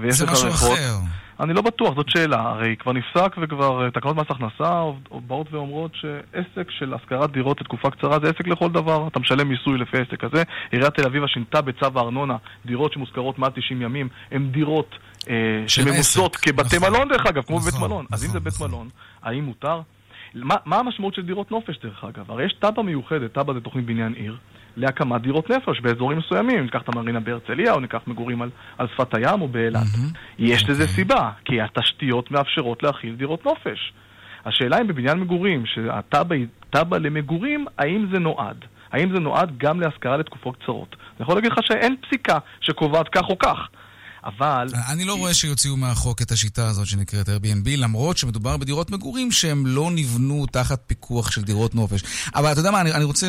זה 0.09 0.27
משהו 0.27 0.47
ריחות, 0.47 0.73
אחר. 0.73 0.95
אני 1.41 1.55
לא 1.55 1.63
בטוח, 1.63 1.97
זאת 1.97 2.09
שאלה. 2.09 2.41
הרי 2.41 2.77
כבר 2.79 2.93
נפסק 2.93 3.37
וכבר 3.43 3.85
אה, 3.85 3.91
תקנות 3.91 4.17
מס 4.17 4.27
הכנסה 4.31 4.83
באות 5.27 5.53
ואומרות 5.53 5.91
שעסק 5.95 6.71
של 6.71 6.95
השכרת 6.95 7.33
דירות 7.33 7.61
לתקופה 7.61 7.91
קצרה 7.91 8.19
זה 8.23 8.31
עסק 8.31 8.47
לכל 8.47 8.71
דבר. 8.71 9.07
אתה 9.07 9.19
משלם 9.19 9.49
מיסוי 9.49 9.79
לפי 9.79 9.99
העסק 9.99 10.25
הזה. 10.25 10.43
עיריית 10.71 10.95
תל 10.95 11.07
אביב 11.07 11.27
שינתה 11.27 11.61
בצו 11.61 11.87
הארנונה 11.95 12.37
דירות 12.67 12.93
שמושכרות 12.93 13.39
מעל 13.39 13.51
90 13.51 13.83
ימים, 13.83 14.09
הן 14.31 14.51
דירות 14.51 14.95
אה, 15.29 15.35
שממוסות 15.67 16.37
כבתי 16.37 16.77
נכון. 16.77 16.91
מלון 16.91 17.09
דרך 17.09 17.27
אגב, 17.27 17.43
כמו 17.43 17.57
נכון, 17.59 17.71
בבית 17.71 17.81
מלון. 17.81 17.91
נכון, 17.91 18.07
אז 18.13 18.25
אם 18.25 18.31
זה 18.31 18.39
נכון, 18.39 18.45
בית 18.45 18.55
נכון. 18.55 18.71
מלון, 18.71 18.89
האם 19.23 19.45
מותר? 19.45 19.81
מה, 20.35 20.55
מה 20.65 20.77
המשמעות 20.77 21.15
של 21.15 21.23
דירות 21.23 21.51
נופש 21.51 21.79
דרך 21.83 22.05
אגב? 22.05 22.31
הרי 22.31 22.45
יש 22.45 22.53
תב"ע 22.53 22.83
מיוחדת, 22.83 23.35
תב"ע 23.35 23.53
זה 23.53 23.61
תוכנית 23.61 23.87
בניין 23.87 24.13
עיר. 24.13 24.37
להקמת 24.77 25.23
דירות 25.23 25.51
נפש 25.51 25.81
באזורים 25.81 26.19
מסוימים. 26.19 26.63
ניקח 26.63 26.83
את 26.83 26.89
המרינה 26.95 27.21
בהרצליה, 27.21 27.73
או 27.73 27.81
ניקח 27.81 28.01
מגורים 28.07 28.43
על, 28.43 28.51
על 28.79 28.89
שפת 28.95 29.15
הים 29.15 29.43
או 29.43 29.49
באילת. 29.49 29.83
Mm-hmm. 29.83 30.17
יש 30.39 30.69
לזה 30.69 30.85
okay. 30.85 30.87
סיבה, 30.87 31.31
כי 31.45 31.61
התשתיות 31.61 32.31
מאפשרות 32.31 32.83
להכיל 32.83 33.15
דירות 33.15 33.47
נופש. 33.47 33.93
השאלה 34.45 34.81
אם 34.81 34.87
בבניין 34.87 35.21
מגורים, 35.21 35.67
שהתב"ע 35.67 36.35
היא 36.35 36.47
תב"ע 36.71 36.99
למגורים, 36.99 37.67
האם 37.79 38.07
זה 38.13 38.19
נועד? 38.19 38.65
האם 38.93 39.15
זה 39.15 39.21
נועד 39.21 39.59
גם 39.59 39.81
להשכרה 39.81 40.17
לתקופות 40.17 40.57
קצרות? 40.57 40.97
אני 40.99 41.23
יכול 41.23 41.35
להגיד 41.35 41.53
לך 41.53 41.59
שאין 41.63 41.97
פסיקה 42.01 42.39
שקובעת 42.61 43.09
כך 43.09 43.29
או 43.29 43.39
כך. 43.39 43.69
אבל... 44.25 44.69
אני 44.89 45.05
לא 45.05 45.15
רואה 45.15 45.35
שיוציאו 45.35 45.77
מהחוק 45.77 46.23
את 46.23 46.33
השיטה 46.33 46.69
הזאת 46.69 46.87
שנקראת 46.87 47.29
Airbnb, 47.29 47.69
למרות 47.77 48.19
שמדובר 48.19 48.57
בדירות 48.57 48.91
מגורים 48.91 49.33
שהן 49.33 49.63
לא 49.67 49.91
נבנו 49.91 50.47
תחת 50.53 50.83
פיקוח 50.87 51.31
של 51.31 51.43
דירות 51.43 51.75
נופש. 51.75 52.03
אבל 52.35 52.53
אתה 52.53 52.61
יודע 52.61 52.71
מה, 52.71 52.81
אני, 52.81 52.93
אני 52.93 53.05
רוצה 53.05 53.29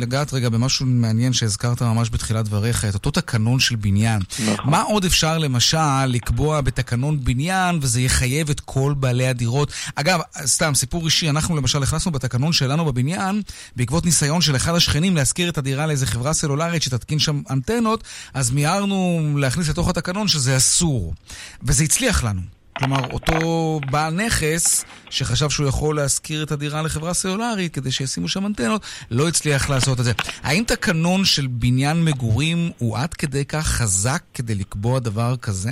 לגעת 0.00 0.32
רגע 0.32 0.48
במשהו 0.48 0.86
מעניין 0.86 1.32
שהזכרת 1.32 1.82
ממש 1.82 2.10
בתחילת 2.10 2.44
דבריך, 2.44 2.84
את 2.84 2.94
אותו 2.94 3.10
תקנון 3.10 3.60
של 3.60 3.76
בניין. 3.76 4.22
נכון. 4.44 4.70
מה 4.70 4.82
עוד 4.82 5.04
אפשר 5.04 5.38
למשל 5.38 6.06
לקבוע 6.06 6.60
בתקנון 6.60 7.24
בניין 7.24 7.78
וזה 7.82 8.00
יחייב 8.00 8.50
את 8.50 8.60
כל 8.60 8.94
בעלי 8.96 9.26
הדירות? 9.26 9.72
אגב, 9.94 10.20
סתם, 10.44 10.74
סיפור 10.74 11.04
אישי, 11.04 11.30
אנחנו 11.30 11.56
למשל 11.56 11.82
הכנסנו 11.82 12.12
בתקנון 12.12 12.52
שלנו 12.52 12.84
בבניין, 12.84 13.42
בעקבות 13.76 14.04
ניסיון 14.04 14.40
של 14.40 14.56
אחד 14.56 14.74
השכנים 14.74 15.16
להשכיר 15.16 15.48
את 15.48 15.58
הדירה 15.58 15.86
לאיזה 15.86 16.06
חברה 16.06 16.32
סלולרית 16.32 16.82
שתתקין 16.82 17.18
שם 17.18 17.42
אנטנות, 17.50 18.04
אז 18.34 18.50
מיהרנו 18.50 19.32
להכניס 19.38 19.68
לתוך 19.68 19.88
התקנון 19.88 20.03
שזה 20.26 20.56
אסור. 20.56 21.14
וזה 21.62 21.84
הצליח 21.84 22.24
לנו. 22.24 22.40
כלומר, 22.78 22.96
אותו 23.12 23.80
בעל 23.90 24.14
נכס, 24.14 24.84
שחשב 25.10 25.50
שהוא 25.50 25.68
יכול 25.68 25.96
להשכיר 25.96 26.42
את 26.42 26.52
הדירה 26.52 26.82
לחברה 26.82 27.14
סלולרית 27.14 27.74
כדי 27.74 27.90
שישימו 27.90 28.28
שם 28.28 28.46
אנטנות, 28.46 28.82
לא 29.10 29.28
הצליח 29.28 29.70
לעשות 29.70 30.00
את 30.00 30.04
זה. 30.04 30.12
האם 30.42 30.64
תקנון 30.66 31.24
של 31.24 31.46
בניין 31.50 32.04
מגורים 32.04 32.58
הוא 32.78 32.98
עד 32.98 33.14
כדי 33.14 33.44
כך 33.44 33.66
חזק 33.66 34.22
כדי 34.34 34.54
לקבוע 34.54 34.98
דבר 34.98 35.36
כזה? 35.36 35.70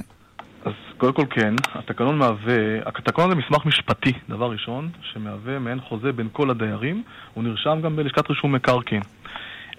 אז 0.65 0.73
קודם 0.99 1.13
כל 1.13 1.25
כן, 1.31 1.55
התקנון 1.75 2.19
מהווה, 2.19 2.57
התקנון 2.87 3.31
זה 3.31 3.37
מסמך 3.37 3.67
משפטי, 3.67 4.13
דבר 4.29 4.51
ראשון, 4.51 4.91
שמהווה 5.13 5.59
מעין 5.59 5.81
חוזה 5.81 6.13
בין 6.13 6.29
כל 6.33 6.51
הדיירים, 6.51 7.03
הוא 7.35 7.45
נרשם 7.45 7.81
גם 7.85 7.97
בלשכת 7.97 8.31
רישום 8.31 8.55
מקרקעין. 8.55 9.03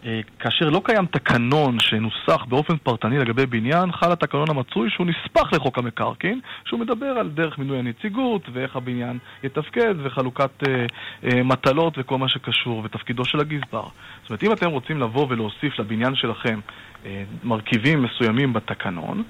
אה, 0.06 0.20
כאשר 0.40 0.70
לא 0.70 0.82
קיים 0.84 1.06
תקנון 1.06 1.80
שנוסח 1.80 2.46
באופן 2.48 2.78
פרטני 2.78 3.20
לגבי 3.20 3.46
בניין, 3.46 3.92
חל 3.92 4.12
התקנון 4.12 4.50
המצוי 4.50 4.90
שהוא 4.90 5.08
נספח 5.08 5.54
לחוק 5.54 5.78
המקרקעין, 5.78 6.40
שהוא 6.66 6.80
מדבר 6.80 7.06
על 7.06 7.30
דרך 7.30 7.58
מינוי 7.58 7.80
הנציגות 7.80 8.42
ואיך 8.54 8.76
הבניין 8.76 9.18
יתפקד 9.44 9.96
וחלוקת 10.04 10.52
אה, 10.68 10.86
אה, 11.24 11.44
מטלות 11.44 11.94
וכל 11.98 12.18
מה 12.18 12.30
שקשור 12.30 12.82
ותפקידו 12.86 13.26
של 13.26 13.40
הגזבר. 13.40 13.86
זאת 14.22 14.30
אומרת, 14.30 14.44
אם 14.44 14.52
אתם 14.52 14.70
רוצים 14.70 15.00
לבוא 15.00 15.28
ולהוסיף 15.30 15.80
לבניין 15.80 16.16
שלכם 16.16 16.60
אה, 17.06 17.24
מרכיבים 17.44 18.04
מסוימים 18.04 18.54
בתקנון, 18.54 19.24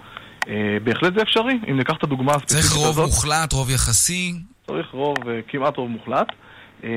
אה, 0.47 0.78
בהחלט 0.84 1.13
זה 1.15 1.21
אפשרי. 1.21 1.59
אם 1.69 1.78
ניקח 1.78 1.93
את 1.97 2.03
הדוגמה 2.03 2.32
הספציפית 2.32 2.65
הזאת... 2.65 2.78
צריך 2.78 2.97
רוב 2.97 3.05
מוחלט, 3.05 3.53
רוב 3.53 3.69
יחסי? 3.69 4.34
צריך 4.67 4.88
רוב, 4.91 5.17
אה, 5.30 5.39
כמעט 5.47 5.78
רוב 5.78 5.89
מוחלט. 5.89 6.28
אה, 6.84 6.89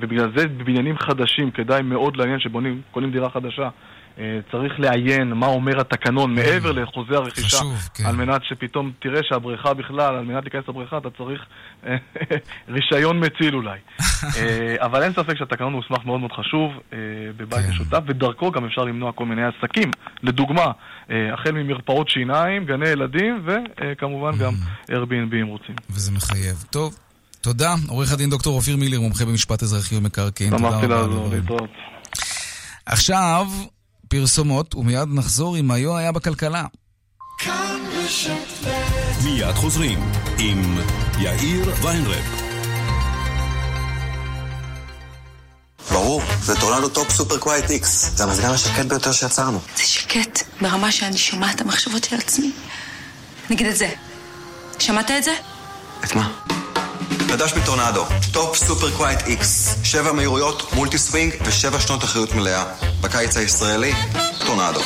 ובגלל 0.00 0.32
זה 0.36 0.48
בבניינים 0.48 0.98
חדשים 0.98 1.50
כדאי 1.50 1.82
מאוד 1.82 2.16
לעניין 2.16 2.40
שבונים, 2.40 2.80
קונים 2.90 3.10
דירה 3.10 3.30
חדשה. 3.30 3.68
אה, 4.18 4.38
צריך 4.50 4.80
לעיין 4.80 5.32
מה 5.32 5.46
אומר 5.46 5.80
התקנון 5.80 6.34
מעבר 6.34 6.72
לחוזה 6.72 7.16
הרכישה, 7.16 7.56
חשוב, 7.56 7.88
כן. 7.94 8.06
על 8.06 8.16
מנת 8.16 8.44
שפתאום 8.44 8.92
תראה 8.98 9.20
שהבריכה 9.22 9.74
בכלל, 9.74 10.14
על 10.14 10.24
מנת 10.24 10.44
להיכנס 10.44 10.68
לבריכה 10.68 10.98
אתה 10.98 11.08
צריך 11.10 11.46
אה, 11.86 11.96
רישיון 12.74 13.24
מציל 13.24 13.54
אולי. 13.54 13.78
אבל 14.86 15.02
אין 15.02 15.12
ספק 15.12 15.38
שהתקנון 15.38 15.72
הוא 15.72 15.82
מסמך 15.84 16.06
מאוד 16.06 16.20
מאוד 16.20 16.32
חשוב 16.32 16.72
בבית 17.36 17.64
כן. 17.64 17.70
משותף, 17.70 18.00
ודרכו 18.06 18.50
גם 18.50 18.64
אפשר 18.64 18.84
למנוע 18.84 19.12
כל 19.12 19.24
מיני 19.24 19.42
עסקים. 19.44 19.90
לדוגמה, 20.22 20.70
החל 21.08 21.52
ממרפאות 21.52 22.08
שיניים, 22.08 22.64
גני 22.64 22.88
ילדים, 22.88 23.42
וכמובן 23.44 24.30
גם 24.38 24.52
Airbnb 24.90 25.34
אם 25.42 25.46
רוצים. 25.46 25.74
וזה 25.90 26.12
מחייב. 26.12 26.64
טוב. 26.70 27.05
תודה. 27.46 27.74
עורך 27.88 28.12
הדין 28.12 28.30
דוקטור 28.30 28.56
אופיר 28.56 28.76
מילר, 28.76 29.00
מומחה 29.00 29.24
במשפט 29.24 29.62
אזרחי 29.62 29.96
ומקרקעין. 29.96 30.52
לעזור, 30.52 31.28
להתראות. 31.32 31.70
עכשיו, 32.86 33.46
פרסומות, 34.08 34.74
ומיד 34.74 35.08
נחזור 35.08 35.56
עם 35.56 35.70
היו 35.70 35.96
היה 35.96 36.12
בכלכלה. 36.12 36.64
מיד 39.24 39.54
חוזרים 39.54 40.10
עם 40.38 40.78
יאיר 41.18 41.74
ויינרב. 41.82 42.24
ברור, 45.92 46.22
זה 46.40 46.60
טורנדו 46.60 46.88
Top 46.88 47.10
Super 47.10 47.38
Quiet 47.38 47.70
X. 47.70 48.16
זה 48.16 48.24
המזגן 48.24 48.50
השקט 48.50 48.86
ביותר 48.86 49.12
שיצרנו. 49.12 49.60
זה 49.76 49.82
שקט 49.82 50.42
ברמה 50.60 50.92
שאני 50.92 51.18
שומעת 51.18 51.56
את 51.56 51.60
המחשבות 51.60 52.04
של 52.04 52.16
עצמי. 52.16 52.52
נגיד 53.50 53.66
את 53.66 53.76
זה. 53.76 53.90
שמעת 54.78 55.10
את 55.10 55.24
זה? 55.24 55.34
את 56.04 56.14
מה? 56.14 56.45
חדש 57.28 57.54
מטורנדו, 57.54 58.04
Top 58.32 58.56
Super 58.56 58.90
Quiet 58.90 59.22
X, 59.26 59.76
שבע 59.82 60.12
מהירויות, 60.12 60.72
multi 60.72 60.98
swing 60.98 61.32
ושבע 61.44 61.80
שנות 61.80 62.04
אחריות 62.04 62.34
מלאה. 62.34 62.64
בקיץ 63.00 63.36
הישראלי, 63.36 63.92
טורנדו. 64.46 64.80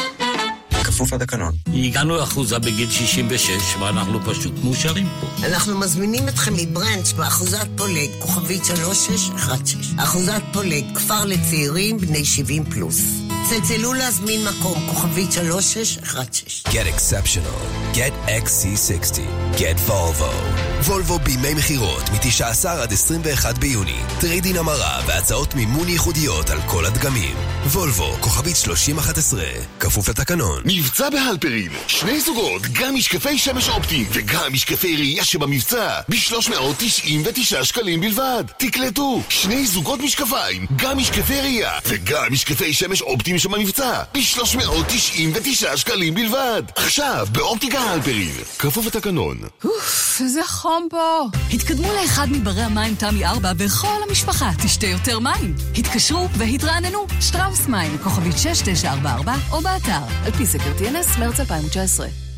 כפוף 0.84 1.12
לתקנון. 1.12 1.52
הגענו 1.74 2.16
לאחוזה 2.16 2.58
בגיל 2.58 2.90
66, 2.90 3.76
ואנחנו 3.80 4.20
פשוט 4.24 4.52
מאושרים 4.64 5.08
פה. 5.20 5.46
אנחנו 5.46 5.78
מזמינים 5.78 6.28
אתכם 6.28 6.52
מברנץ' 6.56 7.12
באחוזת 7.12 7.66
פולג, 7.76 8.10
כוכבית 8.18 8.64
3616. 8.64 10.04
אחוזת 10.04 10.42
פולג, 10.52 10.84
כפר 10.94 11.24
לצעירים 11.24 11.98
בני 11.98 12.24
70 12.24 12.64
פלוס. 12.64 13.00
צלצלו 13.48 13.92
להזמין 13.92 14.44
מקום, 14.44 14.86
כוכבית 14.88 15.32
3616. 15.32 16.72
Get 16.72 16.86
exceptional. 16.96 17.96
Get 17.96 18.12
XC60. 18.46 19.20
Get 19.58 19.90
Volvo. 19.90 20.69
וולבו 20.84 21.18
בימי 21.18 21.54
מכירות 21.54 22.02
מ-19 22.10 22.68
עד 22.68 22.92
21 22.92 23.58
ביוני. 23.58 23.96
טרייד 24.20 24.43
אין 24.43 24.56
המרה 24.56 25.00
והצעות 25.06 25.54
מימון 25.54 25.88
ייחודיות 25.88 26.50
על 26.50 26.58
כל 26.66 26.86
הדגמים. 26.86 27.36
וולבו, 27.66 28.16
כוכבית 28.20 28.56
3011. 28.56 29.44
כפוף 29.80 30.08
לתקנון. 30.08 30.62
מבצע 30.64 31.10
בהלפרין. 31.10 31.72
שני 31.86 32.20
זוגות, 32.20 32.62
גם 32.62 32.94
משקפי 32.94 33.38
שמש 33.38 33.68
אופטי 33.68 34.04
וגם 34.12 34.52
משקפי 34.52 34.96
ראייה 34.96 35.24
שבמבצע. 35.24 36.00
ב-399 36.08 37.64
שקלים 37.64 38.00
בלבד. 38.00 38.44
תקלטו, 38.56 39.22
שני 39.28 39.66
זוגות 39.66 40.00
משקפיים, 40.00 40.66
גם 40.76 40.98
משקפי 40.98 41.40
ראייה 41.40 41.72
וגם 41.86 42.32
משקפי 42.32 42.74
שמש 42.74 43.02
אופטיים 43.02 43.38
שבמבצע. 43.38 44.02
ב-399 44.14 45.76
שקלים 45.76 46.14
בלבד. 46.14 46.62
עכשיו, 46.76 47.26
באופטיקה 47.32 47.80
הלפרין. 47.80 48.34
כפוף 48.58 48.86
לתקנון. 48.86 49.38
אוף, 49.64 50.20
איזה 50.20 50.40
חום 50.46 50.69
פה. 50.90 51.28
התקדמו 51.54 51.88
לאחד 51.92 52.26
מברי 52.30 52.62
המים 52.62 52.94
תמי 52.94 53.26
4 53.26 53.52
וכל 53.58 53.96
המשפחה 54.08 54.50
תשתה 54.62 54.86
יותר 54.86 55.18
מים. 55.18 55.54
התקשרו 55.78 56.28
והתרעננו. 56.38 57.06
שטראוס 57.20 57.68
מים, 57.68 57.98
כוכבית 57.98 58.38
6944 58.38 59.34
או 59.50 59.60
באתר. 59.60 60.02
על 60.24 60.32
פי 60.32 60.46
סקר 60.46 60.72
TNS, 60.78 61.20
מרץ 61.20 61.40
2019. 61.40 62.29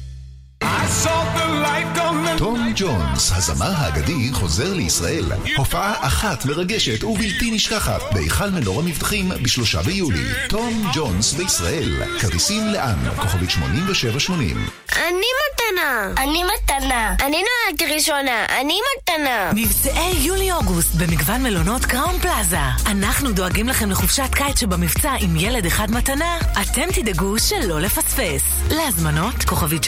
תום 2.39 2.73
ג'ונס, 2.77 3.33
הזמר 3.33 3.73
האגדי, 3.77 4.29
חוזר 4.33 4.75
לישראל. 4.75 5.25
הופעה 5.57 5.95
אחת 6.07 6.45
מרגשת 6.45 7.05
ובלתי 7.05 7.51
נשכחת 7.51 8.01
בהיכל 8.13 8.51
מנור 8.51 8.81
המבטחים 8.81 9.29
בשלושה 9.43 9.83
ביולי. 9.83 10.25
תום 10.49 10.91
ג'ונס 10.95 11.33
בישראל. 11.33 12.03
כרטיסים 12.21 12.67
לאן? 12.67 12.97
כוכבית 13.17 13.51
8780. 13.51 14.67
אני 14.97 15.27
מתנה! 15.43 16.23
אני 16.23 16.43
מתנה! 16.45 17.15
אני 17.27 17.37
נולדתי 17.37 17.95
ראשונה! 17.95 18.47
אני 18.61 18.79
מתנה! 18.97 19.51
מבצעי 19.55 20.13
יולי-אוגוסט 20.19 20.95
במגוון 20.95 21.43
מלונות 21.43 21.85
קראון 21.85 22.19
פלאזה. 22.19 22.57
אנחנו 22.87 23.33
דואגים 23.33 23.69
לכם 23.69 23.91
לחופשת 23.91 24.35
קיץ 24.35 24.61
שבמבצע 24.61 25.13
עם 25.21 25.37
ילד 25.37 25.67
אחד 25.67 25.91
מתנה. 25.91 26.39
אתם 26.63 26.93
תדאגו 26.95 27.39
שלא 27.39 27.81
לפספס. 27.81 28.43
להזמנות, 28.71 29.45
כוכבית 29.45 29.85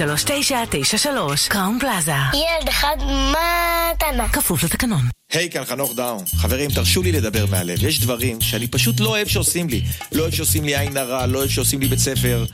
3993, 0.72 1.48
קראון 1.48 1.78
פלאזה. 1.80 2.12
ילד 2.12 2.68
אחד 2.68 2.96
מתנה. 3.00 4.28
כפוף 4.28 4.64
לתקנון. 4.64 5.02
היי, 5.34 5.46
hey, 5.46 5.52
כאן 5.52 5.64
חנוך 5.64 5.94
דאום. 5.94 6.24
חברים, 6.36 6.70
תרשו 6.70 7.02
לי 7.02 7.12
לדבר 7.12 7.46
מהלב. 7.46 7.84
יש 7.84 8.00
דברים 8.00 8.40
שאני 8.40 8.66
פשוט 8.66 9.00
לא 9.00 9.08
אוהב 9.08 9.28
שעושים 9.28 9.68
לי. 9.68 9.82
לא 10.12 10.22
אוהב 10.22 10.34
שעושים 10.34 10.64
לי 10.64 10.76
עין 10.76 10.96
הרע, 10.96 11.26
לא 11.26 11.38
אוהב 11.38 11.50
שעושים 11.50 11.80
לי 11.80 11.88
בית 11.88 11.98
ספר. 11.98 12.44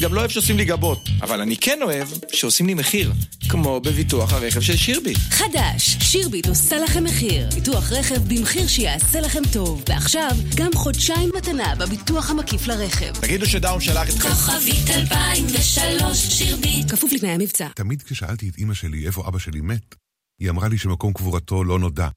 גם 0.00 0.14
לא 0.14 0.20
אוהב 0.20 0.30
שעושים 0.30 0.56
לי 0.56 0.64
גבות. 0.64 1.08
אבל 1.22 1.40
אני 1.40 1.56
כן 1.56 1.78
אוהב 1.82 2.08
שעושים 2.32 2.66
לי 2.66 2.74
מחיר. 2.74 3.12
כמו 3.48 3.80
בביטוח 3.80 4.32
הרכב 4.32 4.60
של 4.60 4.76
שירביט. 4.76 5.18
חדש, 5.30 5.96
שירביט 6.00 6.48
עושה 6.48 6.78
לכם 6.78 7.04
מחיר. 7.04 7.48
ביטוח 7.54 7.92
רכב 7.92 8.34
במחיר 8.34 8.66
שיעשה 8.66 9.20
לכם 9.20 9.42
טוב. 9.52 9.84
ועכשיו, 9.88 10.30
גם 10.54 10.70
חודשיים 10.74 11.30
מתנה 11.36 11.74
בביטוח 11.74 12.30
המקיף 12.30 12.66
לרכב. 12.66 13.12
תגידו 13.20 13.46
שדאון 13.46 13.80
שלח 13.80 14.08
אתכם. 14.08 14.28
כוכבית 14.28 14.90
2003 14.90 16.18
שירביט. 16.18 16.90
כפוף 16.90 17.12
לתנאי 17.12 17.30
המבצע. 17.30 17.68
תמיד 17.74 18.02
כששאלתי 18.02 18.48
את 18.48 18.58
אמא 18.58 18.74
שלי 18.74 19.06
איפה 19.06 19.28
אבא 19.28 19.38
שלי 19.38 19.60
מת, 19.60 19.94
היא 20.40 20.50
אמרה 20.50 20.68
לי 20.68 20.78
שמקום 20.78 21.12
קבורתו 21.12 21.64
לא 21.64 21.78
נודע. 21.78 22.08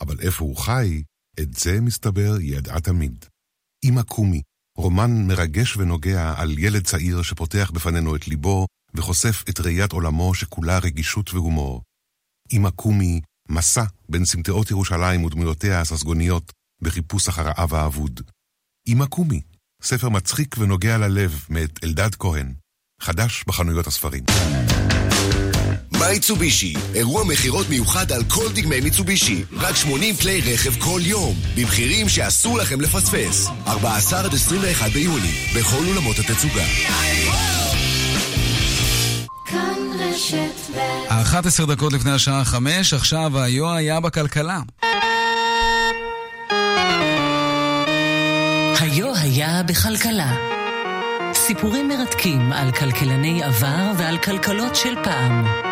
אבל 0.00 0.20
איפה 0.20 0.44
הוא 0.44 0.56
חי, 0.56 1.02
את 1.40 1.54
זה, 1.54 1.80
מסתבר, 1.80 2.34
היא 2.38 2.56
ידעה 2.56 2.80
תמיד. 2.80 3.24
אמא 3.84 4.02
קומי, 4.02 4.42
רומן 4.78 5.26
מרגש 5.26 5.76
ונוגע 5.76 6.34
על 6.36 6.58
ילד 6.58 6.84
צעיר 6.84 7.22
שפותח 7.22 7.70
בפנינו 7.74 8.16
את 8.16 8.28
ליבו 8.28 8.66
וחושף 8.94 9.44
את 9.48 9.60
ראיית 9.60 9.92
עולמו 9.92 10.34
שכולה 10.34 10.78
רגישות 10.78 11.34
והומור. 11.34 11.82
אמא 12.52 12.70
קומי, 12.70 13.20
מסע 13.48 13.84
בין 14.08 14.24
סמטאות 14.24 14.70
ירושלים 14.70 15.24
ודמויותיה 15.24 15.80
הססגוניות 15.80 16.52
בחיפוש 16.82 17.28
אחר 17.28 17.48
האב 17.48 17.74
האבוד. 17.74 18.20
אמא 18.88 19.06
קומי, 19.06 19.40
ספר 19.82 20.08
מצחיק 20.08 20.58
ונוגע 20.58 20.98
ללב 20.98 21.46
מאת 21.48 21.84
אלדד 21.84 22.14
כהן. 22.14 22.54
חדש 23.00 23.44
בחנויות 23.46 23.86
הספרים. 23.86 24.24
מיצובישי, 26.10 26.74
אירוע 26.94 27.24
מכירות 27.24 27.68
מיוחד 27.68 28.12
על 28.12 28.22
כל 28.28 28.52
דגמי 28.54 28.80
מיצובישי. 28.80 29.44
רק 29.52 29.76
80 29.76 30.16
כלי 30.16 30.40
רכב 30.40 30.80
כל 30.80 31.00
יום, 31.04 31.34
במחירים 31.56 32.08
שאסור 32.08 32.58
לכם 32.58 32.80
לפספס. 32.80 33.48
14 33.66 34.20
עד 34.20 34.34
21 34.34 34.90
ביוני, 34.90 35.32
בכל 35.56 35.84
אולמות 35.88 36.16
התצוגה. 36.18 36.64
11 41.08 41.66
דקות 41.66 41.92
לפני 41.92 42.10
השעה 42.10 42.44
5, 42.44 42.94
עכשיו 42.94 43.38
היו 43.38 43.72
היה 43.72 44.00
בכלכלה. 44.00 44.60
היו 48.80 49.16
היה 49.16 49.62
בכלכלה. 49.62 50.36
סיפורים 51.34 51.88
מרתקים 51.88 52.52
על 52.52 52.72
כלכלני 52.72 53.42
עבר 53.42 53.92
ועל 53.98 54.18
כלכלות 54.18 54.76
של 54.76 54.94
פעם. 55.04 55.71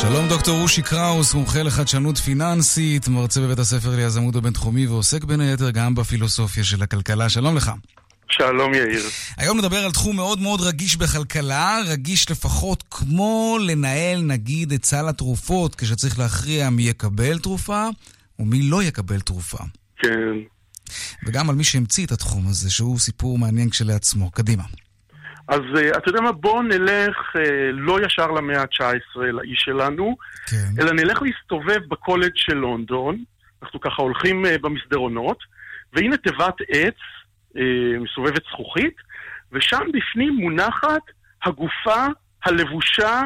שלום 0.00 0.28
דוקטור 0.28 0.60
רושי 0.60 0.82
קראוס, 0.82 1.34
מומחה 1.34 1.62
לחדשנות 1.62 2.18
פיננסית, 2.18 3.08
מרצה 3.08 3.40
בבית 3.40 3.58
הספר 3.58 3.96
ליזמות 3.96 4.36
הבינתחומי 4.36 4.86
ועוסק 4.86 5.24
בין 5.24 5.40
היתר 5.40 5.70
גם 5.70 5.94
בפילוסופיה 5.94 6.64
של 6.64 6.82
הכלכלה. 6.82 7.28
שלום 7.28 7.56
לך. 7.56 7.72
שלום 8.30 8.74
יאיר. 8.74 9.02
היום 9.36 9.58
נדבר 9.58 9.76
על 9.76 9.92
תחום 9.92 10.16
מאוד 10.16 10.40
מאוד 10.40 10.60
רגיש 10.60 10.96
בכלכלה, 10.96 11.78
רגיש 11.86 12.30
לפחות 12.30 12.84
כמו 12.90 13.58
לנהל 13.66 14.22
נגיד 14.22 14.72
את 14.72 14.84
סל 14.84 15.08
התרופות 15.08 15.74
כשצריך 15.74 16.18
להכריע 16.18 16.70
מי 16.70 16.82
יקבל 16.82 17.38
תרופה 17.38 17.88
ומי 18.38 18.62
לא 18.62 18.82
יקבל 18.82 19.20
תרופה. 19.20 19.58
כן. 19.98 20.34
וגם 21.26 21.50
על 21.50 21.56
מי 21.56 21.64
שהמציא 21.64 22.06
את 22.06 22.12
התחום 22.12 22.48
הזה, 22.48 22.70
שהוא 22.70 22.98
סיפור 22.98 23.38
מעניין 23.38 23.70
כשלעצמו. 23.70 24.30
קדימה. 24.30 24.64
אז 25.48 25.60
uh, 25.74 25.98
אתה 25.98 26.08
יודע 26.08 26.20
מה, 26.20 26.32
בואו 26.32 26.62
נלך 26.62 27.16
uh, 27.36 27.40
לא 27.72 27.98
ישר 28.06 28.26
למאה 28.26 28.60
ה-19 28.60 29.18
לאיש 29.18 29.58
שלנו, 29.64 30.16
כן. 30.46 30.80
אלא 30.80 30.92
נלך 30.92 31.22
להסתובב 31.22 31.80
בקולג' 31.88 32.32
של 32.34 32.54
לונדון, 32.54 33.24
אנחנו 33.62 33.80
ככה 33.80 34.02
הולכים 34.02 34.44
uh, 34.44 34.48
במסדרונות, 34.62 35.38
והנה 35.92 36.16
תיבת 36.16 36.54
עץ 36.68 36.94
מסובבת 38.00 38.42
זכוכית, 38.52 38.94
ושם 39.52 39.82
בפנים 39.92 40.36
מונחת 40.36 41.02
הגופה 41.44 42.06
הלבושה 42.44 43.22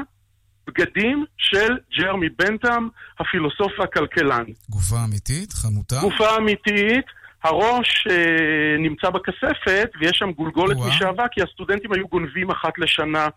בגדים 0.67 1.25
של 1.39 1.77
ג'רמי 1.99 2.29
בנטאם, 2.29 2.89
הפילוסוף 3.21 3.73
והכלכלן. 3.79 4.45
גופה 4.69 5.05
אמיתית? 5.05 5.53
חנותה? 5.53 5.97
גופה 6.01 6.37
אמיתית. 6.37 7.07
הראש 7.43 8.07
אה, 8.11 8.77
נמצא 8.79 9.11
בכספת, 9.11 9.91
ויש 10.01 10.13
שם 10.19 10.33
גולגולת 10.33 10.77
משעבה, 10.89 11.29
כי 11.29 11.43
הסטודנטים 11.43 11.93
היו 11.93 12.09
גונבים 12.09 12.51
אחת 12.51 12.79
לשנה 12.79 13.29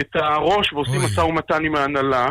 את 0.00 0.16
הראש 0.16 0.72
ועושים 0.72 1.00
משא 1.04 1.20
ומתן 1.20 1.64
עם 1.64 1.76
ההנהלה. 1.76 2.26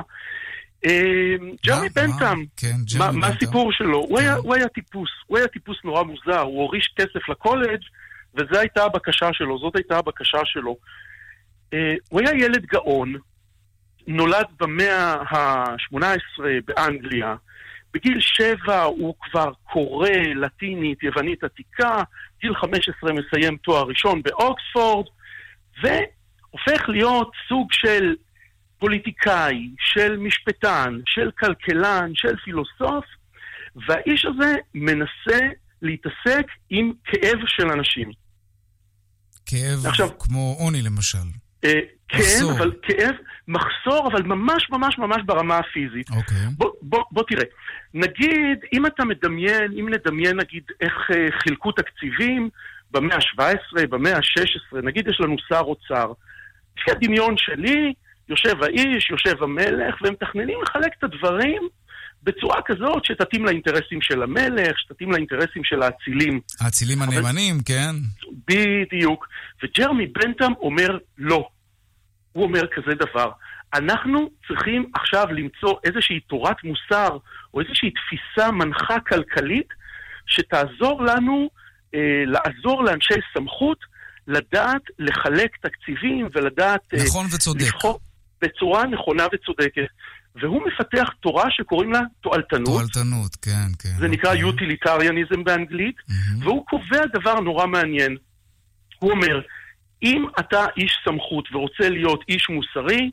אה, 0.86 1.36
ג'רמי 1.66 1.90
בנטאם, 1.90 2.46
כן, 2.58 2.76
מה, 2.98 3.12
מה 3.12 3.28
הסיפור 3.28 3.72
שלו? 3.72 3.98
הוא, 3.98 4.20
היה, 4.20 4.36
הוא 4.36 4.56
היה 4.56 4.68
טיפוס, 4.68 5.10
הוא 5.28 5.38
היה 5.38 5.48
טיפוס 5.48 5.78
נורא 5.84 6.04
מוזר, 6.04 6.40
הוא 6.40 6.62
הוריש 6.62 6.94
כסף 6.96 7.30
לקולג' 7.30 7.80
וזו 8.36 8.60
הייתה 8.60 8.84
הבקשה 8.84 9.30
שלו, 9.34 9.60
זאת 9.60 9.76
הייתה 9.76 9.98
הבקשה 9.98 10.40
שלו. 10.46 10.78
אה, 11.74 11.94
הוא 12.10 12.20
היה 12.20 12.46
ילד 12.46 12.66
גאון, 12.66 13.16
נולד 14.08 14.46
במאה 14.60 15.14
ה-18 15.14 16.44
באנגליה, 16.66 17.36
בגיל 17.94 18.20
שבע 18.20 18.84
הוא 18.84 19.16
כבר 19.20 19.52
קורא 19.64 20.10
לטינית, 20.36 21.04
יוונית 21.04 21.44
עתיקה, 21.44 22.04
גיל 22.42 22.56
15 22.56 23.12
מסיים 23.14 23.58
תואר 23.58 23.84
ראשון 23.88 24.22
באוקספורד, 24.24 25.06
והופך 25.84 26.90
להיות 26.90 27.32
סוג 27.50 27.68
של 27.72 28.16
פוליטיקאי, 28.80 29.70
של 29.80 30.18
משפטן, 30.18 31.00
של 31.06 31.32
כלכלן, 31.40 32.12
של 32.14 32.36
פילוסוף, 32.44 33.06
והאיש 33.88 34.26
הזה 34.26 34.56
מנסה 34.74 35.48
להתעסק 35.82 36.46
עם 36.70 36.92
כאב 37.04 37.40
של 37.48 37.72
אנשים. 37.72 38.12
כאב 39.46 39.86
עכשיו, 39.86 40.20
כמו 40.20 40.56
עוני 40.60 40.82
למשל. 40.82 41.18
אה, 41.64 41.80
כן, 42.10 42.46
אבל 42.58 42.72
כאב, 42.82 43.16
מחסור, 43.48 44.10
אבל 44.12 44.24
ממש 44.24 44.70
ממש 44.70 44.98
ממש 44.98 45.18
ברמה 45.26 45.58
הפיזית. 45.58 46.10
אוקיי. 46.10 46.38
בוא, 46.58 46.72
בוא, 46.82 47.04
בוא 47.12 47.24
תראה, 47.28 47.44
נגיד, 47.94 48.60
אם 48.74 48.86
אתה 48.86 49.06
מדמיין, 49.06 49.72
אם 49.80 49.90
נדמיין 49.90 50.38
נגיד 50.38 50.64
איך 50.82 50.94
אה, 51.12 51.40
חילקו 51.44 51.72
תקציבים 51.72 52.50
במאה 52.92 53.16
ה-17, 53.16 53.88
במאה 53.90 54.16
ה-16, 54.16 54.82
נגיד 54.84 55.08
יש 55.08 55.18
לנו 55.22 55.36
שר 55.50 55.62
אוצר. 55.62 56.12
לפי 56.78 56.92
הדמיון 56.92 57.36
שלי, 57.38 57.94
יושב 58.30 58.64
האיש, 58.64 59.10
יושב 59.10 59.44
המלך, 59.44 60.02
והם 60.02 60.14
מתכננים 60.14 60.58
לחלק 60.62 60.92
את 60.98 61.04
הדברים 61.04 61.62
בצורה 62.24 62.62
כזאת 62.66 63.06
שתתאים 63.06 63.46
לאינטרסים 63.46 64.02
של 64.02 64.24
המלך, 64.24 64.80
שתתאים 64.80 65.12
לאינטרסים 65.12 65.64
של 65.64 65.82
האצילים. 65.82 66.40
האצילים 66.62 67.02
הנאמנים, 67.02 67.56
אבל... 67.56 67.64
כן. 67.66 67.96
בדיוק. 68.48 69.28
וג'רמי 69.64 70.08
בנטאם 70.08 70.54
אומר 70.62 70.98
לא. 71.18 71.50
הוא 72.34 72.44
אומר 72.44 72.68
כזה 72.68 72.96
דבר. 72.96 73.32
אנחנו 73.74 74.30
צריכים 74.48 74.92
עכשיו 74.94 75.26
למצוא 75.32 75.74
איזושהי 75.84 76.20
תורת 76.20 76.58
מוסר 76.64 77.18
או 77.54 77.62
איזושהי 77.62 77.92
תפיסה 77.92 78.52
מנחה 78.52 79.00
כלכלית 79.00 79.68
שתעזור 80.28 81.04
לנו 81.04 81.50
אה, 81.96 82.00
לעזור 82.26 82.84
לאנשי 82.84 83.14
סמכות 83.34 83.78
לדעת 84.28 84.82
לחלק 85.00 85.58
תקציבים 85.62 86.30
ולדעת... 86.36 86.94
נכון 86.94 87.26
אה, 87.26 87.36
וצודק. 87.36 87.62
לבחור 87.62 88.00
בצורה 88.42 88.86
נכונה 88.86 89.28
וצודקת. 89.34 89.88
והוא 90.36 90.62
מפתח 90.68 91.10
תורה 91.20 91.46
שקוראים 91.50 91.92
לה 91.92 92.00
תועלתנות. 92.22 92.68
תועלתנות, 92.68 93.36
כן, 93.36 93.68
כן. 93.80 94.00
זה 94.00 94.08
נקרא 94.08 94.34
יוטיליטריאניזם 94.34 95.44
באנגלית, 95.44 95.96
mm-hmm. 96.00 96.44
והוא 96.44 96.66
קובע 96.66 97.06
דבר 97.14 97.40
נורא 97.40 97.68
מעניין. 97.68 98.18
הוא 99.00 99.12
אומר, 99.12 99.42
אם 100.04 100.26
אתה 100.40 100.66
איש 100.78 100.98
סמכות 101.06 101.46
ורוצה 101.52 101.90
להיות 101.90 102.24
איש 102.30 102.50
מוסרי, 102.50 103.12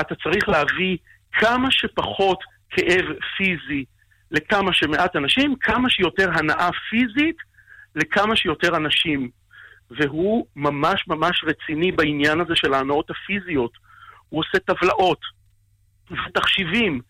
אתה 0.00 0.14
צריך 0.14 0.48
להביא 0.48 0.96
כמה 1.32 1.70
שפחות 1.70 2.38
כאב 2.70 3.04
פיזי 3.36 3.84
לכמה 4.30 4.70
שמעט 4.72 5.16
אנשים, 5.16 5.54
כמה 5.60 5.90
שיותר 5.90 6.30
הנאה 6.34 6.70
פיזית 6.90 7.36
לכמה 7.94 8.36
שיותר 8.36 8.76
אנשים. 8.76 9.30
והוא 9.90 10.46
ממש 10.56 11.04
ממש 11.08 11.44
רציני 11.46 11.92
בעניין 11.92 12.40
הזה 12.40 12.52
של 12.54 12.74
ההנאות 12.74 13.10
הפיזיות. 13.10 13.72
הוא 14.28 14.40
עושה 14.40 14.58
טבלאות 14.58 15.20
ותחשיבים, 16.10 17.00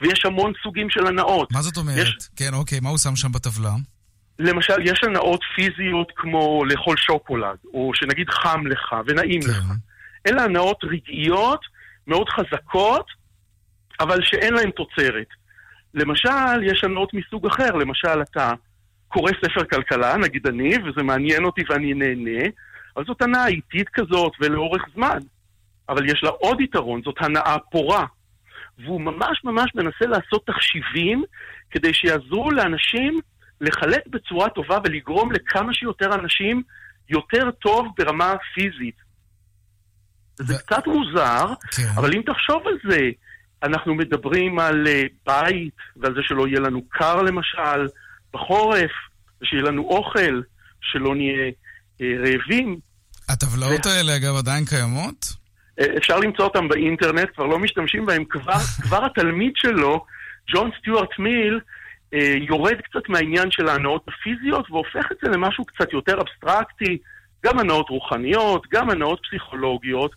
ויש 0.00 0.24
המון 0.24 0.52
סוגים 0.62 0.90
של 0.90 1.06
הנאות. 1.06 1.52
מה 1.52 1.62
זאת 1.62 1.76
אומרת? 1.76 2.06
יש... 2.06 2.28
כן, 2.36 2.54
אוקיי, 2.54 2.80
מה 2.80 2.88
הוא 2.88 2.98
שם 2.98 3.16
שם 3.16 3.32
בטבלה? 3.32 3.70
למשל, 4.38 4.74
יש 4.84 5.04
הנאות 5.04 5.40
פיזיות 5.56 6.12
כמו 6.16 6.64
לאכול 6.64 6.96
שוקולד, 6.96 7.56
או 7.74 7.90
שנגיד 7.94 8.30
חם 8.30 8.66
לך 8.66 8.94
ונעים 9.06 9.40
כן. 9.40 9.48
לך. 9.48 9.64
אלה 10.26 10.44
הנאות 10.44 10.84
רגעיות, 10.84 11.60
מאוד 12.06 12.28
חזקות, 12.28 13.06
אבל 14.00 14.18
שאין 14.22 14.54
להן 14.54 14.70
תוצרת. 14.70 15.28
למשל, 15.94 16.62
יש 16.62 16.84
הנאות 16.84 17.14
מסוג 17.14 17.46
אחר, 17.46 17.70
למשל, 17.70 18.22
אתה 18.22 18.52
קורא 19.08 19.32
ספר 19.44 19.64
כלכלה, 19.64 20.16
נגיד 20.16 20.46
אני, 20.46 20.70
וזה 20.78 21.02
מעניין 21.02 21.44
אותי 21.44 21.62
ואני 21.68 21.94
נהנה, 21.94 22.44
אבל 22.96 23.04
זאת 23.04 23.22
הנאה 23.22 23.46
איטית 23.46 23.88
כזאת 23.88 24.32
ולאורך 24.40 24.82
זמן. 24.94 25.18
אבל 25.88 26.10
יש 26.10 26.20
לה 26.22 26.30
עוד 26.30 26.60
יתרון, 26.60 27.02
זאת 27.04 27.14
הנאה 27.20 27.56
פורה. 27.70 28.06
והוא 28.78 29.00
ממש 29.00 29.44
ממש 29.44 29.70
מנסה 29.74 30.06
לעשות 30.06 30.46
תחשיבים 30.46 31.24
כדי 31.70 31.94
שיעזרו 31.94 32.50
לאנשים 32.50 33.20
לחלק 33.60 34.06
בצורה 34.06 34.48
טובה 34.48 34.78
ולגרום 34.84 35.32
לכמה 35.32 35.74
שיותר 35.74 36.14
אנשים 36.14 36.62
יותר 37.08 37.50
טוב 37.50 37.86
ברמה 37.98 38.34
פיזית. 38.54 39.04
זה 40.36 40.54
קצת 40.58 40.86
מוזר, 40.86 41.46
כן. 41.76 41.88
אבל 41.96 42.14
אם 42.14 42.22
תחשוב 42.26 42.62
על 42.66 42.90
זה, 42.90 43.00
אנחנו 43.62 43.94
מדברים 43.94 44.58
על 44.58 44.86
uh, 44.86 45.12
בית 45.26 45.74
ועל 45.96 46.14
זה 46.14 46.20
שלא 46.22 46.48
יהיה 46.48 46.60
לנו 46.60 46.82
קר 46.88 47.22
למשל 47.22 47.86
בחורף, 48.32 48.90
ושיהיה 49.42 49.62
לנו 49.62 49.82
אוכל, 49.82 50.40
שלא 50.80 51.14
נהיה 51.14 51.50
uh, 51.50 52.02
רעבים. 52.18 52.78
הטבלאות 53.28 53.86
ו... 53.86 53.88
האלה 53.88 54.16
אגב 54.16 54.36
עדיין 54.36 54.64
קיימות? 54.64 55.24
Uh, 55.80 55.98
אפשר 55.98 56.18
למצוא 56.18 56.44
אותן 56.44 56.68
באינטרנט, 56.68 57.28
כבר 57.34 57.46
לא 57.46 57.58
משתמשים 57.58 58.06
בהן, 58.06 58.24
כבר, 58.30 58.58
כבר 58.82 59.04
התלמיד 59.04 59.52
שלו, 59.56 60.04
ג'ון 60.54 60.70
סטיוארט 60.80 61.18
מיל, 61.18 61.54
אה, 61.54 61.60
יורד 62.48 62.76
קצת 62.84 63.08
מהעניין 63.08 63.50
של 63.50 63.68
ההנאות 63.68 64.04
הפיזיות 64.08 64.70
והופך 64.70 65.12
את 65.12 65.16
זה 65.22 65.28
למשהו 65.28 65.64
קצת 65.64 65.92
יותר 65.92 66.20
אבסטרקטי, 66.20 66.98
גם 67.44 67.58
הנאות 67.58 67.88
רוחניות, 67.88 68.66
גם 68.72 68.90
הנאות 68.90 69.20
פסיכולוגיות, 69.28 70.10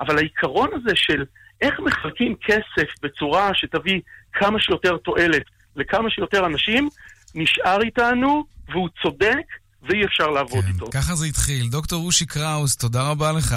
אבל 0.00 0.18
העיקרון 0.18 0.68
הזה 0.74 0.90
של 0.94 1.24
איך 1.60 1.80
מחלקים 1.80 2.34
כסף 2.46 2.88
בצורה 3.02 3.50
שתביא 3.54 4.00
כמה 4.32 4.60
שיותר 4.60 4.96
תועלת 4.96 5.42
לכמה 5.76 6.10
שיותר 6.10 6.46
אנשים, 6.46 6.88
נשאר 7.34 7.82
איתנו 7.82 8.44
והוא 8.68 8.88
צודק 9.02 9.46
ואי 9.82 10.04
אפשר 10.04 10.26
לעבוד 10.26 10.64
כן, 10.64 10.70
איתו. 10.74 10.86
ככה 10.90 11.14
זה 11.14 11.26
התחיל. 11.26 11.68
דוקטור 11.70 12.02
רושי 12.02 12.26
קראוס, 12.26 12.76
תודה 12.76 13.10
רבה 13.10 13.32
לך. 13.32 13.54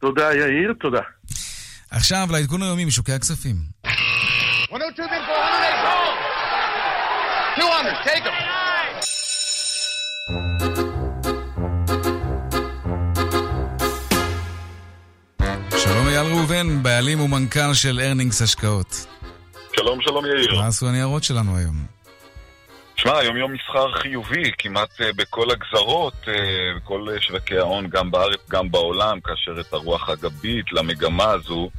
תודה, 0.00 0.34
יאיר, 0.34 0.72
תודה. 0.80 1.02
עכשיו 1.90 2.28
לעדכון 2.32 2.62
היומי 2.62 2.84
משוקי 2.84 3.12
הכספים. 3.12 3.56
102 4.72 5.08
200, 7.60 7.94
take 8.04 8.24
them. 8.24 8.36
שלום 15.78 16.06
אייל 16.08 16.26
ראובן, 16.26 16.82
בעלים 16.82 17.20
ומנכ"ל 17.20 17.74
של 17.74 18.00
ארנינגס 18.00 18.42
השקעות. 18.42 19.06
שלום, 19.76 20.02
שלום 20.02 20.26
יאיר. 20.26 20.60
מה 20.60 20.66
עשו 20.66 20.88
הניירות 20.88 21.24
שלנו 21.24 21.56
היום? 21.56 21.76
שמע, 22.96 23.18
היום 23.18 23.36
יום 23.36 23.52
מסחר 23.52 23.92
חיובי, 23.92 24.52
כמעט 24.58 25.00
uh, 25.00 25.04
בכל 25.16 25.50
הגזרות, 25.50 26.14
uh, 26.24 26.28
בכל 26.76 27.06
uh, 27.16 27.20
שווקי 27.22 27.58
ההון, 27.58 27.86
גם 27.86 28.10
בארץ, 28.10 28.40
גם 28.50 28.70
בעולם, 28.70 29.20
כאשר 29.20 29.60
את 29.60 29.72
הרוח 29.72 30.08
הגבית 30.08 30.72
למגמה 30.72 31.30
הזו 31.30 31.70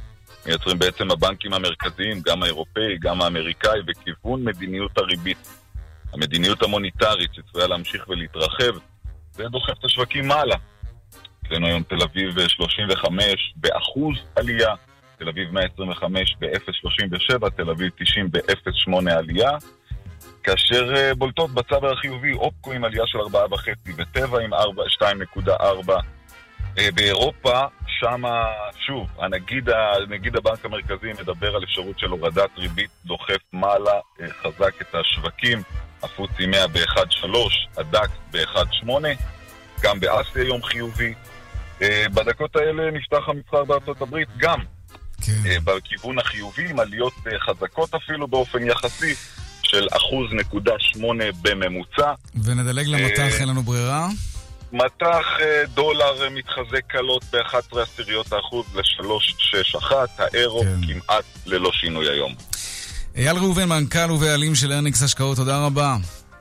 מייצרים 0.46 0.78
בעצם 0.78 1.10
הבנקים 1.10 1.52
המרכזיים, 1.54 2.20
גם 2.26 2.42
האירופאי, 2.42 2.98
גם 3.00 3.22
האמריקאי, 3.22 3.82
בכיוון 3.82 4.44
מדיניות 4.44 4.98
הריבית. 4.98 5.61
המדיניות 6.12 6.62
המוניטרית 6.62 7.34
שצפויה 7.34 7.66
להמשיך 7.66 8.08
ולהתרחב, 8.08 8.78
זה 9.32 9.48
דוחף 9.48 9.78
את 9.78 9.84
השווקים 9.84 10.28
מעלה. 10.28 10.56
אצלנו 11.46 11.66
היום 11.66 11.82
תל 11.82 12.02
אביב 12.02 12.48
35 12.48 13.54
באחוז 13.56 14.16
עלייה, 14.36 14.74
תל 15.18 15.28
אביב 15.28 15.52
125 15.52 16.36
ב-0.37, 16.40 17.50
תל 17.50 17.70
אביב 17.70 17.90
90 17.96 18.30
ב-0.8 18.30 19.10
עלייה. 19.10 19.50
כאשר 20.42 20.94
uh, 20.94 21.14
בולטות 21.14 21.50
בצד 21.50 21.84
החיובי 21.84 22.32
אופקו 22.32 22.72
עם 22.72 22.84
עלייה 22.84 23.04
של 23.06 23.18
4.5 23.18 23.90
וטבע 23.96 24.40
עם 24.42 24.50
2.4. 24.54 25.50
Uh, 26.76 26.80
באירופה, 26.94 27.60
שמה, 27.86 28.44
שוב, 28.86 29.08
הנגיד, 29.18 29.68
הנגיד 29.70 30.36
הבנק 30.36 30.64
המרכזי 30.64 31.12
מדבר 31.20 31.56
על 31.56 31.64
אפשרות 31.64 31.98
של 31.98 32.06
הורדת 32.06 32.50
ריבית 32.58 32.90
דוחף 33.04 33.40
מעלה 33.52 34.00
חזק 34.42 34.82
את 34.82 34.94
השווקים, 34.94 35.58
הפוצי 36.02 36.46
100 36.46 36.66
ב-1.3, 36.66 37.26
הדק 37.76 38.08
ב-1.8, 38.30 38.90
גם 39.82 40.00
באסיה 40.00 40.42
יום 40.44 40.62
חיובי. 40.62 41.14
Uh, 41.78 41.84
בדקות 42.14 42.56
האלה 42.56 42.90
נפתח 42.90 43.28
המסחר 43.28 43.64
בארצות 43.64 44.02
הברית 44.02 44.28
גם 44.36 44.58
כן. 45.22 45.32
uh, 45.44 45.60
בכיוון 45.64 46.18
החיובי, 46.18 46.70
עם 46.70 46.80
עליות 46.80 47.12
uh, 47.12 47.30
חזקות 47.38 47.94
אפילו 47.94 48.28
באופן 48.28 48.66
יחסי. 48.66 49.14
של 49.72 49.86
אחוז 49.92 50.32
נקודה 50.32 50.72
שמונה 50.78 51.24
בממוצע. 51.42 52.12
ונדלג 52.44 52.86
למטח, 52.86 53.40
אין 53.40 53.48
לנו 53.48 53.62
ברירה. 53.62 54.08
מטח 54.72 55.26
דולר 55.74 56.30
מתחזק 56.30 56.86
קלות 56.86 57.24
ב-11 57.32 57.80
עשיריות 57.80 58.32
האחוז 58.32 58.66
ל-361, 58.74 59.92
האירו 60.18 60.62
כן. 60.62 60.76
כמעט 60.86 61.24
ללא 61.46 61.70
שינוי 61.72 62.08
היום. 62.10 62.34
אייל 63.16 63.36
ראובן, 63.36 63.68
מנכ"ל 63.68 64.10
ובעלים 64.10 64.54
של 64.54 64.72
ארניקס 64.72 65.02
השקעות, 65.02 65.36
תודה 65.36 65.66
רבה. 65.66 65.96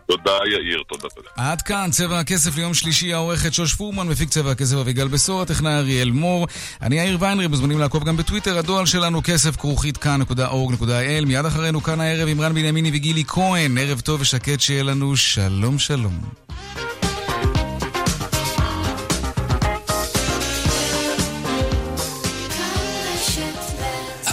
תודה 0.08 0.32
יאיר, 0.46 0.84
תודה 0.88 1.08
תודה. 1.16 1.30
עד 1.36 1.62
כאן 1.62 1.90
צבע 1.92 2.20
הכסף 2.20 2.58
ליום 2.58 2.74
שלישי, 2.74 3.14
העורכת 3.14 3.54
שוש 3.54 3.74
פורמן, 3.74 4.08
מפיק 4.08 4.30
צבע 4.30 4.52
הכסף 4.52 4.78
אביגל 4.78 5.08
בשור, 5.08 5.42
הטכנאי 5.42 5.74
אריאל 5.74 6.12
מור. 6.12 6.48
אני 6.82 6.96
יאיר 6.96 7.18
ויינרי, 7.20 7.48
מוזמנים 7.48 7.80
לעקוב 7.80 8.04
גם 8.04 8.18
בטוויטר, 8.18 8.58
הדואל 8.58 8.86
שלנו 8.86 9.22
כסף 9.24 9.56
כרוכית 9.56 9.98
כאן.org.il. 9.98 11.26
מיד 11.26 11.46
אחרינו 11.46 11.84
כאן 11.84 12.02
הערב 12.02 12.28
עם 12.28 12.42
רן 12.42 12.54
בנימיני 12.54 12.92
וגילי 12.94 13.24
כהן. 13.28 13.78
ערב 13.78 14.00
טוב 14.00 14.22
ושקט 14.22 14.60
שיהיה 14.60 14.84
לנו, 14.84 15.18
שלום 15.18 15.80
שלום. 15.80 16.22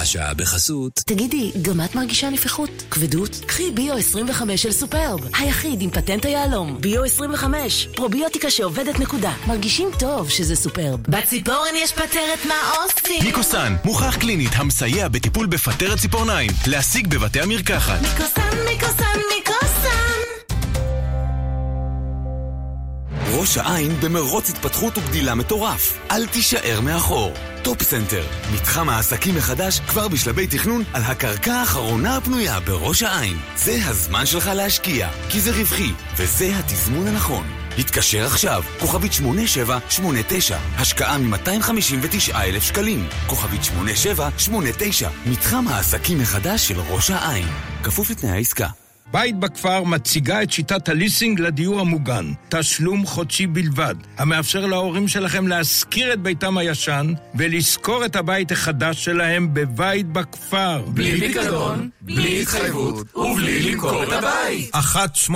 השעה 0.08 0.34
בחסות. 0.34 0.92
תגידי, 1.06 1.52
גם 1.62 1.80
את 1.80 1.94
מרגישה 1.94 2.30
נפיחות? 2.30 2.70
כבדות? 2.90 3.30
קחי 3.46 3.70
ביו 3.70 3.94
25 3.94 4.62
של 4.62 4.72
סופרב, 4.72 5.20
היחיד 5.38 5.82
עם 5.82 5.90
פטנט 5.90 6.24
היהלום. 6.24 6.80
ביו 6.80 7.04
25, 7.04 7.88
פרוביוטיקה 7.94 8.50
שעובדת 8.50 8.98
נקודה. 8.98 9.32
מרגישים 9.46 9.88
טוב 9.98 10.30
שזה 10.30 10.56
סופרב. 10.56 11.00
בציפורן 11.08 11.74
יש 11.76 11.92
פטרת 11.92 12.46
מה 12.48 12.54
עושים? 12.76 13.24
מיקוסן, 13.24 13.76
מוכח 13.84 14.16
קלינית 14.16 14.50
המסייע 14.54 15.08
בטיפול 15.08 15.46
בפטרת 15.46 15.98
ציפורניים. 15.98 16.50
להשיג 16.66 17.06
בבתי 17.06 17.40
המרקחת. 17.40 18.00
מיקוסן, 18.02 18.58
מיקוסן, 18.70 19.18
מיקוסן! 19.34 20.18
ראש 23.32 23.56
העין 23.58 24.00
במרוץ 24.00 24.50
התפתחות 24.50 24.98
וגדילה 24.98 25.34
מטורף. 25.34 25.98
אל 26.10 26.26
תישאר 26.26 26.80
מאחור. 26.80 27.32
טופ 27.62 27.82
סנטר, 27.82 28.24
מתחם 28.54 28.88
העסקים 28.88 29.34
מחדש 29.34 29.80
כבר 29.80 30.08
בשלבי 30.08 30.46
תכנון 30.46 30.82
על 30.92 31.02
הקרקע 31.02 31.54
האחרונה 31.54 32.16
הפנויה 32.16 32.60
בראש 32.60 33.02
העין. 33.02 33.36
זה 33.56 33.78
הזמן 33.84 34.26
שלך 34.26 34.46
להשקיע, 34.46 35.08
כי 35.28 35.40
זה 35.40 35.50
רווחי, 35.50 35.92
וזה 36.16 36.50
התזמון 36.58 37.06
הנכון. 37.06 37.46
התקשר 37.78 38.26
עכשיו, 38.26 38.62
כוכבית 38.80 39.12
8789, 39.12 40.58
השקעה 40.76 41.18
מ-259,000 41.18 42.60
שקלים. 42.60 43.08
כוכבית 43.26 43.64
8789, 43.64 45.10
מתחם 45.26 45.68
העסקים 45.68 46.18
מחדש 46.18 46.68
של 46.68 46.80
ראש 46.80 47.10
העין. 47.10 47.48
כפוף 47.82 48.10
לתנאי 48.10 48.30
העסקה. 48.30 48.87
בית 49.12 49.36
בכפר 49.36 49.84
מציגה 49.84 50.42
את 50.42 50.50
שיטת 50.50 50.88
הליסינג 50.88 51.40
לדיור 51.40 51.80
המוגן. 51.80 52.32
תשלום 52.48 53.06
חודשי 53.06 53.46
בלבד, 53.46 53.94
המאפשר 54.18 54.66
להורים 54.66 55.08
שלכם 55.08 55.48
להשכיר 55.48 56.12
את 56.12 56.20
ביתם 56.20 56.58
הישן 56.58 57.12
ולשכור 57.34 58.04
את 58.04 58.16
הבית 58.16 58.52
החדש 58.52 59.04
שלהם 59.04 59.54
בבית 59.54 60.06
בכפר. 60.06 60.84
בלי 60.88 61.20
פיקדון, 61.20 61.90
בלי 62.00 62.42
התחייבות 62.42 63.16
ובלי 63.16 63.62
למכור 63.62 64.02
את 64.02 64.08
הבית. 64.12 64.74
1-830-7070, 64.74 65.30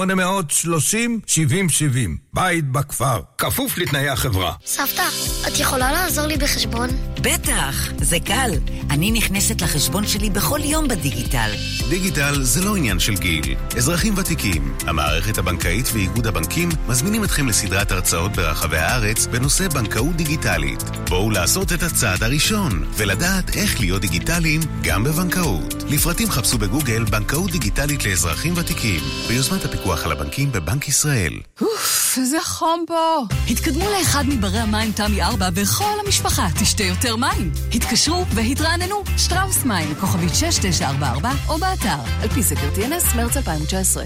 בית 2.35 2.65
בכפר, 2.69 3.21
כפוף 3.39 3.79
לתנאי 3.79 4.09
החברה. 4.09 4.53
סבתא, 4.67 5.07
את 5.49 5.61
יכולה 5.61 5.93
לעזור 5.93 6.27
לי 6.27 6.37
בחשבון? 6.37 6.89
בטח, 7.23 7.93
זה 8.01 8.21
קל. 8.21 8.51
אני 8.91 9.11
נכנסת 9.11 9.63
לחשבון 9.63 10.07
שלי 10.07 10.31
בכל 10.31 10.61
יום 10.65 10.89
בדיגיטל. 10.89 11.51
דיגיטל 11.89 12.43
זה 12.43 12.65
לא 12.65 12.77
עניין 12.77 12.99
של 12.99 13.15
גיל. 13.15 13.55
אזרחים 13.77 14.15
ותיקים, 14.17 14.75
המערכת 14.87 15.39
הבנקאית 15.39 15.87
ואיגוד 15.93 16.27
הבנקים 16.27 16.69
מזמינים 16.89 17.25
אתכם 17.25 17.49
לסדרת 17.49 17.93
הרצאות 17.93 18.33
ברחבי 18.33 18.77
הארץ 18.77 19.27
בנושא 19.27 19.69
בנקאות 19.69 20.17
דיגיטלית. 20.17 20.83
בואו 21.09 21.31
לעשות 21.31 21.73
את 21.73 21.83
הצעד 21.83 22.23
הראשון 22.23 22.85
ולדעת 22.97 23.57
איך 23.57 23.81
להיות 23.81 24.01
דיגיטליים 24.01 24.61
גם 24.83 25.05
בבנקאות. 25.05 25.75
לפרטים 25.89 26.31
חפשו 26.31 26.59
בגוגל 26.59 27.05
בנקאות 27.05 27.51
דיגיטלית 27.51 28.07
לאזרחים 28.07 28.55
ותיקים 28.57 29.01
ביוזמת 29.29 29.65
הפיקוח 29.65 30.05
על 30.05 30.13
הבנקים 30.13 30.53
בבנק 30.53 30.89
ישראל. 30.89 31.33
אוף, 31.61 32.19
איזה 32.19 32.39
חום 32.43 32.85
פה. 32.87 33.25
התקדמו 33.51 33.91
לאחד 33.99 34.25
מברי 34.29 34.59
המים 34.59 34.93
תמי 34.93 35.23
4 35.23 35.49
וכל 35.55 35.95
המשפחה 36.05 36.49
תשתה 36.61 36.85
יותר 36.85 37.12
מים. 37.17 37.53
התקשרו 37.75 38.27
והתרעננו. 38.35 39.03
שטראוס 39.17 39.65
מים, 39.65 39.95
כוכבית 39.95 40.35
6944 40.35 41.31
או 41.49 41.59
באתר, 41.59 42.23
על 42.23 42.29
פי 42.29 42.43
סקר 42.43 42.69
TNS, 42.77 43.17
מרץ 43.17 43.37
2019. 43.37 44.05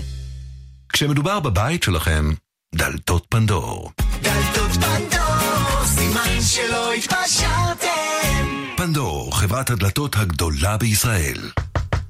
כשמדובר 0.92 1.40
בבית 1.40 1.82
שלכם, 1.82 2.30
דלתות 2.74 3.26
פנדור. 3.28 3.90
דלתות 4.22 4.70
פנדור, 4.70 5.84
סימן 5.84 6.40
שלא 6.40 6.92
התפשרתם. 6.92 8.46
פנדור, 8.76 9.38
חברת 9.38 9.70
הדלתות 9.70 10.16
הגדולה 10.16 10.76
בישראל. 10.76 11.38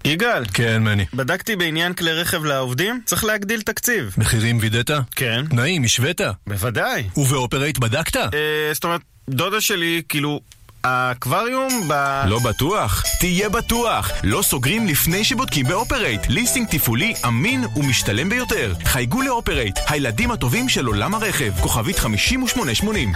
יגאל. 0.04 0.44
כן, 0.54 0.82
מני. 0.82 1.04
בדקתי 1.14 1.56
בעניין 1.56 1.94
כלי 1.94 2.12
רכב 2.12 2.44
לעובדים, 2.44 3.00
צריך 3.04 3.24
להגדיל 3.24 3.62
תקציב. 3.62 4.14
מחירים 4.18 4.58
וידאת? 4.60 4.90
כן. 5.16 5.44
תנאים, 5.50 5.84
השווית? 5.84 6.20
בוודאי. 6.46 7.04
ובאופרייט 7.16 7.78
בדקת? 7.78 8.16
אה, 8.16 8.30
זאת 8.72 8.84
אומרת, 8.84 9.00
דודה 9.30 9.60
שלי, 9.60 10.02
כאילו... 10.08 10.40
האקווריום 10.86 11.88
ב... 11.88 12.22
לא 12.26 12.38
בטוח? 12.38 13.02
תהיה 13.20 13.48
בטוח! 13.48 14.10
לא 14.22 14.42
סוגרים 14.42 14.86
לפני 14.86 15.24
שבודקים 15.24 15.66
באופרייט. 15.66 16.20
ליסינג 16.28 16.68
תפעולי 16.70 17.14
אמין 17.26 17.64
ומשתלם 17.76 18.28
ביותר. 18.28 18.74
חייגו 18.84 19.22
לאופרייט, 19.22 19.78
הילדים 19.88 20.30
הטובים 20.30 20.68
של 20.68 20.86
עולם 20.86 21.14
הרכב. 21.14 21.52
כוכבית 21.60 21.98
5880. 21.98 23.12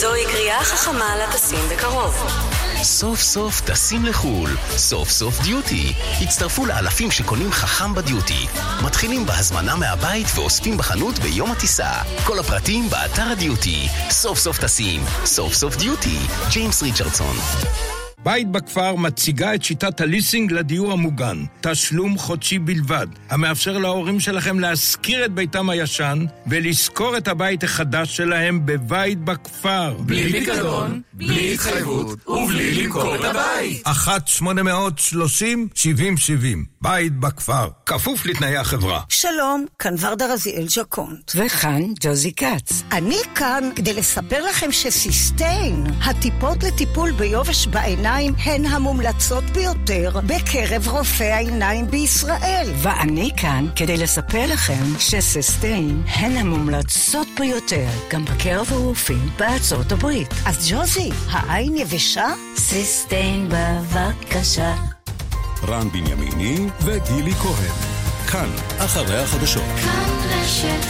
זוהי 0.00 0.24
קריאה 0.24 0.64
חכמה 0.64 1.16
לטסים 1.16 1.68
בקרוב. 1.72 2.14
סוף 2.82 3.20
סוף 3.20 3.60
טסים 3.60 4.04
לחו"ל, 4.04 4.50
סוף 4.76 5.10
סוף 5.10 5.42
דיוטי. 5.42 5.92
הצטרפו 6.22 6.66
לאלפים 6.66 7.10
שקונים 7.10 7.50
חכם 7.50 7.94
בדיוטי. 7.94 8.46
מתחילים 8.84 9.26
בהזמנה 9.26 9.76
מהבית 9.76 10.26
ואוספים 10.34 10.76
בחנות 10.76 11.18
ביום 11.18 11.50
הטיסה. 11.50 11.90
כל 12.24 12.38
הפרטים 12.38 12.88
באתר 12.90 13.22
הדיוטי. 13.32 13.88
סוף 14.10 14.38
סוף 14.38 14.58
טסים, 14.58 15.00
סוף 15.24 15.54
סוף 15.54 15.76
דיוטי. 15.76 16.18
ג'יימס 16.50 16.82
ריצ'רדסון. 16.82 17.36
בית 18.24 18.48
בכפר 18.48 18.96
מציגה 18.96 19.54
את 19.54 19.62
שיטת 19.62 20.00
הליסינג 20.00 20.52
לדיור 20.52 20.92
המוגן, 20.92 21.44
תשלום 21.60 22.18
חודשי 22.18 22.58
בלבד, 22.58 23.06
המאפשר 23.30 23.78
להורים 23.78 24.20
שלכם 24.20 24.60
להשכיר 24.60 25.24
את 25.24 25.32
ביתם 25.32 25.70
הישן 25.70 26.24
ולשכור 26.46 27.16
את 27.16 27.28
הבית 27.28 27.64
החדש 27.64 28.16
שלהם 28.16 28.66
בבית 28.66 29.18
בכפר. 29.18 29.96
בלי 30.00 30.32
פיקדון, 30.32 31.00
בלי 31.20 31.54
התחייבות 31.54 32.28
ובלי 32.28 32.74
למכור 32.74 33.14
את 33.14 33.20
הבית. 33.24 33.86
1-830-7070, 33.86 33.90
בית 36.82 37.16
בכפר, 37.20 37.68
כפוף 37.86 38.26
לתנאי 38.26 38.56
החברה. 38.56 39.00
שלום, 39.08 39.64
כאן 39.78 39.94
ורדה 40.00 40.32
רזיאל 40.32 40.68
ז'קונט. 40.68 41.32
וכאן 41.34 41.82
ג'וזי 42.00 42.32
כץ. 42.32 42.82
אני 42.92 43.18
כאן 43.34 43.70
כדי 43.76 43.92
לספר 43.92 44.44
לכם 44.44 44.72
שסיסטיין, 44.72 45.86
הטיפות 46.04 46.62
לטיפול 46.62 47.12
ביובש 47.12 47.66
בעיניים, 47.66 48.34
הן 48.44 48.66
המומלצות 48.66 49.44
ביותר 49.44 50.20
בקרב 50.26 50.88
רופאי 50.88 51.26
העיניים 51.26 51.86
בישראל. 51.90 52.72
ואני 52.82 53.30
כאן 53.36 53.66
כדי 53.76 53.96
לספר 53.96 54.46
לכם 54.46 54.98
שסיסטיין 54.98 56.02
הן 56.06 56.36
המומלצות 56.36 57.28
ביותר 57.38 57.88
גם 58.10 58.24
בקרב 58.24 58.66
הרופאים 58.70 59.28
בארצות 59.38 59.92
הברית. 59.92 60.28
אז 60.46 60.70
ג'וזי, 60.70 61.09
העין 61.30 61.76
יבשה? 61.76 62.26
סיסטיין 62.56 63.48
בבקשה. 63.48 64.74
רן 65.68 65.88
בנימיני 65.90 66.66
וגילי 66.84 67.32
כהן. 67.34 67.74
כאן, 68.32 68.50
אחרי 68.78 69.18
החדשות. 69.18 69.62
כאן 69.82 70.10
רשת 70.30 70.86